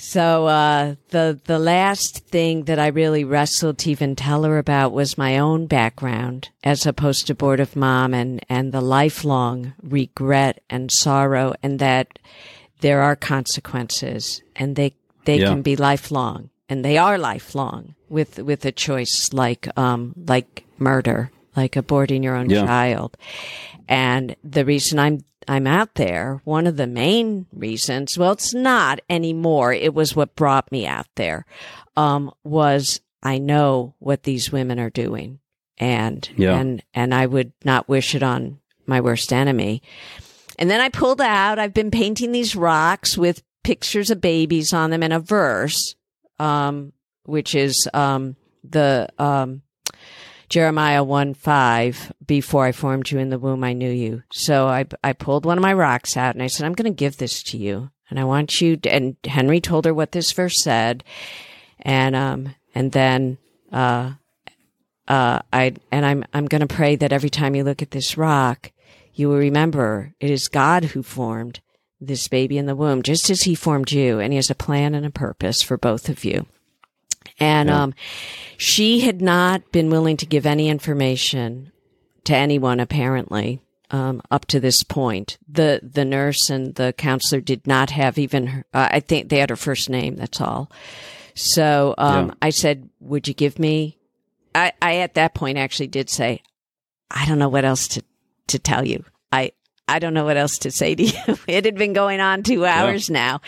so 0.00 0.46
uh, 0.46 0.94
the 1.10 1.38
the 1.44 1.58
last 1.58 2.24
thing 2.26 2.64
that 2.64 2.78
I 2.78 2.86
really 2.88 3.22
wrestled 3.24 3.78
to 3.78 3.90
even 3.90 4.16
tell 4.16 4.44
her 4.44 4.56
about 4.58 4.92
was 4.92 5.18
my 5.18 5.38
own 5.38 5.66
background 5.66 6.48
as 6.64 6.86
a 6.86 6.92
post 6.92 7.28
abortive 7.28 7.76
mom 7.76 8.14
and 8.14 8.40
and 8.48 8.72
the 8.72 8.80
lifelong 8.80 9.74
regret 9.82 10.62
and 10.70 10.90
sorrow 10.90 11.52
and 11.62 11.78
that 11.80 12.18
there 12.80 13.02
are 13.02 13.14
consequences 13.16 14.42
and 14.56 14.74
they 14.76 14.94
they 15.26 15.38
Yeah. 15.38 15.50
can 15.50 15.62
be 15.62 15.76
lifelong 15.76 16.48
and 16.68 16.82
they 16.84 16.96
are 16.96 17.18
lifelong 17.18 17.94
with 18.08 18.38
with 18.38 18.64
a 18.64 18.72
choice 18.72 19.30
like 19.32 19.68
um 19.78 20.14
like 20.26 20.64
murder 20.78 21.30
like 21.56 21.72
aborting 21.72 22.22
your 22.22 22.36
own 22.36 22.48
Yeah. 22.50 22.64
child 22.64 23.16
and 23.88 24.36
the 24.44 24.64
reason 24.64 24.98
I'm 24.98 25.24
I'm 25.48 25.66
out 25.66 25.94
there, 25.94 26.42
one 26.44 26.66
of 26.66 26.76
the 26.76 26.86
main 26.86 27.46
reasons, 27.52 28.16
well, 28.18 28.32
it's 28.32 28.52
not 28.54 29.00
anymore. 29.08 29.72
It 29.72 29.94
was 29.94 30.14
what 30.14 30.36
brought 30.36 30.70
me 30.70 30.86
out 30.86 31.06
there. 31.16 31.44
Um, 31.96 32.30
was 32.44 33.00
I 33.22 33.38
know 33.38 33.94
what 33.98 34.22
these 34.24 34.52
women 34.52 34.78
are 34.78 34.90
doing, 34.90 35.40
and 35.78 36.28
Yeah. 36.36 36.56
and 36.58 36.82
and 36.94 37.14
I 37.14 37.26
would 37.26 37.52
not 37.64 37.88
wish 37.88 38.14
it 38.14 38.22
on 38.22 38.58
my 38.86 39.00
worst 39.00 39.32
enemy. 39.32 39.82
And 40.58 40.70
then 40.70 40.80
I 40.80 40.90
pulled 40.90 41.22
out. 41.22 41.58
I've 41.58 41.74
been 41.74 41.90
painting 41.90 42.32
these 42.32 42.54
rocks 42.54 43.16
with 43.16 43.42
pictures 43.64 44.10
of 44.10 44.20
babies 44.20 44.72
on 44.74 44.90
them 44.90 45.02
and 45.02 45.12
a 45.12 45.18
verse, 45.20 45.94
um, 46.38 46.92
which 47.24 47.54
is 47.54 47.88
um, 47.94 48.36
the 48.62 49.08
um, 49.18 49.62
Jeremiah 50.50 51.04
1 51.04 51.34
5, 51.34 52.12
before 52.26 52.66
I 52.66 52.72
formed 52.72 53.08
you 53.08 53.20
in 53.20 53.30
the 53.30 53.38
womb, 53.38 53.62
I 53.62 53.72
knew 53.72 53.90
you. 53.90 54.24
So 54.32 54.66
I, 54.66 54.84
I 55.02 55.12
pulled 55.12 55.46
one 55.46 55.56
of 55.56 55.62
my 55.62 55.72
rocks 55.72 56.16
out 56.16 56.34
and 56.34 56.42
I 56.42 56.48
said, 56.48 56.66
I'm 56.66 56.74
going 56.74 56.92
to 56.92 56.96
give 56.96 57.16
this 57.16 57.42
to 57.44 57.56
you. 57.56 57.90
And 58.10 58.18
I 58.18 58.24
want 58.24 58.60
you, 58.60 58.76
to, 58.78 58.92
and 58.92 59.16
Henry 59.24 59.60
told 59.60 59.84
her 59.84 59.94
what 59.94 60.10
this 60.10 60.32
verse 60.32 60.60
said. 60.60 61.04
And, 61.78 62.16
um, 62.16 62.56
and 62.74 62.90
then, 62.90 63.38
uh, 63.70 64.14
uh, 65.06 65.38
I, 65.52 65.74
and 65.92 66.04
I'm, 66.04 66.24
I'm 66.34 66.46
going 66.46 66.66
to 66.66 66.74
pray 66.74 66.96
that 66.96 67.12
every 67.12 67.30
time 67.30 67.54
you 67.54 67.62
look 67.62 67.80
at 67.80 67.92
this 67.92 68.18
rock, 68.18 68.72
you 69.14 69.28
will 69.28 69.38
remember 69.38 70.14
it 70.18 70.30
is 70.30 70.48
God 70.48 70.86
who 70.86 71.04
formed 71.04 71.60
this 72.00 72.26
baby 72.26 72.58
in 72.58 72.66
the 72.66 72.74
womb, 72.74 73.02
just 73.04 73.30
as 73.30 73.42
he 73.42 73.54
formed 73.54 73.92
you. 73.92 74.18
And 74.18 74.32
he 74.32 74.36
has 74.36 74.50
a 74.50 74.56
plan 74.56 74.96
and 74.96 75.06
a 75.06 75.10
purpose 75.10 75.62
for 75.62 75.78
both 75.78 76.08
of 76.08 76.24
you. 76.24 76.46
And, 77.38 77.68
Yeah. 77.68 77.82
um, 77.82 77.94
she 78.56 79.00
had 79.00 79.22
not 79.22 79.72
been 79.72 79.90
willing 79.90 80.16
to 80.18 80.26
give 80.26 80.44
any 80.46 80.68
information 80.68 81.72
to 82.24 82.34
anyone 82.36 82.80
apparently 82.80 83.60
um, 83.90 84.20
up 84.30 84.44
to 84.46 84.60
this 84.60 84.82
point. 84.84 85.38
The 85.48 85.80
the 85.82 86.04
nurse 86.04 86.48
and 86.50 86.74
the 86.76 86.92
counselor 86.92 87.40
did 87.40 87.66
not 87.66 87.90
have 87.90 88.18
even 88.18 88.46
her, 88.46 88.64
uh, 88.72 88.88
i 88.92 89.00
think 89.00 89.28
they 89.28 89.38
had 89.38 89.50
her 89.50 89.56
first 89.56 89.90
name 89.90 90.14
that's 90.16 90.40
all. 90.40 90.70
So 91.34 91.94
um, 91.98 92.26
Yeah. 92.28 92.34
i 92.42 92.50
said 92.50 92.88
would 93.00 93.26
you 93.26 93.34
give 93.34 93.58
me 93.58 93.96
I, 94.54 94.72
I 94.82 94.96
at 94.98 95.14
that 95.14 95.34
point 95.34 95.58
actually 95.58 95.88
did 95.88 96.08
say 96.10 96.42
i 97.10 97.24
don't 97.26 97.38
know 97.38 97.48
what 97.48 97.64
else 97.64 97.88
to 97.88 98.02
to 98.48 98.58
tell 98.58 98.86
you. 98.86 99.04
I 99.32 99.52
i 99.88 99.98
don't 99.98 100.14
know 100.14 100.24
what 100.24 100.36
else 100.36 100.58
to 100.58 100.70
say 100.70 100.94
to 100.94 101.02
you. 101.04 101.38
It 101.48 101.64
had 101.64 101.76
been 101.76 101.92
going 101.94 102.20
on 102.20 102.42
two 102.44 102.64
hours 102.66 103.10
now. 103.10 103.40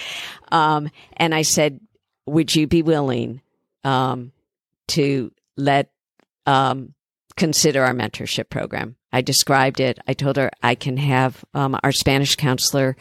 Um, 0.50 0.90
and 1.16 1.34
i 1.34 1.42
said 1.42 1.78
would 2.26 2.52
you 2.54 2.66
be 2.66 2.82
willing 2.82 3.42
um, 3.84 4.32
to 4.88 5.32
let 5.56 5.90
um, 6.46 6.94
consider 7.36 7.84
our 7.84 7.94
mentorship 7.94 8.48
program. 8.48 8.96
I 9.12 9.20
described 9.20 9.80
it. 9.80 9.98
I 10.06 10.14
told 10.14 10.36
her 10.36 10.50
I 10.62 10.74
can 10.74 10.96
have 10.96 11.44
um, 11.54 11.78
our 11.82 11.92
Spanish 11.92 12.36
counselor 12.36 12.96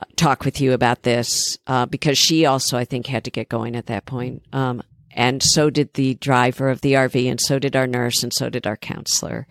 uh, 0.00 0.04
talk 0.16 0.44
with 0.44 0.60
you 0.60 0.72
about 0.72 1.02
this 1.02 1.58
uh, 1.66 1.86
because 1.86 2.18
she 2.18 2.44
also, 2.46 2.76
I 2.76 2.84
think, 2.84 3.06
had 3.06 3.24
to 3.24 3.30
get 3.30 3.48
going 3.48 3.76
at 3.76 3.86
that 3.86 4.04
point. 4.04 4.44
Um, 4.52 4.82
and 5.14 5.42
so 5.42 5.68
did 5.70 5.94
the 5.94 6.14
driver 6.14 6.70
of 6.70 6.80
the 6.80 6.94
RV, 6.94 7.30
and 7.30 7.40
so 7.40 7.58
did 7.58 7.76
our 7.76 7.86
nurse, 7.86 8.22
and 8.22 8.32
so 8.32 8.48
did 8.48 8.66
our 8.66 8.78
counselor. 8.78 9.46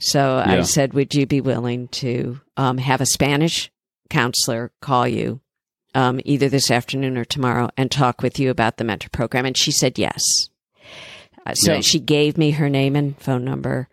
So 0.00 0.42
I 0.44 0.62
said, 0.62 0.92
Would 0.92 1.14
you 1.14 1.24
be 1.24 1.40
willing 1.40 1.86
to 1.88 2.40
um, 2.56 2.78
have 2.78 3.00
a 3.00 3.06
Spanish 3.06 3.70
counselor 4.10 4.72
call 4.80 5.06
you 5.06 5.40
um, 5.94 6.20
either 6.24 6.48
this 6.48 6.70
afternoon 6.70 7.16
or 7.16 7.24
tomorrow 7.24 7.70
and 7.76 7.90
talk 7.90 8.22
with 8.22 8.38
you 8.38 8.50
about 8.50 8.76
the 8.76 8.84
mentor 8.84 9.08
program? 9.10 9.46
And 9.46 9.56
she 9.56 9.70
said 9.72 9.98
yes. 9.98 10.22
Uh, 11.46 11.54
So 11.54 11.74
Yeah. 11.74 11.80
she 11.80 12.00
gave 12.00 12.36
me 12.38 12.52
her 12.52 12.68
name 12.68 12.96
and 12.96 13.18
phone 13.20 13.44
number, 13.44 13.88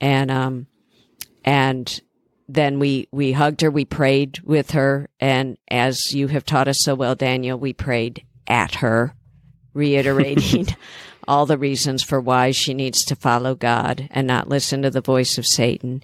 and 0.00 0.30
um, 0.30 0.66
and 1.44 2.00
then 2.48 2.78
we 2.78 3.08
we 3.12 3.32
hugged 3.32 3.60
her, 3.60 3.70
we 3.70 3.84
prayed 3.84 4.40
with 4.44 4.70
her, 4.72 5.08
and 5.20 5.56
as 5.70 6.12
you 6.12 6.28
have 6.28 6.44
taught 6.44 6.68
us 6.68 6.78
so 6.80 6.94
well, 6.94 7.14
Daniel, 7.14 7.58
we 7.58 7.72
prayed 7.72 8.24
at 8.46 8.76
her, 8.76 9.14
reiterating 9.74 10.66
all 11.28 11.44
the 11.46 11.58
reasons 11.58 12.02
for 12.02 12.20
why 12.20 12.50
she 12.52 12.72
needs 12.72 13.04
to 13.04 13.16
follow 13.16 13.54
God 13.54 14.08
and 14.12 14.26
not 14.26 14.48
listen 14.48 14.82
to 14.82 14.90
the 14.90 15.00
voice 15.00 15.38
of 15.38 15.46
Satan, 15.46 16.02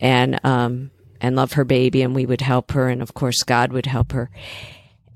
and 0.00 0.38
um 0.44 0.90
and 1.20 1.36
love 1.36 1.52
her 1.52 1.64
baby, 1.64 2.02
and 2.02 2.14
we 2.14 2.26
would 2.26 2.40
help 2.40 2.72
her, 2.72 2.88
and 2.88 3.02
of 3.02 3.14
course 3.14 3.42
God 3.42 3.72
would 3.72 3.86
help 3.86 4.12
her 4.12 4.30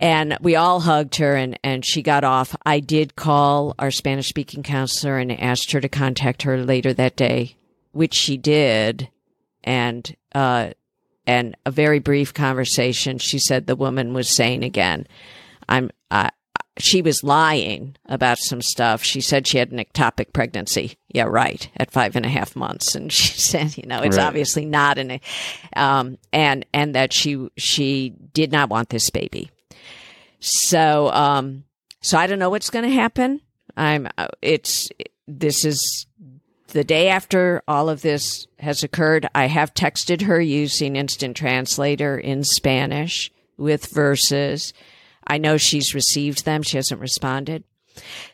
and 0.00 0.36
we 0.40 0.56
all 0.56 0.80
hugged 0.80 1.16
her 1.16 1.34
and, 1.34 1.58
and 1.62 1.84
she 1.84 2.02
got 2.02 2.24
off. 2.24 2.54
I 2.66 2.80
did 2.80 3.16
call 3.16 3.74
our 3.78 3.90
Spanish 3.90 4.28
speaking 4.28 4.62
counselor 4.62 5.18
and 5.18 5.32
asked 5.32 5.72
her 5.72 5.80
to 5.80 5.88
contact 5.88 6.42
her 6.42 6.62
later 6.62 6.92
that 6.92 7.16
day, 7.16 7.56
which 7.92 8.14
she 8.14 8.36
did. 8.36 9.08
And, 9.62 10.14
uh, 10.34 10.70
and 11.26 11.56
a 11.64 11.70
very 11.70 12.00
brief 12.00 12.34
conversation. 12.34 13.16
She 13.16 13.38
said 13.38 13.66
the 13.66 13.76
woman 13.76 14.12
was 14.12 14.28
saying 14.28 14.62
again, 14.62 15.06
I'm, 15.70 15.90
I, 16.10 16.30
she 16.78 17.02
was 17.02 17.22
lying 17.22 17.96
about 18.06 18.38
some 18.38 18.60
stuff. 18.60 19.02
She 19.04 19.20
said 19.20 19.46
she 19.46 19.58
had 19.58 19.70
an 19.70 19.78
ectopic 19.78 20.32
pregnancy. 20.32 20.96
Yeah, 21.08 21.24
right. 21.24 21.68
At 21.76 21.92
five 21.92 22.16
and 22.16 22.26
a 22.26 22.28
half 22.28 22.56
months. 22.56 22.94
And 22.94 23.12
she 23.12 23.38
said, 23.40 23.76
you 23.78 23.84
know, 23.86 24.00
it's 24.02 24.16
Right. 24.16 24.26
obviously 24.26 24.64
not 24.64 24.98
an, 24.98 25.20
um, 25.76 26.18
and, 26.32 26.66
and 26.74 26.94
that 26.96 27.12
she, 27.12 27.48
she 27.56 28.10
did 28.32 28.50
not 28.50 28.70
want 28.70 28.88
this 28.88 29.10
baby. 29.10 29.50
So, 30.40 31.10
um, 31.12 31.64
so 32.00 32.18
I 32.18 32.26
don't 32.26 32.38
know 32.38 32.50
what's 32.50 32.70
going 32.70 32.84
to 32.84 32.90
happen. 32.90 33.40
I'm, 33.76 34.08
uh, 34.18 34.28
it's, 34.42 34.88
this 35.26 35.64
is 35.64 36.06
the 36.68 36.84
day 36.84 37.08
after 37.08 37.62
all 37.68 37.88
of 37.88 38.02
this 38.02 38.46
has 38.58 38.82
occurred. 38.82 39.28
I 39.34 39.46
have 39.46 39.74
texted 39.74 40.22
her 40.22 40.40
using 40.40 40.96
instant 40.96 41.36
translator 41.36 42.18
in 42.18 42.42
Spanish 42.44 43.30
with 43.56 43.86
verses. 43.86 44.72
I 45.26 45.38
know 45.38 45.56
she's 45.56 45.94
received 45.94 46.44
them. 46.44 46.62
She 46.62 46.76
hasn't 46.76 47.00
responded. 47.00 47.64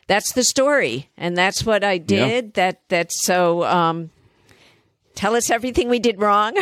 That's 0.07 0.33
the 0.33 0.43
story. 0.43 1.09
And 1.17 1.37
that's 1.37 1.65
what 1.65 1.83
I 1.83 1.97
did. 1.97 2.55
That, 2.55 2.81
that's 2.89 3.23
so, 3.25 3.63
um, 3.63 4.09
tell 5.15 5.35
us 5.35 5.49
everything 5.49 5.89
we 5.89 5.99
did 5.99 6.19
wrong. 6.19 6.53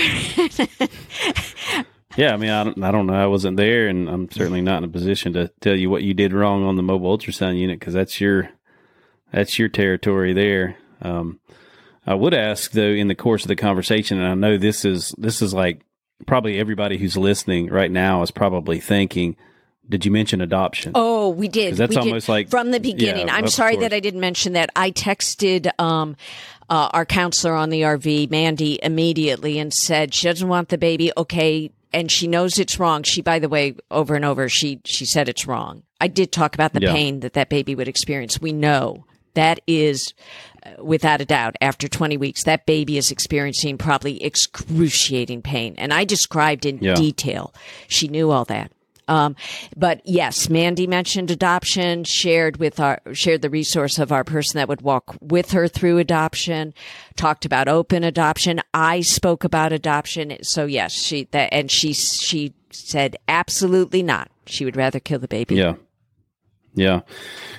Yeah, 2.17 2.33
I 2.33 2.37
mean, 2.37 2.49
I 2.49 2.63
don't, 2.63 2.83
I 2.83 2.91
don't 2.91 3.07
know. 3.07 3.13
I 3.13 3.27
wasn't 3.27 3.55
there, 3.55 3.87
and 3.87 4.09
I'm 4.09 4.29
certainly 4.31 4.61
not 4.61 4.79
in 4.79 4.83
a 4.89 4.91
position 4.91 5.33
to 5.33 5.49
tell 5.61 5.77
you 5.77 5.89
what 5.89 6.03
you 6.03 6.13
did 6.13 6.33
wrong 6.33 6.65
on 6.65 6.75
the 6.75 6.83
mobile 6.83 7.17
ultrasound 7.17 7.57
unit 7.57 7.79
because 7.79 7.93
that's 7.93 8.19
your 8.19 8.49
that's 9.31 9.59
your 9.59 9.69
territory 9.69 10.33
there. 10.33 10.75
Um, 11.01 11.39
I 12.05 12.15
would 12.15 12.33
ask 12.33 12.71
though, 12.71 12.81
in 12.81 13.07
the 13.07 13.15
course 13.15 13.43
of 13.43 13.47
the 13.47 13.55
conversation, 13.55 14.19
and 14.19 14.27
I 14.27 14.33
know 14.33 14.57
this 14.57 14.83
is 14.83 15.13
this 15.17 15.41
is 15.41 15.53
like 15.53 15.85
probably 16.25 16.59
everybody 16.59 16.97
who's 16.97 17.15
listening 17.15 17.67
right 17.67 17.91
now 17.91 18.21
is 18.23 18.31
probably 18.31 18.79
thinking, 18.79 19.37
"Did 19.89 20.05
you 20.05 20.11
mention 20.11 20.41
adoption?" 20.41 20.91
Oh, 20.95 21.29
we 21.29 21.47
did. 21.47 21.75
that's 21.75 21.89
We 21.89 21.95
did. 21.95 22.01
almost 22.07 22.29
like- 22.29 22.49
from 22.49 22.71
the 22.71 22.79
beginning. 22.79 23.27
Yeah, 23.27 23.35
I'm 23.35 23.47
sorry 23.47 23.73
course. 23.75 23.83
that 23.85 23.93
I 23.93 23.99
didn't 23.99 24.19
mention 24.21 24.53
that. 24.53 24.69
I 24.75 24.91
texted 24.91 25.69
um, 25.79 26.15
uh, 26.69 26.89
our 26.93 27.05
counselor 27.05 27.53
on 27.55 27.69
the 27.69 27.81
RV, 27.81 28.29
Mandy, 28.29 28.79
immediately 28.83 29.57
and 29.59 29.73
said 29.73 30.13
she 30.13 30.27
doesn't 30.27 30.47
want 30.47 30.69
the 30.69 30.77
baby. 30.77 31.11
Okay, 31.17 31.71
and 31.91 32.11
she 32.11 32.27
knows 32.27 32.59
it's 32.59 32.79
wrong. 32.79 33.03
She, 33.03 33.21
by 33.21 33.39
the 33.39 33.49
way, 33.49 33.75
over 33.89 34.15
and 34.15 34.23
over, 34.25 34.47
she 34.49 34.79
she 34.85 35.05
said 35.05 35.27
it's 35.29 35.47
wrong. 35.47 35.83
I 35.99 36.07
did 36.07 36.31
talk 36.31 36.53
about 36.53 36.73
the 36.73 36.81
Yeah. 36.81 36.93
pain 36.93 37.21
that 37.21 37.33
that 37.33 37.49
baby 37.49 37.73
would 37.75 37.87
experience. 37.87 38.39
We 38.41 38.53
know 38.53 39.05
that 39.33 39.59
is. 39.67 40.13
uh, 40.65 40.83
Without 40.83 41.21
a 41.21 41.25
doubt, 41.25 41.55
after 41.61 41.87
20 41.87 42.17
weeks, 42.17 42.43
that 42.43 42.65
baby 42.65 42.97
is 42.97 43.11
experiencing 43.11 43.77
probably 43.77 44.21
excruciating 44.21 45.41
pain. 45.41 45.73
And 45.77 45.93
I 45.93 46.03
described 46.03 46.65
in 46.65 46.79
Yeah. 46.81 46.95
detail. 46.95 47.53
She 47.87 48.09
knew 48.09 48.29
all 48.29 48.43
that. 48.45 48.69
Um, 49.09 49.35
but 49.75 50.01
yes, 50.05 50.49
Mandy 50.49 50.87
mentioned 50.87 51.31
adoption, 51.31 52.03
shared 52.03 52.57
with 52.57 52.79
our, 52.79 53.01
shared 53.11 53.41
the 53.41 53.49
resource 53.49 53.97
of 53.97 54.11
our 54.11 54.23
person 54.23 54.57
that 54.57 54.69
would 54.69 54.81
walk 54.81 55.17
with 55.19 55.51
her 55.51 55.67
through 55.67 55.97
adoption, 55.97 56.73
talked 57.15 57.43
about 57.43 57.67
open 57.67 58.03
adoption. 58.03 58.61
I 58.73 59.01
spoke 59.01 59.43
about 59.43 59.73
adoption. 59.73 60.37
So 60.43 60.65
yes, 60.65 60.93
she, 60.93 61.27
that, 61.31 61.49
and 61.51 61.71
she, 61.71 61.93
she 61.93 62.53
said 62.71 63.17
absolutely 63.27 64.03
not. 64.03 64.29
She 64.45 64.63
would 64.63 64.77
rather 64.77 64.99
kill 64.99 65.19
the 65.19 65.27
baby. 65.27 65.55
Yeah. 65.55 65.75
Yeah. 66.75 67.01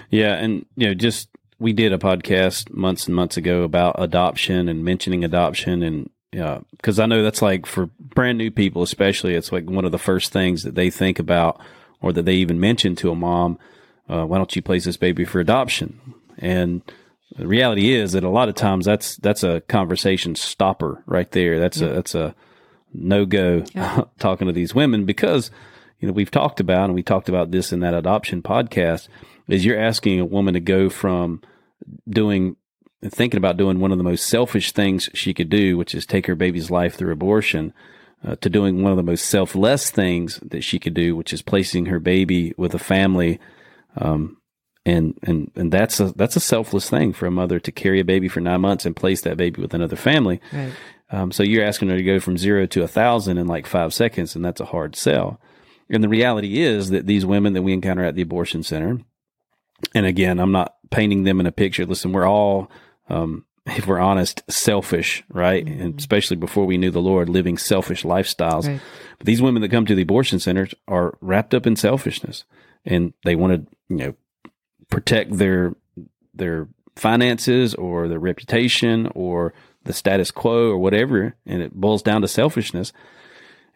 Yeah. 0.09 0.35
And, 0.35 0.65
you 0.77 0.87
know, 0.87 0.95
just 0.95 1.29
we 1.59 1.73
did 1.73 1.93
a 1.93 1.99
podcast 1.99 2.73
months 2.73 3.07
and 3.07 3.15
months 3.15 3.37
ago 3.37 3.65
about 3.65 3.97
adoption 3.99 4.69
and 4.69 4.85
mentioning 4.85 5.25
adoption 5.25 5.83
and 5.83 6.11
yeah, 6.33 6.61
because 6.73 7.01
I 7.01 7.07
know 7.07 7.23
that's 7.23 7.43
like 7.43 7.67
for 7.67 7.87
brand 7.99 8.39
new 8.39 8.51
people, 8.51 8.83
especially, 8.83 9.35
it's 9.35 9.51
like 9.51 9.69
one 9.69 9.85
of 9.85 9.93
the 9.93 9.99
first 9.99 10.33
things 10.33 10.63
that 10.63 10.75
they 10.75 10.91
think 10.91 11.19
about 11.19 11.61
or 12.01 12.13
that 12.13 12.25
they 12.25 12.35
even 12.35 12.61
mention 12.61 12.95
to 12.97 13.11
a 13.11 13.17
mom. 13.17 13.59
Uh, 14.09 14.25
why 14.25 14.39
don't 14.39 14.55
you 14.55 14.63
place 14.63 14.85
this 14.85 14.97
baby 14.97 15.25
for 15.25 15.41
adoption? 15.41 16.01
And 16.39 16.83
the 17.37 17.47
reality 17.47 17.93
is 17.93 18.13
that 18.13 18.25
a 18.25 18.29
lot 18.29 18.49
of 18.49 18.55
times 18.55 18.85
that's 18.85 19.17
that's 19.17 19.43
a 19.43 19.61
conversation 19.63 20.35
stopper 20.35 21.03
right 21.07 21.31
there. 21.33 21.59
That's 21.59 21.81
a 21.81 21.89
that's 21.89 22.15
a 22.15 22.35
no 22.93 23.25
go 23.25 23.65
talking 24.19 24.47
to 24.47 24.53
these 24.53 24.75
women 24.75 25.05
because 25.05 25.51
you 25.99 26.09
know 26.09 26.15
we've 26.15 26.31
talked 26.31 26.61
about 26.61 26.85
and 26.85 26.95
we 26.95 27.03
talked 27.03 27.29
about 27.29 27.51
this 27.51 27.73
in 27.73 27.81
that 27.81 27.95
adoption 27.95 28.43
podcast 28.43 29.09
is 29.49 29.65
you're 29.65 29.81
asking 29.81 30.21
a 30.21 30.25
woman 30.25 30.55
to 30.55 30.61
go 30.61 30.89
from 30.89 31.41
doing 32.09 32.57
thinking 33.09 33.39
about 33.39 33.57
doing 33.57 33.81
one 33.81 33.93
of 33.93 33.99
the 33.99 34.05
most 34.05 34.27
selfish 34.27 34.73
things 34.73 35.09
she 35.15 35.33
could 35.33 35.49
do, 35.49 35.77
which 35.77 35.95
is 35.95 36.05
take 36.05 36.27
her 36.27 36.35
baby's 36.35 36.71
life 36.71 36.95
through 36.95 37.13
abortion, 37.13 37.73
uh, 38.27 38.37
to 38.37 38.51
doing 38.51 38.83
one 38.83 38.93
of 38.93 38.97
the 38.97 39.03
most 39.03 39.27
selfless 39.27 39.91
things 39.91 40.39
that 40.43 40.63
she 40.63 40.79
could 40.79 40.95
do, 40.95 41.17
which 41.17 41.33
is 41.33 41.41
placing 41.41 41.87
her 41.87 41.99
baby 41.99 42.53
with 42.57 42.75
a 42.75 42.79
family. 42.79 43.41
Um, 43.97 44.37
and, 44.85 45.19
and, 45.23 45.51
and 45.57 45.73
that's 45.73 46.01
a, 46.01 46.13
that's 46.13 46.37
a 46.37 46.41
selfless 46.41 46.91
thing 46.91 47.13
for 47.13 47.27
a 47.27 47.31
mother 47.31 47.59
to 47.61 47.73
carry 47.73 48.01
a 48.01 48.05
baby 48.05 48.29
for 48.29 48.41
nine 48.41 48.61
months 48.61 48.85
and 48.85 48.95
place 48.95 49.23
that 49.23 49.37
baby 49.37 49.63
with 49.63 49.75
another 49.75 49.97
family. 49.97 50.41
Right. 50.53 50.73
Um, 51.11 51.33
so 51.33 51.43
you're 51.43 51.65
asking 51.65 51.89
her 51.89 51.97
to 51.97 52.03
go 52.03 52.21
from 52.21 52.39
zero 52.39 52.67
to 52.67 52.83
a 52.83 52.89
thousand 52.89 53.39
in 53.39 53.47
like 53.47 53.67
five 53.67 53.93
seconds, 53.93 54.37
and 54.37 54.45
that's 54.45 54.61
a 54.61 54.67
hard 54.67 54.95
sell. 54.95 55.41
And 55.91 56.05
the 56.05 56.09
reality 56.09 56.61
is 56.61 56.91
that 56.91 57.07
these 57.07 57.27
women 57.27 57.53
that 57.55 57.63
we 57.63 57.73
encounter 57.73 58.05
at 58.05 58.15
the 58.15 58.23
abortion 58.23 58.63
center, 58.63 59.01
and 59.95 60.07
again, 60.07 60.39
I'm 60.39 60.53
not 60.53 60.77
painting 60.91 61.25
them 61.25 61.41
in 61.41 61.47
a 61.47 61.53
picture. 61.53 61.85
Listen, 61.85 62.13
we're 62.13 62.29
all 62.29 62.71
um, 63.11 63.45
if 63.67 63.87
we're 63.87 63.99
honest, 64.01 64.43
selfish, 64.49 65.23
right? 65.29 65.65
Mm-hmm. 65.65 65.81
And 65.81 65.99
especially 65.99 66.37
before 66.37 66.65
we 66.65 66.79
knew 66.79 66.91
the 66.91 67.03
Lord, 67.03 67.29
living 67.29 67.59
selfish 67.59 68.03
lifestyles. 68.03 68.67
Right. 68.67 68.81
But 69.19 69.27
these 69.27 69.43
women 69.43 69.63
that 69.63 69.71
come 69.71 69.87
to 69.87 69.95
the 69.95 70.03
abortion 70.03 70.39
centers 70.39 70.75
are 70.89 71.17
wrapped 71.21 71.55
up 71.55 71.67
in 71.67 71.77
selfishness, 71.77 72.45
and 72.85 73.13
they 73.25 73.37
want 73.37 73.53
to, 73.53 73.77
you 73.89 73.97
know, 73.97 74.15
protect 74.89 75.37
their 75.37 75.75
their 76.35 76.69
finances 76.97 77.75
or 77.75 78.09
their 78.09 78.19
reputation 78.19 79.11
or 79.15 79.53
the 79.85 79.93
status 79.93 80.31
quo 80.31 80.71
or 80.71 80.79
whatever, 80.79 81.35
and 81.47 81.63
it 81.63 81.75
boils 81.75 82.03
down 82.03 82.23
to 82.23 82.29
selfishness. 82.29 82.93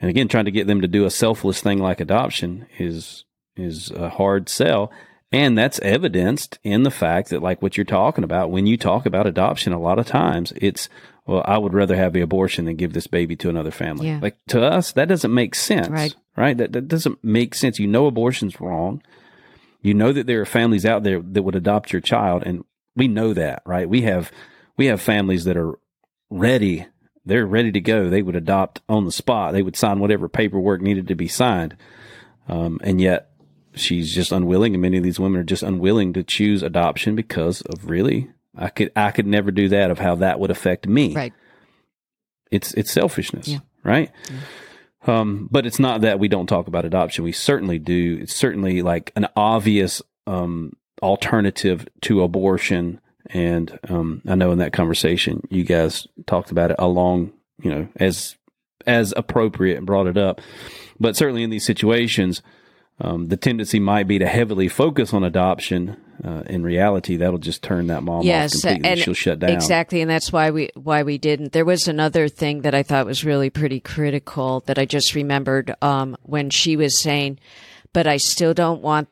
And 0.01 0.11
again, 0.11 0.29
trying 0.29 0.45
to 0.47 0.51
get 0.51 0.67
them 0.67 0.81
to 0.81 0.89
do 0.89 1.05
a 1.05 1.11
selfless 1.11 1.61
thing 1.61 1.79
like 1.79 2.01
adoption 2.01 2.67
is 2.79 3.25
is 3.57 3.91
a 3.91 4.09
hard 4.09 4.49
sell. 4.49 4.91
And 5.35 5.59
that's 5.59 5.81
evidenced 5.81 6.61
in 6.63 6.85
the 6.85 6.93
fact 6.93 7.31
that, 7.31 7.43
like 7.43 7.61
what 7.61 7.77
you're 7.77 7.85
talking 7.85 8.23
about, 8.23 8.53
when 8.53 8.67
you 8.67 8.77
talk 8.77 9.05
about 9.05 9.27
adoption, 9.27 9.73
a 9.73 9.81
lot 9.81 9.99
of 9.99 10.07
times 10.07 10.53
it's, 10.55 10.89
well, 11.27 11.43
I 11.45 11.59
would 11.59 11.75
rather 11.75 11.97
have 11.97 12.13
the 12.13 12.21
abortion 12.21 12.67
than 12.67 12.77
give 12.77 12.93
this 12.93 13.09
baby 13.09 13.35
to 13.37 13.49
another 13.49 13.73
family. 13.73 14.07
Yeah. 14.07 14.21
Like 14.23 14.37
to 14.49 14.63
us, 14.63 14.93
that 14.93 15.09
doesn't 15.09 15.35
make 15.35 15.57
sense. 15.57 15.89
Right. 15.89 16.15
Right. 16.37 16.57
That, 16.57 16.73
that 16.73 16.87
doesn't 16.87 17.25
make 17.25 17.57
sense. 17.57 17.81
You 17.81 17.89
know, 17.89 18.07
abortion's 18.07 18.61
wrong. 18.61 19.03
You 19.83 19.93
know 19.93 20.13
that 20.13 20.29
there 20.29 20.41
are 20.41 20.47
families 20.47 20.87
out 20.87 21.03
there 21.03 21.21
that 21.21 21.43
would 21.43 21.57
adopt 21.57 21.93
your 21.93 22.01
child. 22.01 22.45
And 22.47 22.65
we 22.95 23.09
know 23.09 23.35
that, 23.35 23.63
right? 23.67 23.89
We 23.89 24.03
have, 24.03 24.31
we 24.77 24.87
have 24.87 25.01
families 25.01 25.45
that 25.45 25.57
are 25.57 25.79
ready. 26.31 26.87
They're 27.25 27.45
ready 27.45 27.73
to 27.73 27.81
go. 27.81 28.09
They 28.09 28.23
would 28.23 28.37
adopt 28.37 28.83
on 28.89 29.05
the 29.05 29.11
spot. 29.11 29.53
They 29.53 29.63
would 29.63 29.77
sign 29.77 29.99
whatever 29.99 30.29
paperwork 30.29 30.81
needed 30.81 31.09
to 31.09 31.17
be 31.17 31.27
signed. 31.27 31.77
Um, 32.49 32.79
and 32.85 33.01
yet 33.01 33.31
she's 33.75 34.13
just 34.15 34.33
unwilling, 34.33 34.75
and 34.75 34.83
many 34.83 34.97
of 34.99 35.03
these 35.05 35.21
women 35.21 35.41
are 35.41 35.45
just 35.45 35.63
unwilling 35.63 36.13
to 36.15 36.23
choose 36.23 36.63
adoption 36.63 37.15
because 37.15 37.61
of 37.63 37.89
really 37.89 38.31
I 38.57 38.69
could 38.69 38.93
I 38.97 39.11
could 39.11 39.27
never 39.27 39.51
do 39.51 39.69
that 39.71 39.91
of 39.91 39.99
how 39.99 40.15
that 40.17 40.39
would 40.41 40.51
affect 40.51 40.87
me. 40.87 41.15
Right. 41.15 41.33
It's 42.51 42.73
it's 42.75 42.91
selfishness, 42.93 43.49
Yeah. 43.49 43.59
right? 43.83 44.11
Um, 45.07 45.49
but 45.51 45.67
it's 45.67 45.79
not 45.79 46.01
that 46.03 46.19
we 46.19 46.29
don't 46.29 46.47
talk 46.47 46.67
about 46.67 46.85
adoption. 46.85 47.25
We 47.25 47.33
certainly 47.33 47.79
do. 47.79 48.19
It's 48.23 48.35
certainly 48.35 48.81
like 48.83 49.13
an 49.17 49.27
obvious 49.37 50.01
um, 50.27 50.73
alternative 51.03 51.87
to 52.03 52.23
abortion. 52.23 53.01
And 53.31 53.79
um, 53.89 54.23
I 54.27 54.35
know 54.35 54.53
in 54.53 54.59
that 54.59 54.73
conversation, 54.73 55.47
you 55.51 55.65
guys 55.65 56.07
talked 56.27 56.51
about 56.51 56.71
it 56.71 56.77
along, 56.79 57.33
you 57.63 57.71
know, 57.71 57.89
as 57.97 58.37
as 58.87 59.13
appropriate 59.17 59.77
and 59.79 59.87
brought 59.87 60.07
it 60.07 60.17
up. 60.17 60.41
But 61.01 61.17
certainly 61.17 61.43
in 61.43 61.51
these 61.51 61.67
situations, 61.67 62.43
um, 63.01 63.27
the 63.27 63.37
tendency 63.37 63.81
might 63.81 64.07
be 64.07 64.19
to 64.19 64.27
heavily 64.27 64.69
focus 64.69 65.13
on 65.13 65.25
adoption. 65.25 65.97
Uh, 66.23 66.43
in 66.47 66.63
reality, 66.63 67.17
that'll 67.17 67.39
just 67.39 67.63
turn 67.63 67.89
that 67.89 68.05
mom 68.05 68.23
yes, 68.23 68.55
off 68.55 68.63
completely. 68.63 68.89
and 68.89 69.01
She'll 69.01 69.15
shut 69.15 69.41
down. 69.41 69.51
Exactly, 69.51 70.01
and 70.01 70.09
that's 70.09 70.33
why 70.33 70.51
we 70.53 70.71
why 70.75 71.03
we 71.03 71.19
didn't. 71.19 71.53
There 71.53 71.65
was 71.65 71.89
another 71.89 72.29
thing 72.29 72.63
that 72.63 72.75
I 72.75 72.85
thought 72.85 73.07
was 73.07 73.25
really 73.25 73.51
pretty 73.51 73.81
critical 73.81 74.61
that 74.67 74.79
I 74.79 74.85
just 74.85 75.15
remembered 75.15 75.75
um, 75.83 76.17
when 76.23 76.51
she 76.51 76.77
was 76.77 77.01
saying, 77.01 77.41
"But 77.93 78.07
I 78.07 78.17
still 78.17 78.55
don't 78.55 78.81
want 78.81 79.09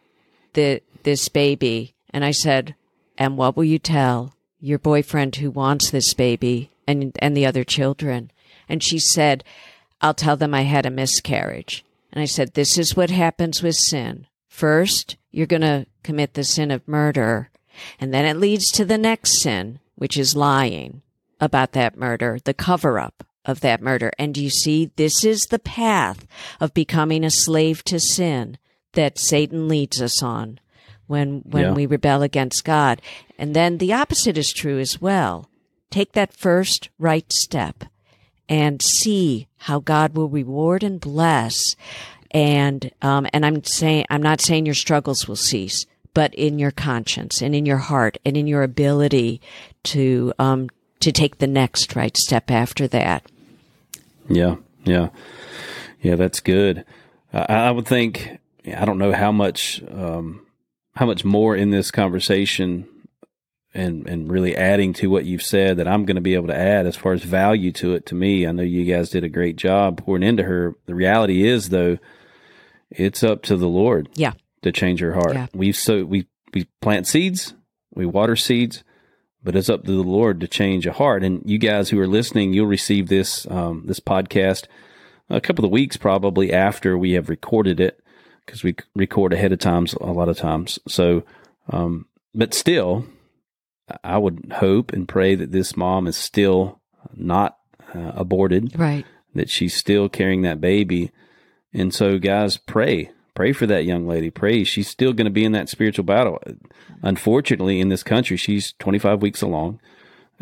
the 0.52 0.80
this 1.02 1.28
baby," 1.28 1.94
and 2.10 2.24
I 2.24 2.30
said, 2.30 2.76
"And 3.18 3.36
what 3.36 3.56
will 3.56 3.64
you 3.64 3.80
tell 3.80 4.36
your 4.60 4.78
boyfriend 4.78 5.36
who 5.36 5.50
wants 5.50 5.90
this 5.90 6.14
baby 6.14 6.70
and 6.86 7.16
and 7.18 7.36
the 7.36 7.46
other 7.46 7.64
children?" 7.64 8.30
And 8.68 8.80
she 8.80 9.00
said, 9.00 9.42
"I'll 10.00 10.14
tell 10.14 10.36
them 10.36 10.54
I 10.54 10.62
had 10.62 10.86
a 10.86 10.90
miscarriage." 10.90 11.84
And 12.12 12.20
I 12.22 12.26
said, 12.26 12.54
This 12.54 12.78
is 12.78 12.96
what 12.96 13.10
happens 13.10 13.62
with 13.62 13.76
sin. 13.76 14.26
First, 14.48 15.16
you're 15.30 15.46
going 15.46 15.62
to 15.62 15.86
commit 16.02 16.34
the 16.34 16.44
sin 16.44 16.70
of 16.70 16.86
murder, 16.86 17.50
and 17.98 18.12
then 18.12 18.24
it 18.26 18.36
leads 18.38 18.70
to 18.72 18.84
the 18.84 18.98
next 18.98 19.40
sin, 19.40 19.80
which 19.94 20.18
is 20.18 20.36
lying 20.36 21.02
about 21.40 21.72
that 21.72 21.96
murder, 21.96 22.38
the 22.44 22.54
cover 22.54 22.98
up 22.98 23.24
of 23.44 23.60
that 23.60 23.80
murder. 23.80 24.12
And 24.18 24.36
you 24.36 24.50
see, 24.50 24.90
this 24.96 25.24
is 25.24 25.42
the 25.42 25.58
path 25.58 26.26
of 26.60 26.74
becoming 26.74 27.24
a 27.24 27.30
slave 27.30 27.82
to 27.84 27.98
sin 27.98 28.58
that 28.92 29.18
Satan 29.18 29.68
leads 29.68 30.00
us 30.02 30.22
on 30.22 30.60
when, 31.06 31.40
when 31.46 31.62
Yeah. 31.64 31.72
we 31.72 31.86
rebel 31.86 32.22
against 32.22 32.64
God. 32.64 33.00
And 33.38 33.56
then 33.56 33.78
the 33.78 33.92
opposite 33.92 34.36
is 34.36 34.52
true 34.52 34.78
as 34.78 35.00
well. 35.00 35.48
Take 35.90 36.12
that 36.12 36.34
first 36.34 36.90
right 36.98 37.30
step 37.32 37.84
and 38.48 38.80
see 38.82 39.48
how 39.62 39.80
God 39.80 40.14
will 40.14 40.28
reward 40.28 40.82
and 40.82 41.00
bless. 41.00 41.76
And 42.30 42.90
um, 43.02 43.26
and 43.32 43.44
I'm 43.44 43.62
saying 43.64 44.06
I'm 44.10 44.22
not 44.22 44.40
saying 44.40 44.66
your 44.66 44.74
struggles 44.74 45.28
will 45.28 45.36
cease, 45.36 45.86
but 46.14 46.34
in 46.34 46.58
your 46.58 46.70
conscience 46.70 47.42
and 47.42 47.54
in 47.54 47.66
your 47.66 47.78
heart 47.78 48.18
and 48.24 48.36
in 48.36 48.46
your 48.46 48.62
ability 48.62 49.40
to 49.84 50.32
um, 50.38 50.70
to 51.00 51.12
take 51.12 51.38
the 51.38 51.46
next 51.46 51.94
right 51.94 52.16
step 52.16 52.50
after 52.50 52.88
that. 52.88 53.26
Yeah, 54.28 54.56
yeah, 54.84 55.08
yeah. 56.00 56.14
That's 56.16 56.40
good. 56.40 56.84
I, 57.32 57.42
I 57.42 57.70
would 57.70 57.86
think. 57.86 58.38
I 58.64 58.84
don't 58.84 58.98
know 58.98 59.12
how 59.12 59.32
much, 59.32 59.82
um, 59.90 60.46
how 60.94 61.04
much 61.04 61.24
more 61.24 61.56
in 61.56 61.70
this 61.70 61.90
conversation, 61.90 62.86
and 63.74 64.06
and 64.06 64.30
really 64.30 64.56
adding 64.56 64.92
to 64.94 65.08
what 65.08 65.24
you've 65.24 65.42
said 65.42 65.78
that 65.78 65.88
I'm 65.88 66.04
going 66.04 66.16
to 66.16 66.20
be 66.20 66.34
able 66.34 66.48
to 66.48 66.56
add 66.56 66.86
as 66.86 66.96
far 66.96 67.12
as 67.12 67.22
value 67.22 67.72
to 67.72 67.94
it. 67.94 68.06
To 68.06 68.14
me, 68.14 68.46
I 68.46 68.52
know 68.52 68.62
you 68.62 68.84
guys 68.84 69.10
did 69.10 69.24
a 69.24 69.28
great 69.28 69.56
job 69.56 69.98
pouring 70.04 70.22
into 70.22 70.42
her. 70.42 70.74
The 70.86 70.94
reality 70.94 71.46
is, 71.46 71.70
though, 71.70 71.98
it's 72.90 73.22
up 73.22 73.42
to 73.44 73.56
the 73.56 73.68
Lord 73.68 74.08
Yeah, 74.14 74.32
to 74.62 74.72
change 74.72 75.00
her 75.00 75.14
heart. 75.14 75.34
Yeah. 75.34 75.46
We 75.54 75.72
so 75.72 76.04
we 76.04 76.26
we 76.52 76.66
plant 76.80 77.06
seeds, 77.06 77.54
we 77.94 78.04
water 78.04 78.36
seeds, 78.36 78.84
but 79.42 79.56
it's 79.56 79.70
up 79.70 79.84
to 79.84 79.92
the 79.92 80.08
Lord 80.08 80.40
to 80.40 80.48
change 80.48 80.86
a 80.86 80.92
heart. 80.92 81.24
And 81.24 81.42
you 81.44 81.58
guys 81.58 81.90
who 81.90 81.98
are 81.98 82.06
listening, 82.06 82.52
you'll 82.52 82.66
receive 82.66 83.08
this 83.08 83.46
um, 83.50 83.84
this 83.86 84.00
podcast 84.00 84.66
a 85.30 85.40
couple 85.40 85.64
of 85.64 85.70
weeks 85.70 85.96
probably 85.96 86.52
after 86.52 86.98
we 86.98 87.12
have 87.12 87.30
recorded 87.30 87.80
it 87.80 87.98
because 88.44 88.62
we 88.62 88.74
record 88.94 89.32
ahead 89.32 89.52
of 89.52 89.58
times 89.58 89.94
a 89.94 90.12
lot 90.12 90.28
of 90.28 90.36
times. 90.36 90.78
So, 90.86 91.22
um, 91.70 92.06
but 92.34 92.52
still, 92.52 93.06
I 94.02 94.18
would 94.18 94.52
hope 94.56 94.92
and 94.92 95.08
pray 95.08 95.34
that 95.34 95.52
this 95.52 95.76
mom 95.76 96.06
is 96.06 96.16
still 96.16 96.80
not 97.14 97.58
uh, 97.94 98.12
aborted 98.14 98.78
right. 98.78 99.04
that 99.34 99.50
she's 99.50 99.74
still 99.74 100.08
carrying 100.08 100.42
that 100.42 100.60
baby. 100.60 101.10
And 101.72 101.94
so, 101.94 102.18
guys, 102.18 102.56
pray. 102.56 103.10
Pray 103.34 103.52
for 103.52 103.66
that 103.66 103.84
young 103.84 104.06
lady. 104.06 104.30
Pray. 104.30 104.62
She's 104.64 104.88
still 104.88 105.12
going 105.12 105.24
to 105.24 105.30
be 105.30 105.44
in 105.44 105.52
that 105.52 105.68
spiritual 105.68 106.04
battle. 106.04 106.38
Unfortunately, 107.02 107.80
in 107.80 107.88
this 107.88 108.02
country, 108.02 108.36
she's 108.36 108.74
25 108.78 109.22
weeks 109.22 109.40
along 109.40 109.80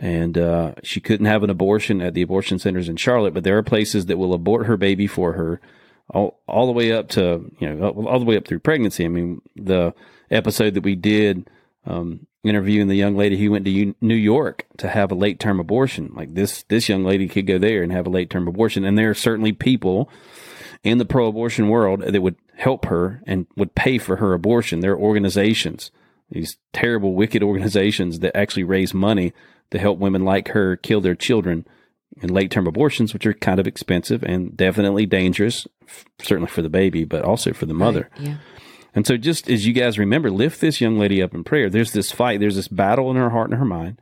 and 0.01 0.38
uh, 0.38 0.72
she 0.82 0.98
couldn't 0.98 1.26
have 1.26 1.42
an 1.42 1.51
abortion 1.51 2.01
at 2.01 2.14
the 2.14 2.22
abortion 2.22 2.59
centers 2.59 2.88
in 2.88 2.96
Charlotte, 2.96 3.34
but 3.34 3.44
there 3.44 3.59
are 3.59 3.62
places 3.62 4.07
that 4.07 4.16
will 4.16 4.32
abort 4.32 4.66
her 4.66 4.78
baby 4.78 5.07
for 5.07 5.34
her 5.34 5.61
all, 6.09 6.40
all 6.48 6.66
the 6.66 6.72
way 6.72 6.90
up 6.90 7.09
to, 7.11 7.51
you 7.59 7.68
know, 7.68 7.88
all, 7.88 8.09
all 8.09 8.18
the 8.18 8.24
way 8.24 8.36
up 8.36 8.48
through 8.48 8.61
pregnancy. 8.61 9.05
I 9.05 9.09
mean, 9.09 9.42
the 9.57 9.94
episode 10.30 10.74
that 10.74 10.84
we 10.84 10.94
did 10.94 11.48
um, 11.86 12.26
interviewing 12.43 12.88
the 12.88 12.97
young 12.97 13.16
lady 13.16 13.38
who 13.38 13.51
went 13.51 13.64
to 13.66 13.70
U- 13.70 13.95
New 14.01 14.14
York 14.14 14.66
to 14.78 14.88
have 14.88 15.11
a 15.11 15.14
late 15.14 15.38
term 15.38 15.61
abortion, 15.61 16.12
like 16.14 16.34
this, 16.34 16.64
this 16.64 16.88
young 16.88 17.05
lady 17.05 17.28
could 17.28 17.47
go 17.47 17.59
there 17.59 17.82
and 17.82 17.93
have 17.93 18.07
a 18.07 18.11
late 18.11 18.30
term 18.30 18.49
abortion. 18.49 18.84
And 18.84 18.97
there 18.97 19.11
are 19.11 19.14
certainly 19.14 19.53
people 19.53 20.09
in 20.82 20.99
the 20.99 21.05
pro 21.05 21.26
abortion 21.26 21.68
world 21.68 22.01
that 22.01 22.22
would 22.22 22.36
help 22.57 22.86
her 22.86 23.22
and 23.26 23.47
would 23.57 23.74
pay 23.74 23.99
for 23.99 24.16
her 24.16 24.32
abortion. 24.32 24.80
There 24.80 24.93
are 24.93 24.99
organizations 24.99 25.91
these 26.30 26.57
terrible, 26.72 27.14
wicked 27.14 27.43
organizations 27.43 28.20
that 28.20 28.36
actually 28.36 28.64
raise 28.64 28.95
money 28.95 29.32
to 29.70 29.78
help 29.78 29.99
women 29.99 30.24
like 30.24 30.49
her 30.49 30.76
kill 30.76 31.01
their 31.01 31.14
children 31.14 31.66
in 32.22 32.32
late 32.32 32.51
term 32.51 32.66
abortions, 32.66 33.12
which 33.12 33.26
are 33.26 33.34
kind 33.34 33.61
of 33.61 33.66
expensive 33.66 34.22
and 34.22 34.57
definitely 34.57 35.07
dangerous, 35.07 35.66
f- 35.86 36.05
certainly 36.20 36.49
for 36.49 36.62
the 36.62 36.68
baby, 36.68 37.05
but 37.05 37.22
also 37.24 37.53
for 37.53 37.66
the 37.66 37.74
mother. 37.74 38.09
Yeah. 38.18 38.36
And 38.95 39.07
so, 39.07 39.16
just 39.16 39.49
as 39.49 39.66
you 39.66 39.72
guys 39.72 39.99
remember, 39.99 40.30
lift 40.30 40.61
this 40.61 40.80
young 40.80 40.99
lady 40.99 41.22
up 41.22 41.34
in 41.34 41.45
prayer. 41.45 41.70
There's 41.70 41.93
this 41.93 42.11
fight, 42.11 42.41
there's 42.41 42.57
this 42.57 42.68
battle 42.68 43.11
in 43.11 43.16
her 43.16 43.30
heart 43.30 43.51
and 43.51 43.59
her 43.59 43.64
mind. 43.64 44.01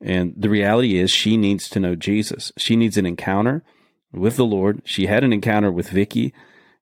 And 0.00 0.34
the 0.36 0.50
reality 0.50 0.98
is, 0.98 1.10
she 1.10 1.36
needs 1.36 1.68
to 1.70 1.80
know 1.80 1.94
Jesus. 1.94 2.52
She 2.58 2.76
needs 2.76 2.96
an 2.96 3.06
encounter 3.06 3.62
with 4.12 4.36
the 4.36 4.44
Lord. 4.44 4.82
She 4.84 5.06
had 5.06 5.24
an 5.24 5.32
encounter 5.32 5.70
with 5.70 5.90
Vicky 5.90 6.32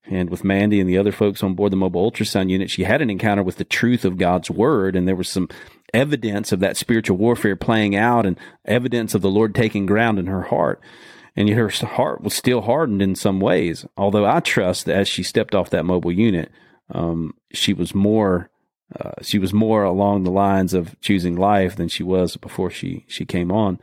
and 0.04 0.30
with 0.30 0.44
Mandy 0.44 0.80
and 0.80 0.88
the 0.88 0.98
other 0.98 1.12
folks 1.12 1.42
on 1.42 1.54
board 1.54 1.72
the 1.72 1.76
mobile 1.76 2.10
ultrasound 2.10 2.50
unit. 2.50 2.70
She 2.70 2.84
had 2.84 3.02
an 3.02 3.10
encounter 3.10 3.42
with 3.42 3.56
the 3.56 3.64
truth 3.64 4.04
of 4.04 4.18
God's 4.18 4.50
word, 4.50 4.96
and 4.96 5.06
there 5.06 5.16
was 5.16 5.28
some 5.28 5.48
evidence 5.92 6.52
of 6.52 6.60
that 6.60 6.76
spiritual 6.76 7.16
warfare 7.16 7.56
playing 7.56 7.94
out 7.96 8.26
and 8.26 8.38
evidence 8.64 9.14
of 9.14 9.22
the 9.22 9.30
Lord 9.30 9.54
taking 9.54 9.86
ground 9.86 10.18
in 10.18 10.26
her 10.26 10.42
heart. 10.42 10.80
And 11.36 11.48
yet 11.48 11.58
her 11.58 11.68
heart 11.68 12.22
was 12.22 12.34
still 12.34 12.62
hardened 12.62 13.02
in 13.02 13.14
some 13.14 13.40
ways. 13.40 13.86
Although 13.96 14.26
I 14.26 14.40
trust 14.40 14.86
that 14.86 14.96
as 14.96 15.08
she 15.08 15.22
stepped 15.22 15.54
off 15.54 15.70
that 15.70 15.84
mobile 15.84 16.12
unit, 16.12 16.50
um, 16.90 17.34
she 17.52 17.72
was 17.72 17.94
more 17.94 18.50
uh, 18.98 19.12
she 19.22 19.38
was 19.38 19.52
more 19.52 19.84
along 19.84 20.24
the 20.24 20.30
lines 20.30 20.74
of 20.74 21.00
choosing 21.00 21.36
life 21.36 21.76
than 21.76 21.88
she 21.88 22.02
was 22.02 22.36
before 22.36 22.70
she 22.70 23.04
she 23.08 23.24
came 23.24 23.52
on. 23.52 23.78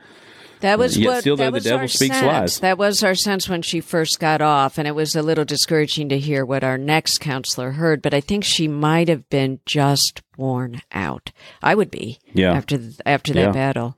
That 0.62 0.80
was 0.80 0.98
what 0.98 1.22
still, 1.22 1.36
that 1.38 1.46
the 1.46 1.52
was 1.52 1.64
devil 1.66 1.82
our 1.82 1.88
speaks 1.88 2.16
sense. 2.16 2.26
lies. 2.26 2.60
That 2.62 2.80
was 2.80 3.04
our 3.04 3.14
sense 3.14 3.48
when 3.48 3.62
she 3.62 3.80
first 3.80 4.20
got 4.20 4.42
off, 4.42 4.80
and 4.80 4.88
it 4.88 4.96
was 4.96 5.16
a 5.16 5.22
little 5.22 5.46
discouraging 5.46 6.10
to 6.10 6.18
hear 6.18 6.44
what 6.44 6.64
our 6.64 6.80
next 6.80 7.20
counselor 7.20 7.74
heard. 7.74 8.02
But 8.02 8.16
I 8.16 8.22
think 8.22 8.44
she 8.44 8.68
might 8.68 9.08
have 9.08 9.30
been 9.30 9.60
just 9.68 10.24
worn 10.36 10.82
out. 10.92 11.32
I 11.62 11.76
would 11.76 11.92
be, 11.92 12.18
Yeah. 12.34 12.54
after 12.54 12.80
after 13.06 13.34
that 13.34 13.40
Yeah. 13.42 13.52
battle. 13.52 13.98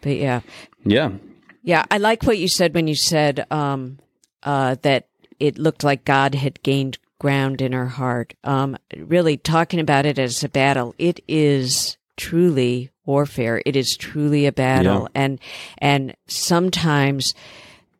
But 0.00 0.16
yeah, 0.16 0.40
Yeah, 0.84 1.10
yeah, 1.62 1.84
I 1.90 1.98
like 1.98 2.22
what 2.24 2.38
you 2.38 2.48
said 2.48 2.74
when 2.74 2.86
you 2.88 2.94
said 2.94 3.46
um, 3.52 3.98
uh, 4.42 4.76
that 4.82 5.06
it 5.38 5.58
looked 5.58 5.84
like 5.84 6.04
God 6.04 6.34
had 6.34 6.62
gained 6.62 6.98
ground 7.22 7.62
in 7.62 7.72
her 7.72 7.86
heart. 7.86 8.34
Um, 8.42 8.76
really, 8.96 9.36
talking 9.36 9.78
about 9.78 10.06
it 10.06 10.18
as 10.18 10.42
a 10.42 10.48
battle, 10.48 10.92
it 10.98 11.20
is 11.28 11.96
truly 12.16 12.90
warfare. 13.06 13.62
It 13.64 13.76
is 13.76 13.96
truly 13.96 14.44
a 14.46 14.52
battle, 14.52 15.08
and 15.14 15.38
and 15.78 16.14
sometimes 16.26 17.32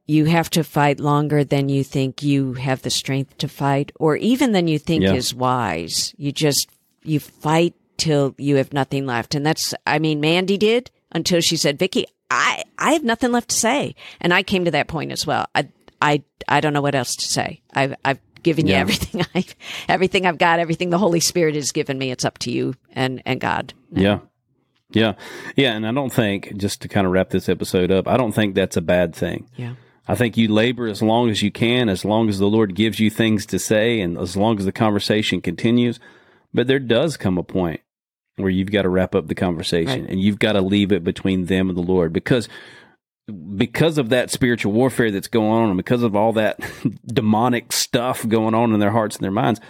you 0.07 0.25
have 0.25 0.51
to 0.51 0.65
fight 0.65 0.99
longer 0.99 1.45
than 1.45 1.69
you 1.69 1.85
think 1.85 2.23
you 2.23 2.55
have 2.55 2.83
the 2.83 2.91
strength 2.91 3.39
to 3.39 3.49
fight, 3.49 3.93
or 4.01 4.17
even 4.17 4.51
than 4.53 4.67
you 4.67 4.79
think 4.79 5.05
Yeah. 5.05 5.15
is 5.15 5.33
wise. 5.33 6.13
You 6.19 6.33
just 6.33 6.69
you 7.05 7.21
fight 7.21 7.75
till 7.97 8.35
you 8.39 8.57
have 8.57 8.73
nothing 8.73 9.07
left, 9.07 9.35
and 9.37 9.47
that's 9.47 9.73
I 9.87 10.01
mean, 10.01 10.21
Mandy 10.21 10.59
did 10.59 10.91
until 11.13 11.41
she 11.41 11.57
said, 11.57 11.79
"Vicky, 11.79 12.07
I 12.29 12.65
I 12.77 12.93
have 12.95 13.05
nothing 13.05 13.31
left 13.31 13.51
to 13.51 13.57
say," 13.57 13.95
and 14.21 14.35
I 14.35 14.43
came 14.43 14.65
to 14.65 14.73
that 14.73 14.89
point 14.89 15.13
as 15.13 15.25
well. 15.27 15.47
I 15.55 15.69
I 16.01 16.23
I 16.49 16.59
don't 16.61 16.73
know 16.73 16.83
what 16.83 16.97
else 16.97 17.15
to 17.15 17.27
say. 17.27 17.61
I've 17.73 17.95
I've 18.05 18.19
given 18.43 18.67
you 18.67 18.75
everything 18.75 19.23
I 19.35 19.45
everything 19.89 20.27
I've 20.27 20.39
got, 20.39 20.59
everything 20.59 20.91
the 20.91 20.99
Holy 20.99 21.21
Spirit 21.21 21.55
has 21.55 21.73
given 21.73 21.99
me. 21.99 22.11
It's 22.11 22.25
up 22.25 22.39
to 22.39 22.51
you 22.51 22.75
and 22.93 23.23
and 23.25 23.41
God. 23.41 23.75
Yeah. 23.93 24.21
Yeah. 24.91 25.15
Yeah. 25.57 25.73
And 25.75 25.87
I 25.87 25.93
don't 25.93 26.13
think, 26.13 26.57
just 26.57 26.83
to 26.83 26.89
kind 26.89 27.07
of 27.07 27.13
wrap 27.13 27.31
this 27.31 27.49
episode 27.49 27.91
up, 27.91 28.07
I 28.07 28.17
don't 28.19 28.33
think 28.33 28.55
that's 28.55 28.77
a 28.77 28.83
bad 28.83 29.15
thing. 29.15 29.49
Yeah. 29.57 29.75
I 30.07 30.17
think 30.17 30.37
you 30.37 30.49
labor 30.49 30.87
as 30.87 31.01
long 31.01 31.31
as 31.31 31.43
you 31.43 31.51
can, 31.51 31.89
as 31.89 32.05
long 32.05 32.29
as 32.29 32.39
the 32.39 32.47
Lord 32.49 32.75
gives 32.75 32.99
you 33.01 33.09
things 33.09 33.47
to 33.47 33.59
say, 33.59 34.01
and 34.01 34.19
as 34.19 34.37
long 34.37 34.59
as 34.59 34.65
the 34.65 34.73
conversation 34.73 35.41
continues. 35.41 35.99
But 36.53 36.67
there 36.67 36.79
does 36.81 37.17
come 37.17 37.39
a 37.39 37.43
point 37.43 37.81
where 38.37 38.51
you've 38.51 38.71
got 38.73 38.83
to 38.83 38.89
wrap 38.89 39.15
up 39.15 39.29
the 39.29 39.35
conversation 39.35 40.03
Right. 40.03 40.11
and 40.11 40.21
you've 40.21 40.39
got 40.39 40.53
to 40.53 40.61
leave 40.61 40.91
it 40.93 41.05
between 41.05 41.47
them 41.47 41.69
and 41.71 41.79
the 41.79 41.83
Lord 41.83 42.13
because 42.13 42.49
because 43.57 43.99
of 43.99 44.09
that 44.11 44.31
spiritual 44.31 44.73
warfare 44.73 45.11
that's 45.11 45.29
going 45.29 45.51
on 45.51 45.69
and 45.69 45.77
because 45.77 46.03
of 46.03 46.15
all 46.17 46.33
that 46.35 46.61
demonic 47.07 47.73
stuff 47.73 48.27
going 48.27 48.55
on 48.55 48.73
in 48.73 48.81
their 48.81 48.91
hearts 48.91 49.17
and 49.17 49.25
their 49.25 49.31
minds, 49.31 49.61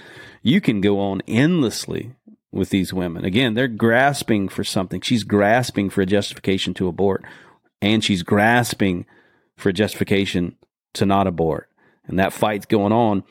you 0.43 0.61
can 0.61 0.81
go 0.81 0.99
on 1.01 1.23
endlessly 1.27 2.15
with 2.51 2.71
these 2.71 2.93
women. 2.93 3.25
Again, 3.25 3.55
they're 3.55 3.69
grasping 3.69 4.49
for 4.49 4.63
something. 4.63 5.01
She's 5.01 5.25
grasping 5.25 5.91
for 5.91 6.03
a 6.03 6.07
justification 6.07 6.75
to 6.75 6.89
abort, 6.89 7.25
and 7.81 8.05
she's 8.05 8.23
grasping 8.23 9.07
for 9.57 9.71
a 9.71 9.73
justification 9.73 10.57
to 10.95 11.07
not 11.07 11.27
abort. 11.27 11.69
And 12.07 12.19
that 12.19 12.33
fight's 12.33 12.67
going 12.67 12.93
on. 12.93 13.25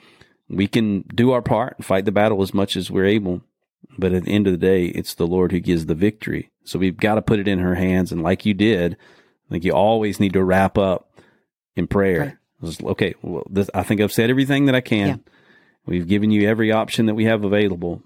We 0.50 0.68
can 0.68 1.04
do 1.14 1.32
our 1.32 1.42
part 1.42 1.76
and 1.78 1.86
fight 1.86 2.06
the 2.06 2.12
battle 2.12 2.42
as 2.42 2.54
much 2.54 2.76
as 2.76 2.90
we're 2.90 3.06
able. 3.06 3.42
But 3.98 4.14
at 4.14 4.26
the 4.26 4.32
end 4.32 4.48
of 4.48 4.54
the 4.54 4.58
day, 4.58 4.86
it's 4.86 5.14
the 5.14 5.28
Lord 5.28 5.52
who 5.52 5.60
gives 5.60 5.86
the 5.86 5.96
victory. 5.96 6.50
So 6.64 6.80
we've 6.80 6.98
got 6.98 7.16
to 7.16 7.22
put 7.22 7.40
it 7.40 7.48
in 7.48 7.60
her 7.60 7.76
hands. 7.76 8.12
And 8.12 8.24
like 8.24 8.46
you 8.46 8.54
did, 8.54 8.98
Think 9.52 9.66
you 9.66 9.74
always 9.74 10.20
need 10.20 10.34
to 10.34 10.44
wrap 10.44 10.78
up 10.78 11.12
in 11.76 11.86
prayer. 11.86 12.40
Right. 12.64 12.84
Okay, 12.84 13.16
well, 13.22 13.44
this, 13.50 13.70
I 13.74 13.84
think 13.84 14.00
I've 14.00 14.14
said 14.14 14.30
everything 14.30 14.66
that 14.68 14.76
I 14.76 14.82
can. 14.82 15.08
Yeah. 15.08 15.16
We've 15.86 16.08
given 16.08 16.32
you 16.32 16.48
every 16.48 16.72
option 16.72 17.08
that 17.08 17.16
we 17.16 17.26
have 17.26 17.44
available. 17.44 18.02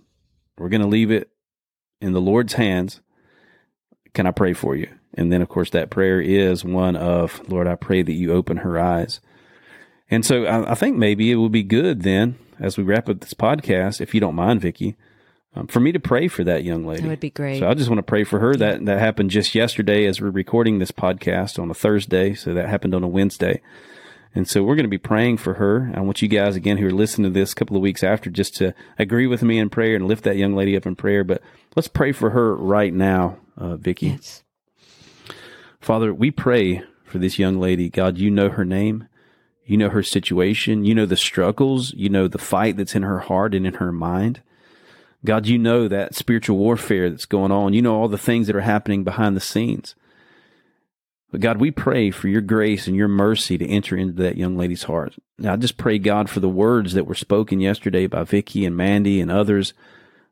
We're 0.58 0.70
going 0.70 0.82
to 0.82 0.88
leave 0.88 1.12
it 1.12 1.30
in 2.02 2.14
the 2.14 2.22
Lord's 2.22 2.54
hands. 2.54 3.02
Can 4.14 4.26
I 4.26 4.32
pray 4.32 4.54
for 4.54 4.76
you? 4.76 4.89
And 5.14 5.32
then, 5.32 5.41
of 5.41 5.50
course, 5.50 5.70
that 5.70 5.91
prayer 5.91 6.20
is 6.20 6.66
one 6.66 6.96
of, 6.96 7.48
Lord, 7.48 7.68
I 7.68 7.76
pray 7.76 8.02
that 8.02 8.14
you 8.14 8.34
open 8.34 8.58
her 8.58 8.80
eyes. 8.80 9.20
And 10.10 10.26
so 10.26 10.46
I, 10.46 10.72
I 10.72 10.76
think 10.76 10.98
maybe 10.98 11.32
it 11.32 11.36
would 11.36 11.52
be 11.52 11.64
good 11.64 12.02
then, 12.02 12.39
as 12.60 12.78
we 12.78 12.84
wrap 12.84 13.08
up 13.08 13.20
this 13.20 13.34
podcast, 13.36 14.02
if 14.02 14.16
you 14.16 14.20
don't 14.20 14.36
mind, 14.36 14.62
Vicky, 14.62 14.96
um, 15.56 15.68
for 15.68 15.80
me 15.80 15.91
to 15.91 15.99
pray 15.99 16.28
for 16.28 16.43
that 16.43 16.64
young 16.64 16.86
lady. 16.86 17.03
That 17.03 17.08
would 17.08 17.20
be 17.20 17.30
great. 17.30 17.60
So 17.60 17.70
I 17.70 17.74
just 17.74 17.89
want 17.89 17.99
to 17.99 18.03
pray 18.03 18.24
for 18.24 18.39
her. 18.39 18.56
That 18.56 18.86
that 18.86 18.99
happened 18.99 19.32
just 19.32 19.56
yesterday 19.56 20.06
as 20.06 20.20
we're 20.20 20.30
recording 20.30 20.80
this 20.80 20.91
podcast 20.91 21.58
on 21.58 21.72
a 21.72 21.74
Thursday. 21.74 22.34
So 22.34 22.53
that 22.53 22.70
happened 22.70 22.93
on 22.93 23.03
a 23.03 23.08
Wednesday. 23.08 23.62
And 24.36 24.49
so 24.49 24.64
we're 24.64 24.76
going 24.76 24.84
to 24.84 24.89
be 24.89 24.97
praying 24.97 25.38
for 25.38 25.53
her. 25.53 25.93
I 25.95 26.01
want 26.01 26.22
you 26.22 26.28
guys 26.28 26.58
again 26.58 26.78
who 26.78 26.88
are 26.88 26.91
listening 26.91 27.32
to 27.32 27.39
this 27.39 27.53
a 27.53 27.56
couple 27.56 27.78
of 27.78 27.82
weeks 27.82 28.03
after 28.03 28.30
just 28.30 28.53
to 28.58 28.74
agree 28.99 29.28
with 29.28 29.41
me 29.43 29.58
in 29.58 29.70
prayer 29.70 29.95
and 29.95 30.10
lift 30.10 30.26
that 30.26 30.36
young 30.36 30.53
lady 30.53 30.76
up 30.76 30.86
in 30.86 30.97
prayer. 30.97 31.24
But 31.24 31.41
let's 31.74 31.88
pray 31.88 32.12
for 32.12 32.32
her 32.32 32.53
right 32.53 32.93
now, 32.93 33.38
uh, 33.58 33.78
Vicky. 33.78 34.08
Yes. 34.08 34.43
Father, 35.80 36.14
we 36.14 36.32
pray 36.32 36.84
for 37.06 37.18
this 37.18 37.39
young 37.39 37.60
lady. 37.62 37.89
God, 37.89 38.18
you 38.18 38.30
know 38.30 38.49
her 38.49 38.66
name. 38.66 39.08
You 39.66 39.78
know 39.78 39.89
her 39.89 40.03
situation. 40.03 40.84
You 40.84 40.93
know 40.93 41.06
the 41.06 41.16
struggles. 41.16 41.93
You 41.93 42.10
know 42.10 42.28
the 42.28 42.38
fight 42.38 42.76
that's 42.76 42.95
in 42.95 43.03
her 43.03 43.20
heart 43.20 43.56
and 43.56 43.66
in 43.66 43.76
her 43.76 43.93
mind. 43.93 44.41
God, 45.26 45.47
you 45.47 45.57
know 45.57 45.88
that 45.88 46.15
spiritual 46.15 46.57
warfare 46.57 47.09
that's 47.09 47.26
going 47.26 47.51
on. 47.51 47.73
You 47.73 47.82
know 47.82 47.95
all 47.95 48.07
the 48.07 48.17
things 48.17 48.47
that 48.47 48.55
are 48.55 48.61
happening 48.61 49.03
behind 49.03 49.36
the 49.36 49.41
scenes. 49.41 49.95
But 51.32 51.41
God, 51.41 51.59
we 51.59 51.71
pray 51.71 52.11
for 52.11 52.28
your 52.28 52.41
grace 52.41 52.88
and 52.88 52.95
your 52.95 53.07
mercy 53.07 53.57
to 53.57 53.67
enter 53.67 53.97
into 53.97 54.13
that 54.23 54.38
young 54.38 54.55
lady's 54.55 54.84
heart. 54.84 55.15
Now, 55.38 55.53
I 55.53 55.55
just 55.57 55.78
pray, 55.78 55.99
God, 55.99 56.30
for 56.30 56.39
the 56.39 56.47
words 56.47 56.93
that 56.93 57.05
were 57.05 57.15
spoken 57.15 57.59
yesterday 57.59 58.07
by 58.07 58.23
Vicky 58.23 58.65
and 58.65 58.78
Mandy 58.78 59.19
and 59.19 59.30
others, 59.30 59.73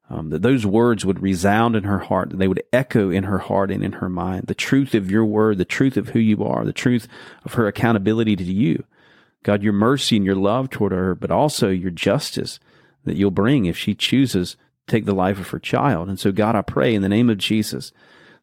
um, 0.10 0.30
that 0.30 0.44
those 0.44 0.66
words 0.66 1.06
would 1.06 1.22
resound 1.22 1.76
in 1.76 1.84
her 1.84 2.00
heart, 2.00 2.30
that 2.30 2.38
they 2.38 2.48
would 2.48 2.64
echo 2.72 3.10
in 3.10 3.24
her 3.24 3.40
heart 3.40 3.72
and 3.72 3.84
in 3.84 3.94
her 3.94 4.10
mind. 4.10 4.48
The 4.48 4.56
truth 4.56 4.94
of 4.94 5.12
your 5.12 5.26
word, 5.26 5.58
the 5.58 5.66
truth 5.66 5.98
of 5.98 6.10
who 6.10 6.20
you 6.20 6.44
are, 6.44 6.64
the 6.64 6.72
truth 6.72 7.08
of 7.44 7.56
her 7.56 7.68
accountability 7.68 8.36
to 8.36 8.44
you. 8.44 8.84
God, 9.44 9.62
your 9.62 9.74
mercy 9.74 10.16
and 10.16 10.26
your 10.26 10.36
love 10.36 10.70
toward 10.70 10.94
her, 10.94 11.16
but 11.16 11.32
also 11.32 11.70
your 11.70 11.92
justice 11.92 12.60
that 13.04 13.18
you'll 13.18 13.32
bring 13.32 13.66
if 13.66 13.78
she 13.78 13.94
chooses 13.94 14.56
take 14.88 15.06
the 15.06 15.14
life 15.14 15.40
of 15.40 15.50
her 15.50 15.60
child. 15.60 16.10
And 16.10 16.20
so, 16.20 16.32
God, 16.32 16.56
I 16.56 16.62
pray 16.62 16.94
in 16.94 17.02
the 17.02 17.10
name 17.10 17.30
of 17.30 17.38
Jesus 17.38 17.92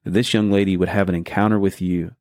that 0.04 0.12
this 0.12 0.32
young 0.32 0.50
lady 0.50 0.76
would 0.76 0.88
have 0.88 1.08
an 1.08 1.14
encounter 1.14 1.58
with 1.58 1.80
you. 1.80 2.14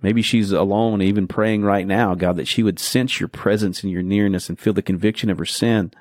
Maybe 0.00 0.22
she's 0.22 0.50
alone, 0.50 1.00
even 1.00 1.28
praying 1.28 1.62
right 1.62 1.86
now, 1.86 2.14
God, 2.14 2.36
that 2.36 2.48
she 2.48 2.62
would 2.62 2.78
sense 2.78 3.20
your 3.20 3.28
presence 3.28 3.82
and 3.82 3.92
your 3.92 4.02
nearness 4.02 4.48
and 4.48 4.58
feel 4.58 4.72
the 4.72 4.82
conviction 4.82 5.30
of 5.30 5.38
her 5.38 5.46
sin 5.46 5.92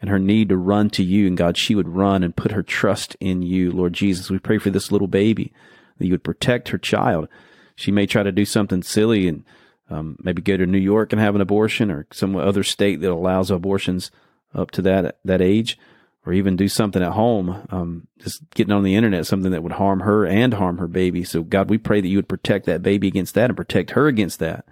and 0.00 0.08
her 0.08 0.18
need 0.18 0.48
to 0.48 0.56
run 0.56 0.88
to 0.90 1.02
you. 1.02 1.26
And 1.26 1.36
God, 1.36 1.56
she 1.56 1.74
would 1.74 1.88
run 1.88 2.22
and 2.22 2.36
put 2.36 2.52
her 2.52 2.62
trust 2.62 3.16
in 3.18 3.42
you, 3.42 3.72
Lord 3.72 3.92
Jesus. 3.92 4.30
We 4.30 4.38
pray 4.38 4.58
for 4.58 4.70
this 4.70 4.92
little 4.92 5.08
baby 5.08 5.52
that 5.98 6.06
you 6.06 6.12
would 6.12 6.24
protect 6.24 6.68
her 6.68 6.78
child. 6.78 7.28
She 7.74 7.90
may 7.90 8.06
try 8.06 8.22
to 8.22 8.32
do 8.32 8.44
something 8.44 8.82
silly 8.82 9.26
and 9.26 9.44
um, 9.90 10.16
maybe 10.22 10.42
go 10.42 10.56
to 10.56 10.66
New 10.66 10.78
York 10.78 11.12
and 11.12 11.20
have 11.20 11.34
an 11.34 11.40
abortion 11.40 11.90
or 11.90 12.06
some 12.12 12.36
other 12.36 12.62
state 12.62 13.00
that 13.00 13.10
allows 13.10 13.50
abortions 13.50 14.10
up 14.54 14.70
to 14.72 14.82
that 14.82 15.18
that 15.24 15.40
age, 15.40 15.78
or 16.26 16.32
even 16.32 16.56
do 16.56 16.68
something 16.68 17.02
at 17.02 17.12
home, 17.12 17.66
um, 17.70 18.06
just 18.18 18.42
getting 18.50 18.72
on 18.72 18.82
the 18.82 18.94
internet, 18.94 19.26
something 19.26 19.52
that 19.52 19.62
would 19.62 19.72
harm 19.72 20.00
her 20.00 20.26
and 20.26 20.54
harm 20.54 20.78
her 20.78 20.86
baby. 20.86 21.24
So 21.24 21.42
God, 21.42 21.70
we 21.70 21.78
pray 21.78 22.00
that 22.00 22.08
you 22.08 22.18
would 22.18 22.28
protect 22.28 22.66
that 22.66 22.82
baby 22.82 23.08
against 23.08 23.34
that 23.34 23.50
and 23.50 23.56
protect 23.56 23.92
her 23.92 24.06
against 24.06 24.38
that, 24.40 24.66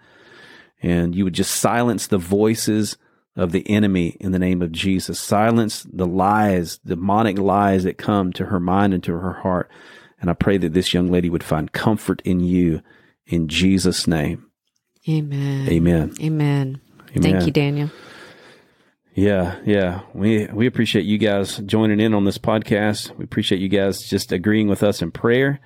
and 0.83 1.15
you 1.15 1.25
would 1.25 1.35
just 1.35 1.57
silence 1.57 2.07
the 2.07 2.19
voices 2.19 2.97
of 3.35 3.53
the 3.53 3.69
enemy 3.71 4.17
in 4.21 4.33
the 4.33 4.39
name 4.39 4.61
of 4.63 4.73
Jesus. 4.73 5.19
Silence 5.19 5.87
the 5.91 6.07
lies, 6.07 6.79
demonic 6.79 7.39
lies 7.39 7.85
that 7.85 7.97
come 7.97 8.33
to 8.33 8.47
her 8.47 8.61
mind 8.61 8.93
and 8.93 9.03
to 9.05 9.13
her 9.13 9.33
heart. 9.33 9.71
And 10.21 10.29
I 10.29 10.35
pray 10.35 10.59
that 10.59 10.73
this 10.73 10.93
young 10.93 11.11
lady 11.11 11.31
would 11.31 11.45
find 11.45 11.73
comfort 11.73 12.21
in 12.25 12.41
you 12.41 12.83
in 13.27 13.47
Jesus' 13.47 14.09
name. 14.09 14.47
Amen. 15.09 15.69
Amen. 15.69 16.15
Amen. 16.21 16.81
Amen. 17.17 17.23
Thank 17.23 17.47
you, 17.47 17.53
Daniel. 17.53 17.91
Yeah, 19.19 19.59
yeah. 19.65 20.03
We 20.15 20.47
we 20.47 20.69
appreciate 20.69 21.05
you 21.05 21.19
guys 21.19 21.57
joining 21.57 21.99
in 21.99 22.15
on 22.15 22.25
this 22.25 22.39
podcast. 22.39 23.17
We 23.17 23.25
appreciate 23.25 23.61
you 23.61 23.69
guys 23.69 24.09
just 24.09 24.31
agreeing 24.31 24.69
with 24.69 24.85
us 24.85 25.03
in 25.03 25.11
prayer. 25.11 25.59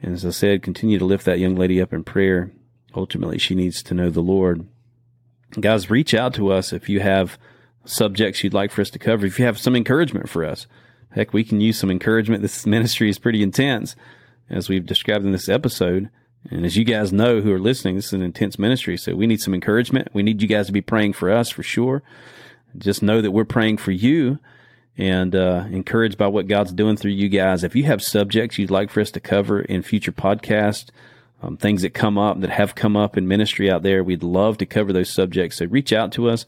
And 0.00 0.14
as 0.14 0.24
I 0.24 0.30
said, 0.30 0.62
continue 0.62 0.98
to 0.98 1.04
lift 1.04 1.26
that 1.26 1.38
young 1.38 1.54
lady 1.54 1.82
up 1.82 1.92
in 1.92 2.02
prayer. 2.02 2.50
Ultimately, 2.94 3.36
she 3.36 3.54
needs 3.54 3.82
to 3.82 3.92
know 3.92 4.08
the 4.08 4.22
Lord. 4.22 4.66
Guys, 5.60 5.90
reach 5.90 6.14
out 6.14 6.32
to 6.36 6.50
us 6.50 6.72
if 6.72 6.88
you 6.88 7.00
have 7.00 7.38
subjects 7.84 8.42
you'd 8.42 8.54
like 8.54 8.70
for 8.70 8.80
us 8.80 8.88
to 8.88 8.98
cover. 8.98 9.26
If 9.26 9.38
you 9.38 9.44
have 9.44 9.58
some 9.58 9.76
encouragement 9.76 10.30
for 10.30 10.42
us, 10.42 10.66
heck, 11.10 11.34
we 11.34 11.44
can 11.44 11.60
use 11.60 11.78
some 11.78 11.90
encouragement. 11.90 12.40
This 12.40 12.64
ministry 12.64 13.10
is 13.10 13.18
pretty 13.18 13.42
intense, 13.42 13.96
as 14.48 14.70
we've 14.70 14.86
described 14.86 15.26
in 15.26 15.32
this 15.32 15.50
episode. 15.50 16.08
And 16.50 16.64
as 16.64 16.78
you 16.78 16.84
guys 16.84 17.12
know 17.12 17.42
who 17.42 17.52
are 17.52 17.60
listening, 17.60 17.96
this 17.96 18.06
is 18.06 18.12
an 18.14 18.22
intense 18.22 18.58
ministry. 18.58 18.96
So 18.96 19.14
we 19.14 19.26
need 19.26 19.42
some 19.42 19.52
encouragement. 19.52 20.08
We 20.14 20.22
need 20.22 20.40
you 20.40 20.48
guys 20.48 20.68
to 20.68 20.72
be 20.72 20.80
praying 20.80 21.12
for 21.12 21.30
us 21.30 21.50
for 21.50 21.62
sure. 21.62 22.02
Just 22.78 23.02
know 23.02 23.20
that 23.20 23.30
we're 23.30 23.44
praying 23.44 23.78
for 23.78 23.92
you 23.92 24.38
and 24.96 25.34
uh, 25.34 25.64
encouraged 25.70 26.18
by 26.18 26.26
what 26.26 26.48
God's 26.48 26.72
doing 26.72 26.96
through 26.96 27.12
you 27.12 27.28
guys. 27.28 27.64
If 27.64 27.74
you 27.74 27.84
have 27.84 28.02
subjects 28.02 28.58
you'd 28.58 28.70
like 28.70 28.90
for 28.90 29.00
us 29.00 29.10
to 29.12 29.20
cover 29.20 29.60
in 29.60 29.82
future 29.82 30.12
podcasts, 30.12 30.90
um, 31.42 31.56
things 31.56 31.82
that 31.82 31.90
come 31.90 32.18
up 32.18 32.40
that 32.40 32.50
have 32.50 32.74
come 32.74 32.96
up 32.96 33.16
in 33.16 33.26
ministry 33.26 33.70
out 33.70 33.82
there, 33.82 34.04
we'd 34.04 34.22
love 34.22 34.58
to 34.58 34.66
cover 34.66 34.92
those 34.92 35.10
subjects. 35.10 35.56
So 35.56 35.66
reach 35.66 35.92
out 35.92 36.12
to 36.12 36.28
us. 36.28 36.46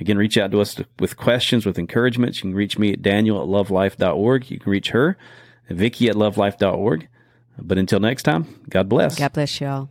Again, 0.00 0.18
reach 0.18 0.36
out 0.36 0.50
to 0.50 0.60
us 0.60 0.74
to, 0.74 0.86
with 0.98 1.16
questions, 1.16 1.64
with 1.64 1.78
encouragements. 1.78 2.38
You 2.38 2.50
can 2.50 2.54
reach 2.54 2.78
me 2.78 2.92
at 2.92 3.02
daniel 3.02 3.40
at 3.40 3.48
lovelife.org. 3.48 4.50
You 4.50 4.58
can 4.58 4.72
reach 4.72 4.90
her, 4.90 5.16
Vicky 5.68 6.08
at 6.08 6.16
lovelife.org. 6.16 7.08
But 7.58 7.78
until 7.78 8.00
next 8.00 8.24
time, 8.24 8.64
God 8.68 8.88
bless. 8.88 9.18
God 9.18 9.32
bless 9.32 9.60
y'all. 9.60 9.90